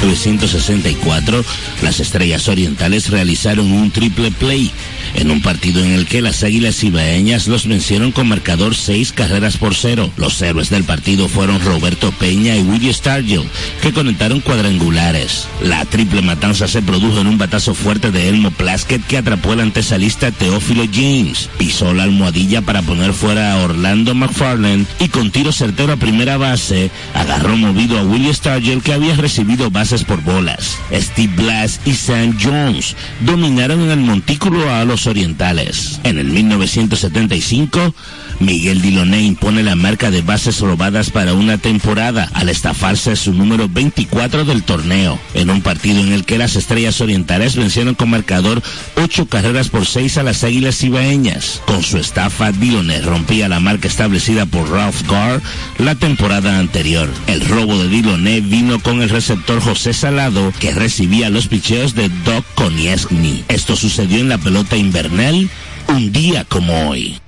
1964, 0.00 1.44
las 1.82 2.00
Estrellas 2.00 2.48
Orientales 2.48 3.10
realizaron 3.10 3.70
un 3.70 3.90
triple 3.90 4.30
play 4.30 4.70
en 5.14 5.30
un 5.30 5.42
partido 5.42 5.84
en 5.84 5.92
el 5.92 6.06
que 6.06 6.22
las 6.22 6.42
Águilas 6.42 6.82
Ibaeñas 6.82 7.48
los 7.48 7.66
vencieron 7.66 8.12
con 8.12 8.28
marcador 8.28 8.74
seis 8.74 9.12
carreras 9.12 9.56
por 9.56 9.74
cero. 9.74 10.10
Los 10.16 10.40
héroes 10.40 10.70
del 10.70 10.84
partido 10.84 11.28
fueron 11.28 11.60
Roberto 11.60 12.12
Peña 12.12 12.56
y 12.56 12.62
Willie 12.62 12.94
Stargell, 12.94 13.48
que 13.82 13.92
conectaron 13.92 14.40
cuadrangulares. 14.40 15.48
La 15.62 15.84
triple 15.84 16.22
matanza 16.22 16.68
se 16.68 16.82
produjo 16.82 17.20
en 17.20 17.26
un 17.26 17.38
batazo 17.38 17.74
fuerte 17.74 18.10
de 18.10 18.28
Elmo 18.28 18.50
Plaskett 18.50 19.06
que 19.06 19.18
atrapó 19.18 19.52
el 19.52 19.60
antesalista 19.60 20.30
Teófilo 20.30 20.84
James. 20.92 21.50
Pisó 21.58 21.92
la 21.92 22.04
almohadilla 22.04 22.62
para 22.62 22.82
poner 22.82 23.12
fuera 23.12 23.52
a 23.52 23.64
Orlando 23.64 24.14
McFarland 24.14 24.86
y 24.98 25.08
con 25.08 25.30
tiro 25.30 25.52
certero 25.52 25.92
a 25.92 25.96
primera 25.96 26.36
base, 26.36 26.90
agarró 27.14 27.56
movido 27.56 27.98
a 27.98 28.02
Willie 28.02 28.32
Stargell 28.32 28.82
que 28.82 28.92
había 28.92 29.14
recibido 29.16 29.70
por 29.98 30.22
bolas. 30.22 30.78
Steve 30.92 31.32
Blass 31.34 31.80
y 31.84 31.94
Sam 31.94 32.38
Jones 32.40 32.94
dominaron 33.20 33.80
en 33.80 33.90
el 33.90 33.98
montículo 33.98 34.72
a 34.72 34.84
los 34.84 35.08
orientales. 35.08 36.00
En 36.04 36.18
el 36.18 36.28
1975, 36.28 37.92
Miguel 38.40 38.80
Diloné 38.80 39.20
impone 39.20 39.62
la 39.62 39.76
marca 39.76 40.10
de 40.10 40.22
bases 40.22 40.60
robadas 40.60 41.10
para 41.10 41.34
una 41.34 41.58
temporada 41.58 42.30
al 42.32 42.48
estafarse 42.48 43.14
su 43.14 43.34
número 43.34 43.68
24 43.68 44.46
del 44.46 44.62
torneo, 44.62 45.20
en 45.34 45.50
un 45.50 45.60
partido 45.60 46.00
en 46.00 46.12
el 46.12 46.24
que 46.24 46.38
las 46.38 46.56
estrellas 46.56 47.00
orientales 47.02 47.54
vencieron 47.54 47.94
con 47.94 48.10
marcador 48.10 48.62
8 48.96 49.26
carreras 49.26 49.68
por 49.68 49.86
6 49.86 50.16
a 50.18 50.22
las 50.22 50.42
águilas 50.42 50.82
ibaeñas. 50.82 51.60
Con 51.66 51.82
su 51.82 51.98
estafa, 51.98 52.50
Diloné 52.50 53.02
rompía 53.02 53.48
la 53.48 53.60
marca 53.60 53.88
establecida 53.88 54.46
por 54.46 54.70
Ralph 54.70 55.02
Garr 55.08 55.42
la 55.78 55.94
temporada 55.94 56.58
anterior. 56.58 57.10
El 57.26 57.46
robo 57.46 57.78
de 57.78 57.88
Diloné 57.88 58.40
vino 58.40 58.80
con 58.80 59.02
el 59.02 59.10
receptor 59.10 59.60
José 59.60 59.92
Salado, 59.92 60.52
que 60.58 60.72
recibía 60.72 61.28
los 61.28 61.46
picheos 61.46 61.94
de 61.94 62.08
Doc 62.24 62.44
Koniesny. 62.54 63.44
Esto 63.48 63.76
sucedió 63.76 64.18
en 64.18 64.30
la 64.30 64.38
pelota 64.38 64.76
invernal 64.76 65.50
un 65.88 66.12
día 66.12 66.44
como 66.44 66.88
hoy. 66.88 67.20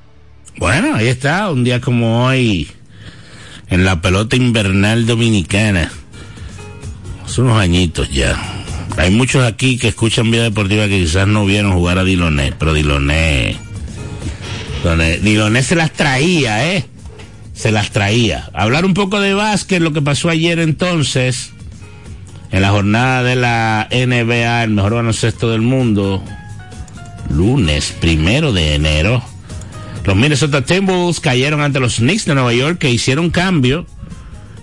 Bueno, 0.62 0.94
ahí 0.94 1.08
está, 1.08 1.50
un 1.50 1.64
día 1.64 1.80
como 1.80 2.24
hoy, 2.24 2.68
en 3.68 3.84
la 3.84 4.00
pelota 4.00 4.36
invernal 4.36 5.06
dominicana. 5.06 5.90
Hace 7.24 7.40
unos 7.40 7.58
añitos 7.58 8.08
ya. 8.10 8.40
Hay 8.96 9.10
muchos 9.10 9.44
aquí 9.44 9.76
que 9.76 9.88
escuchan 9.88 10.30
Vida 10.30 10.44
Deportiva 10.44 10.86
que 10.86 11.00
quizás 11.00 11.26
no 11.26 11.44
vieron 11.46 11.72
jugar 11.72 11.98
a 11.98 12.04
Diloné, 12.04 12.54
pero 12.56 12.74
Diloné, 12.74 13.56
Diloné, 15.22 15.62
se 15.64 15.74
las 15.74 15.92
traía, 15.94 16.72
¿eh? 16.72 16.84
Se 17.54 17.72
las 17.72 17.90
traía. 17.90 18.48
Hablar 18.54 18.84
un 18.84 18.94
poco 18.94 19.18
de 19.18 19.34
básquet, 19.34 19.82
lo 19.82 19.92
que 19.92 20.00
pasó 20.00 20.28
ayer 20.28 20.60
entonces, 20.60 21.50
en 22.52 22.62
la 22.62 22.70
jornada 22.70 23.24
de 23.24 23.34
la 23.34 23.88
NBA, 23.90 24.62
el 24.62 24.70
mejor 24.70 24.94
baloncesto 24.94 25.50
del 25.50 25.62
mundo, 25.62 26.22
lunes 27.30 27.92
primero 28.00 28.52
de 28.52 28.76
enero. 28.76 29.31
Los 30.04 30.16
Minnesota 30.16 30.62
Timberwolves 30.62 31.20
cayeron 31.20 31.60
ante 31.60 31.78
los 31.78 31.96
Knicks 31.96 32.24
de 32.24 32.34
Nueva 32.34 32.52
York 32.52 32.78
que 32.78 32.90
hicieron 32.90 33.30
cambio, 33.30 33.86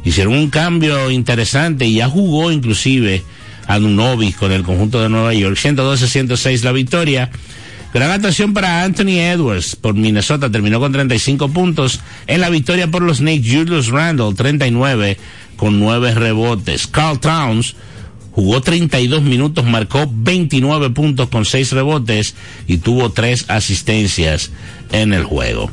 hicieron 0.03 0.33
un 0.33 0.49
cambio 0.49 1.09
interesante 1.09 1.85
y 1.85 1.95
ya 1.95 2.09
jugó 2.09 2.51
inclusive 2.51 3.23
a 3.65 3.79
Nunovic 3.79 4.35
con 4.35 4.51
el 4.51 4.63
conjunto 4.63 5.01
de 5.01 5.09
Nueva 5.09 5.33
York. 5.33 5.55
112-106 5.55 6.63
la 6.63 6.71
victoria. 6.71 7.29
Gran 7.93 8.11
actuación 8.11 8.53
para 8.53 8.83
Anthony 8.83 9.17
Edwards 9.19 9.75
por 9.75 9.95
Minnesota, 9.95 10.51
terminó 10.51 10.79
con 10.79 10.91
35 10.91 11.49
puntos. 11.49 12.01
En 12.27 12.41
la 12.41 12.49
victoria 12.49 12.91
por 12.91 13.01
los 13.01 13.19
Knicks, 13.19 13.47
Julius 13.47 13.87
Randle, 13.87 14.33
39 14.35 15.17
con 15.55 15.79
9 15.79 16.15
rebotes. 16.15 16.85
Carl 16.87 17.19
Towns 17.19 17.75
jugó 18.31 18.61
32 18.61 19.21
minutos, 19.21 19.65
marcó 19.65 20.09
29 20.11 20.91
puntos 20.91 21.29
con 21.29 21.45
6 21.45 21.71
rebotes 21.73 22.35
y 22.67 22.77
tuvo 22.77 23.11
3 23.11 23.45
asistencias 23.49 24.51
en 24.91 25.13
el 25.13 25.23
juego. 25.23 25.69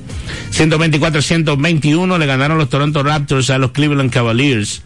124-121 0.53 2.19
le 2.19 2.27
ganaron 2.27 2.59
los 2.59 2.69
Toronto 2.69 3.03
Raptors 3.03 3.51
a 3.51 3.59
los 3.59 3.73
Cleveland 3.73 4.11
Cavaliers. 4.11 4.83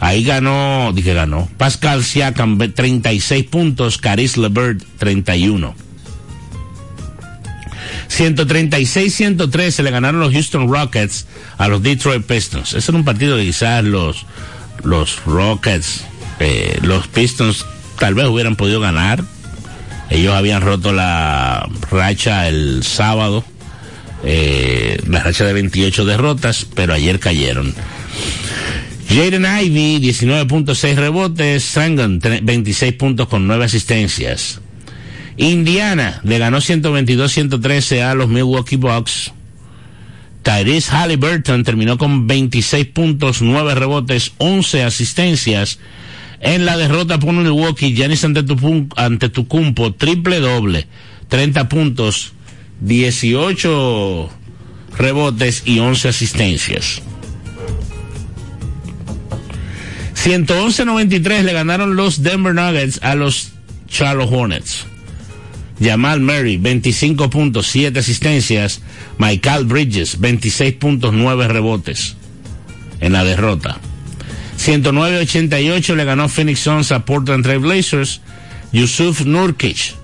Ahí 0.00 0.24
ganó, 0.24 0.92
dije 0.94 1.14
ganó, 1.14 1.48
Pascal 1.56 2.04
Siakam 2.04 2.58
36 2.58 3.44
puntos, 3.44 3.98
Caris 3.98 4.36
LeVert 4.36 4.82
31. 4.98 5.74
136-113 8.08 9.82
le 9.82 9.90
ganaron 9.90 10.20
los 10.20 10.32
Houston 10.32 10.68
Rockets 10.68 11.26
a 11.58 11.68
los 11.68 11.82
Detroit 11.82 12.24
Pistons. 12.24 12.74
Ese 12.74 12.90
era 12.90 12.98
un 12.98 13.04
partido 13.04 13.36
que 13.36 13.44
quizás 13.44 13.82
los, 13.84 14.26
los 14.82 15.24
Rockets, 15.24 16.04
eh, 16.40 16.78
los 16.82 17.06
Pistons 17.08 17.64
tal 17.98 18.14
vez 18.14 18.26
hubieran 18.26 18.56
podido 18.56 18.80
ganar. 18.80 19.24
Ellos 20.10 20.34
habían 20.34 20.62
roto 20.62 20.92
la 20.92 21.68
racha 21.90 22.48
el 22.48 22.82
sábado, 22.82 23.44
eh, 24.22 24.98
la 25.08 25.22
racha 25.22 25.44
de 25.44 25.52
28 25.52 26.04
derrotas, 26.04 26.66
pero 26.74 26.92
ayer 26.92 27.18
cayeron. 27.18 27.74
Jaden 29.08 29.44
Ivy, 29.44 30.00
19.6 30.00 30.94
rebotes, 30.96 31.62
Sangan, 31.62 32.20
26 32.20 32.94
puntos 32.94 33.28
con 33.28 33.46
9 33.46 33.64
asistencias. 33.64 34.60
Indiana 35.36 36.20
le 36.24 36.38
ganó 36.38 36.58
122-113 36.58 38.02
a 38.02 38.14
los 38.14 38.28
Milwaukee 38.28 38.76
Bucks. 38.76 39.32
Tyrese 40.42 40.90
Halliburton 40.90 41.64
terminó 41.64 41.96
con 41.96 42.26
26 42.26 42.86
puntos, 42.86 43.40
9 43.40 43.74
rebotes, 43.74 44.32
11 44.38 44.82
asistencias. 44.84 45.78
En 46.44 46.66
la 46.66 46.76
derrota 46.76 47.18
por 47.18 47.32
Milwaukee, 47.32 47.94
Giannis 47.94 48.22
Antetokounmpo, 48.22 49.94
triple 49.94 50.40
doble, 50.40 50.86
30 51.28 51.70
puntos, 51.70 52.32
18 52.82 54.28
rebotes 54.98 55.62
y 55.64 55.78
11 55.78 56.08
asistencias. 56.08 57.00
111-93 60.22 61.44
le 61.44 61.52
ganaron 61.54 61.96
los 61.96 62.22
Denver 62.22 62.54
Nuggets 62.54 63.02
a 63.02 63.14
los 63.14 63.52
Charlotte 63.88 64.30
Hornets. 64.30 64.84
Jamal 65.80 66.20
Murray, 66.20 66.58
25 66.58 67.30
puntos, 67.30 67.68
7 67.68 67.98
asistencias. 67.98 68.82
Michael 69.16 69.64
Bridges, 69.64 70.20
26 70.20 70.74
puntos, 70.74 71.14
9 71.14 71.48
rebotes 71.48 72.16
en 73.00 73.14
la 73.14 73.24
derrota. 73.24 73.80
109-88 74.64 75.94
le 75.94 76.04
ganó 76.04 76.28
Phoenix 76.28 76.60
Suns 76.60 76.92
a 76.92 77.04
Portland 77.04 77.44
Trail 77.44 77.58
Blazers. 77.58 78.20
Yusuf 78.72 79.24
Nurkic, 79.24 79.94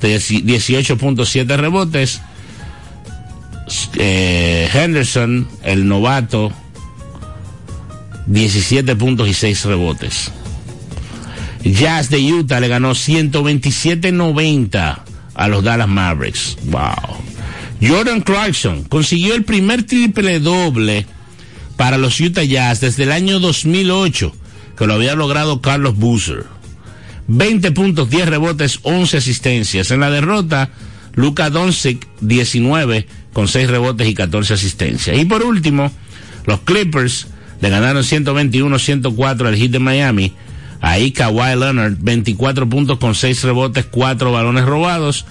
18.7 0.00 1.56
rebotes. 1.56 2.20
Eh, 3.94 4.68
Henderson, 4.72 5.48
el 5.62 5.88
novato, 5.88 6.52
17 8.26 8.96
puntos 8.96 9.28
y 9.28 9.34
6 9.34 9.64
rebotes. 9.64 10.30
Jazz 11.64 12.10
de 12.10 12.18
Utah 12.18 12.60
le 12.60 12.68
ganó 12.68 12.92
127-90 12.92 14.98
a 15.34 15.48
los 15.48 15.64
Dallas 15.64 15.88
Mavericks. 15.88 16.58
Wow. 16.64 17.16
Jordan 17.80 18.20
Clarkson 18.20 18.84
consiguió 18.84 19.34
el 19.34 19.44
primer 19.44 19.84
triple 19.84 20.38
doble 20.38 21.06
para 21.76 21.98
los 21.98 22.20
Utah 22.20 22.44
Jazz 22.44 22.80
desde 22.80 23.04
el 23.04 23.12
año 23.12 23.40
2008, 23.40 24.32
que 24.76 24.86
lo 24.86 24.94
había 24.94 25.14
logrado 25.14 25.60
Carlos 25.60 25.96
Boozer. 25.96 26.44
20 27.28 27.72
puntos, 27.72 28.10
10 28.10 28.28
rebotes, 28.28 28.80
11 28.82 29.16
asistencias. 29.16 29.90
En 29.90 30.00
la 30.00 30.10
derrota, 30.10 30.70
Luka 31.14 31.50
Doncic 31.50 32.06
19 32.20 33.06
con 33.32 33.48
6 33.48 33.70
rebotes 33.70 34.08
y 34.08 34.14
14 34.14 34.54
asistencias. 34.54 35.18
Y 35.18 35.24
por 35.24 35.42
último, 35.42 35.90
los 36.46 36.60
Clippers 36.60 37.28
le 37.60 37.70
ganaron 37.70 38.02
121-104 38.02 39.46
al 39.46 39.56
Heat 39.56 39.70
de 39.70 39.78
Miami. 39.78 40.32
Ahí 40.80 41.12
Kawhi 41.12 41.56
Leonard, 41.56 41.96
24 42.00 42.68
puntos 42.68 42.98
con 42.98 43.14
6 43.14 43.44
rebotes, 43.44 43.86
4 43.86 44.32
balones 44.32 44.64
robados. 44.64 45.24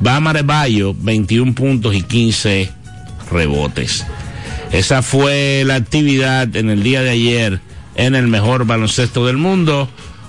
Bama 0.00 0.34
Bayo, 0.42 0.94
21 0.98 1.54
puntos 1.54 1.94
y 1.94 2.02
15 2.02 2.70
rebotes. 3.30 4.04
Esa 4.72 5.02
fue 5.02 5.62
la 5.66 5.76
actividad 5.76 6.54
en 6.56 6.70
el 6.70 6.82
día 6.82 7.02
de 7.02 7.10
ayer 7.10 7.60
en 7.94 8.14
el 8.14 8.28
mejor 8.28 8.66
baloncesto 8.66 9.26
del 9.26 9.36
mundo. 9.36 9.88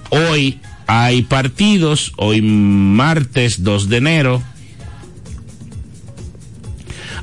Hoy 0.10 0.60
hay 0.88 1.24
partidos, 1.24 2.14
hoy 2.18 2.42
martes 2.42 3.64
2 3.64 3.90
de 3.90 3.98
enero. 3.98 4.44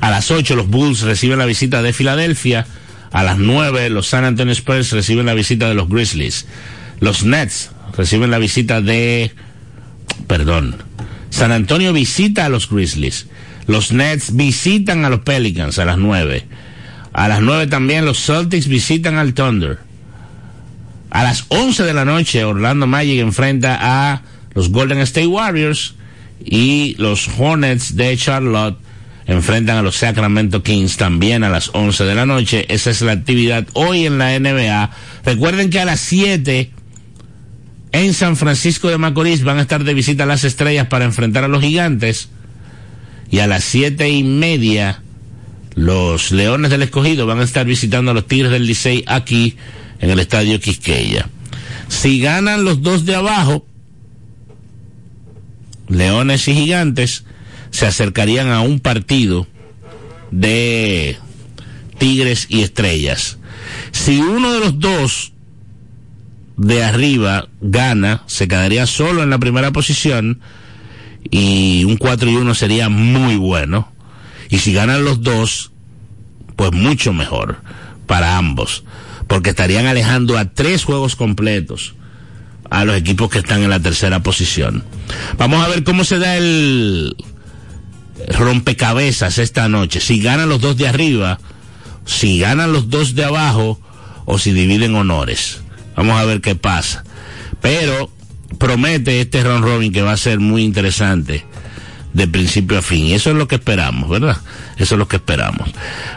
A 0.01 0.11
las 0.11 0.29
8 0.29 0.55
los 0.55 0.67
Bulls 0.67 1.01
reciben 1.01 1.39
la 1.39 1.45
visita 1.45 1.81
de 1.81 1.93
Filadelfia. 1.93 2.67
A 3.11 3.23
las 3.23 3.37
9 3.37 3.89
los 3.89 4.07
San 4.07 4.23
Antonio 4.23 4.53
Spurs 4.53 4.91
reciben 4.91 5.25
la 5.25 5.33
visita 5.33 5.67
de 5.67 5.73
los 5.73 5.89
Grizzlies. 5.89 6.45
Los 6.99 7.23
Nets 7.23 7.71
reciben 7.97 8.29
la 8.29 8.37
visita 8.37 8.81
de... 8.81 9.31
Perdón. 10.27 10.75
San 11.29 11.51
Antonio 11.51 11.91
visita 11.91 12.45
a 12.45 12.49
los 12.49 12.69
Grizzlies. 12.69 13.27
Los 13.67 13.91
Nets 13.91 14.35
visitan 14.35 15.05
a 15.05 15.09
los 15.09 15.21
Pelicans 15.21 15.79
a 15.79 15.85
las 15.85 15.97
9. 15.97 16.45
A 17.15 17.29
las 17.29 17.41
9 17.41 17.67
también 17.67 18.03
los 18.03 18.25
Celtics 18.25 18.67
visitan 18.67 19.15
al 19.15 19.33
Thunder. 19.33 19.79
A 21.11 21.23
las 21.23 21.45
11 21.47 21.83
de 21.83 21.93
la 21.93 22.03
noche, 22.03 22.43
Orlando 22.43 22.87
Magic 22.87 23.21
enfrenta 23.21 23.79
a 23.79 24.21
los 24.53 24.69
Golden 24.69 24.97
State 24.99 25.27
Warriors 25.27 25.95
y 26.43 26.93
los 26.97 27.29
Hornets 27.37 27.95
de 27.95 28.17
Charlotte 28.17 28.77
enfrentan 29.27 29.77
a 29.77 29.81
los 29.81 29.95
Sacramento 29.95 30.61
Kings 30.61 30.97
también 30.97 31.45
a 31.45 31.49
las 31.49 31.69
11 31.73 32.03
de 32.03 32.15
la 32.15 32.25
noche. 32.25 32.65
Esa 32.67 32.89
es 32.89 32.99
la 32.99 33.13
actividad 33.13 33.65
hoy 33.71 34.05
en 34.05 34.17
la 34.17 34.37
NBA. 34.37 34.91
Recuerden 35.23 35.69
que 35.69 35.79
a 35.79 35.85
las 35.85 36.01
7 36.01 36.69
en 37.93 38.13
San 38.13 38.35
Francisco 38.35 38.89
de 38.89 38.97
Macorís 38.97 39.45
van 39.45 39.59
a 39.59 39.61
estar 39.61 39.85
de 39.85 39.93
visita 39.93 40.25
las 40.25 40.43
estrellas 40.43 40.87
para 40.87 41.05
enfrentar 41.05 41.45
a 41.45 41.47
los 41.47 41.63
gigantes. 41.63 42.27
Y 43.31 43.39
a 43.39 43.47
las 43.47 43.63
siete 43.63 44.09
y 44.09 44.23
media 44.23 45.01
los 45.75 46.31
Leones 46.31 46.71
del 46.71 46.83
Escogido 46.83 47.25
van 47.25 47.39
a 47.39 47.43
estar 47.43 47.65
visitando 47.65 48.11
a 48.11 48.13
los 48.13 48.27
Tigres 48.27 48.51
del 48.51 48.65
Licey 48.65 49.03
aquí 49.07 49.57
en 49.99 50.09
el 50.09 50.19
Estadio 50.19 50.59
Quisqueya. 50.59 51.29
Si 51.87 52.19
ganan 52.19 52.63
los 52.63 52.81
dos 52.81 53.05
de 53.05 53.15
abajo, 53.15 53.65
Leones 55.87 56.47
y 56.47 56.53
Gigantes, 56.53 57.25
se 57.71 57.85
acercarían 57.85 58.49
a 58.49 58.61
un 58.61 58.79
partido 58.79 59.47
de 60.31 61.17
Tigres 61.97 62.47
y 62.49 62.61
Estrellas. 62.61 63.37
Si 63.91 64.19
uno 64.19 64.53
de 64.53 64.59
los 64.61 64.79
dos 64.79 65.33
de 66.57 66.83
arriba 66.83 67.49
gana, 67.61 68.23
se 68.27 68.47
quedaría 68.47 68.85
solo 68.85 69.23
en 69.23 69.29
la 69.29 69.39
primera 69.39 69.71
posición 69.71 70.39
y 71.29 71.83
un 71.83 71.97
4 71.97 72.29
y 72.29 72.35
1 72.35 72.55
sería 72.55 72.89
muy 72.89 73.35
bueno. 73.35 73.94
Y 74.49 74.59
si 74.59 74.73
ganan 74.73 75.03
los 75.05 75.21
dos, 75.21 75.71
pues 76.55 76.71
mucho 76.71 77.13
mejor 77.13 77.57
para 78.05 78.37
ambos, 78.37 78.83
porque 79.27 79.51
estarían 79.51 79.85
alejando 79.85 80.37
a 80.37 80.45
tres 80.45 80.83
juegos 80.83 81.15
completos 81.15 81.95
a 82.69 82.85
los 82.85 82.95
equipos 82.95 83.29
que 83.29 83.39
están 83.39 83.63
en 83.63 83.69
la 83.69 83.79
tercera 83.79 84.21
posición. 84.23 84.83
Vamos 85.37 85.63
a 85.63 85.69
ver 85.69 85.83
cómo 85.83 86.03
se 86.03 86.19
da 86.19 86.35
el 86.37 87.15
rompecabezas 88.27 89.37
esta 89.37 89.69
noche. 89.69 89.99
Si 89.99 90.19
ganan 90.19 90.49
los 90.49 90.61
dos 90.61 90.77
de 90.77 90.87
arriba, 90.87 91.39
si 92.05 92.39
ganan 92.39 92.73
los 92.73 92.89
dos 92.89 93.15
de 93.15 93.25
abajo 93.25 93.79
o 94.25 94.39
si 94.39 94.51
dividen 94.51 94.95
honores. 94.95 95.61
Vamos 95.95 96.19
a 96.19 96.25
ver 96.25 96.41
qué 96.41 96.55
pasa. 96.55 97.03
Pero 97.61 98.09
promete 98.57 99.21
este 99.21 99.43
round 99.43 99.63
robin 99.63 99.91
que 99.91 100.01
va 100.01 100.13
a 100.13 100.17
ser 100.17 100.39
muy 100.39 100.63
interesante 100.63 101.45
de 102.15 102.27
principio 102.27 102.79
a 102.79 102.81
fin. 102.81 103.05
Y 103.05 103.13
eso 103.13 103.29
es 103.29 103.35
lo 103.35 103.47
que 103.47 103.55
esperamos, 103.55 104.09
¿verdad? 104.09 104.37
Eso 104.77 104.95
es 104.95 104.99
lo 104.99 105.07
que 105.07 105.17
esperamos. 105.17 105.69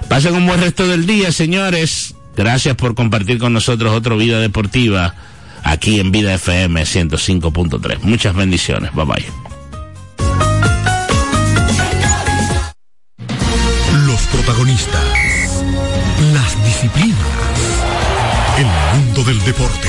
Pasen 0.09 0.35
un 0.35 0.47
buen 0.47 0.61
resto 0.61 0.87
del 0.87 1.07
día, 1.07 1.33
señores. 1.33 2.15
Gracias 2.37 2.77
por 2.77 2.95
compartir 2.95 3.39
con 3.39 3.53
nosotros 3.53 3.93
otra 3.93 4.15
vida 4.15 4.39
deportiva 4.39 5.15
aquí 5.65 5.99
en 5.99 6.13
Vida 6.13 6.35
FM 6.35 6.83
105.3. 6.83 7.99
Muchas 8.03 8.35
bendiciones. 8.35 8.93
Bye 8.95 9.05
bye. 9.05 9.27
Los 14.07 14.21
protagonistas. 14.27 15.03
Las 16.33 16.65
disciplinas. 16.65 17.19
El 18.57 18.99
mundo 19.01 19.25
del 19.25 19.45
deporte 19.45 19.89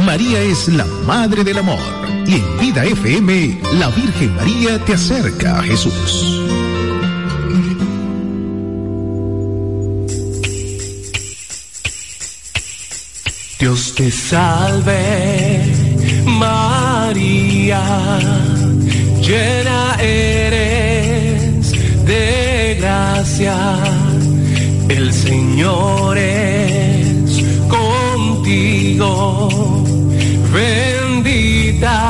María 0.05 0.41
es 0.41 0.69
la 0.69 0.85
Madre 1.07 1.45
del 1.45 1.59
Amor. 1.59 1.79
Y 2.27 2.35
en 2.35 2.59
Vida 2.59 2.85
FM, 2.85 3.61
la 3.75 3.89
Virgen 3.91 4.35
María 4.37 4.79
te 4.85 4.95
acerca 4.95 5.59
a 5.59 5.63
Jesús. 5.63 6.43
Dios 13.59 13.95
te 13.95 14.11
salve, 14.11 15.63
María, 17.07 17.83
llena 19.23 19.95
eres 20.01 21.71
de 22.05 22.77
gracia, 22.81 23.57
el 24.89 25.13
Señor 25.13 26.19
es 26.19 27.45
contigo, 27.69 29.49
bendita 30.53 32.01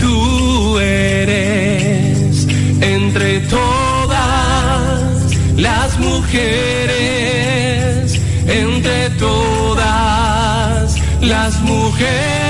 tú 0.00 0.76
eres 0.80 2.48
entre 2.80 3.38
todas 3.42 5.30
las 5.56 5.96
mujeres, 6.00 6.90
entre 8.48 9.10
todas 9.10 10.96
las 11.20 11.60
mujeres 11.60 12.49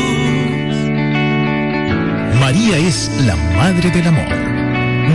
María 2.61 2.77
es 2.87 3.09
la 3.25 3.35
Madre 3.35 3.89
del 3.89 4.05
Amor. 4.05 4.29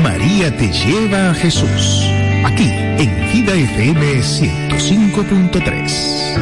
María 0.03 0.51
te 0.57 0.69
lleva 0.69 1.31
a 1.31 1.35
Jesús. 1.35 2.03
Aquí 2.45 2.69
en 2.99 3.09
Vida 3.33 3.55
FM 3.55 4.19
105.3. 4.19 6.36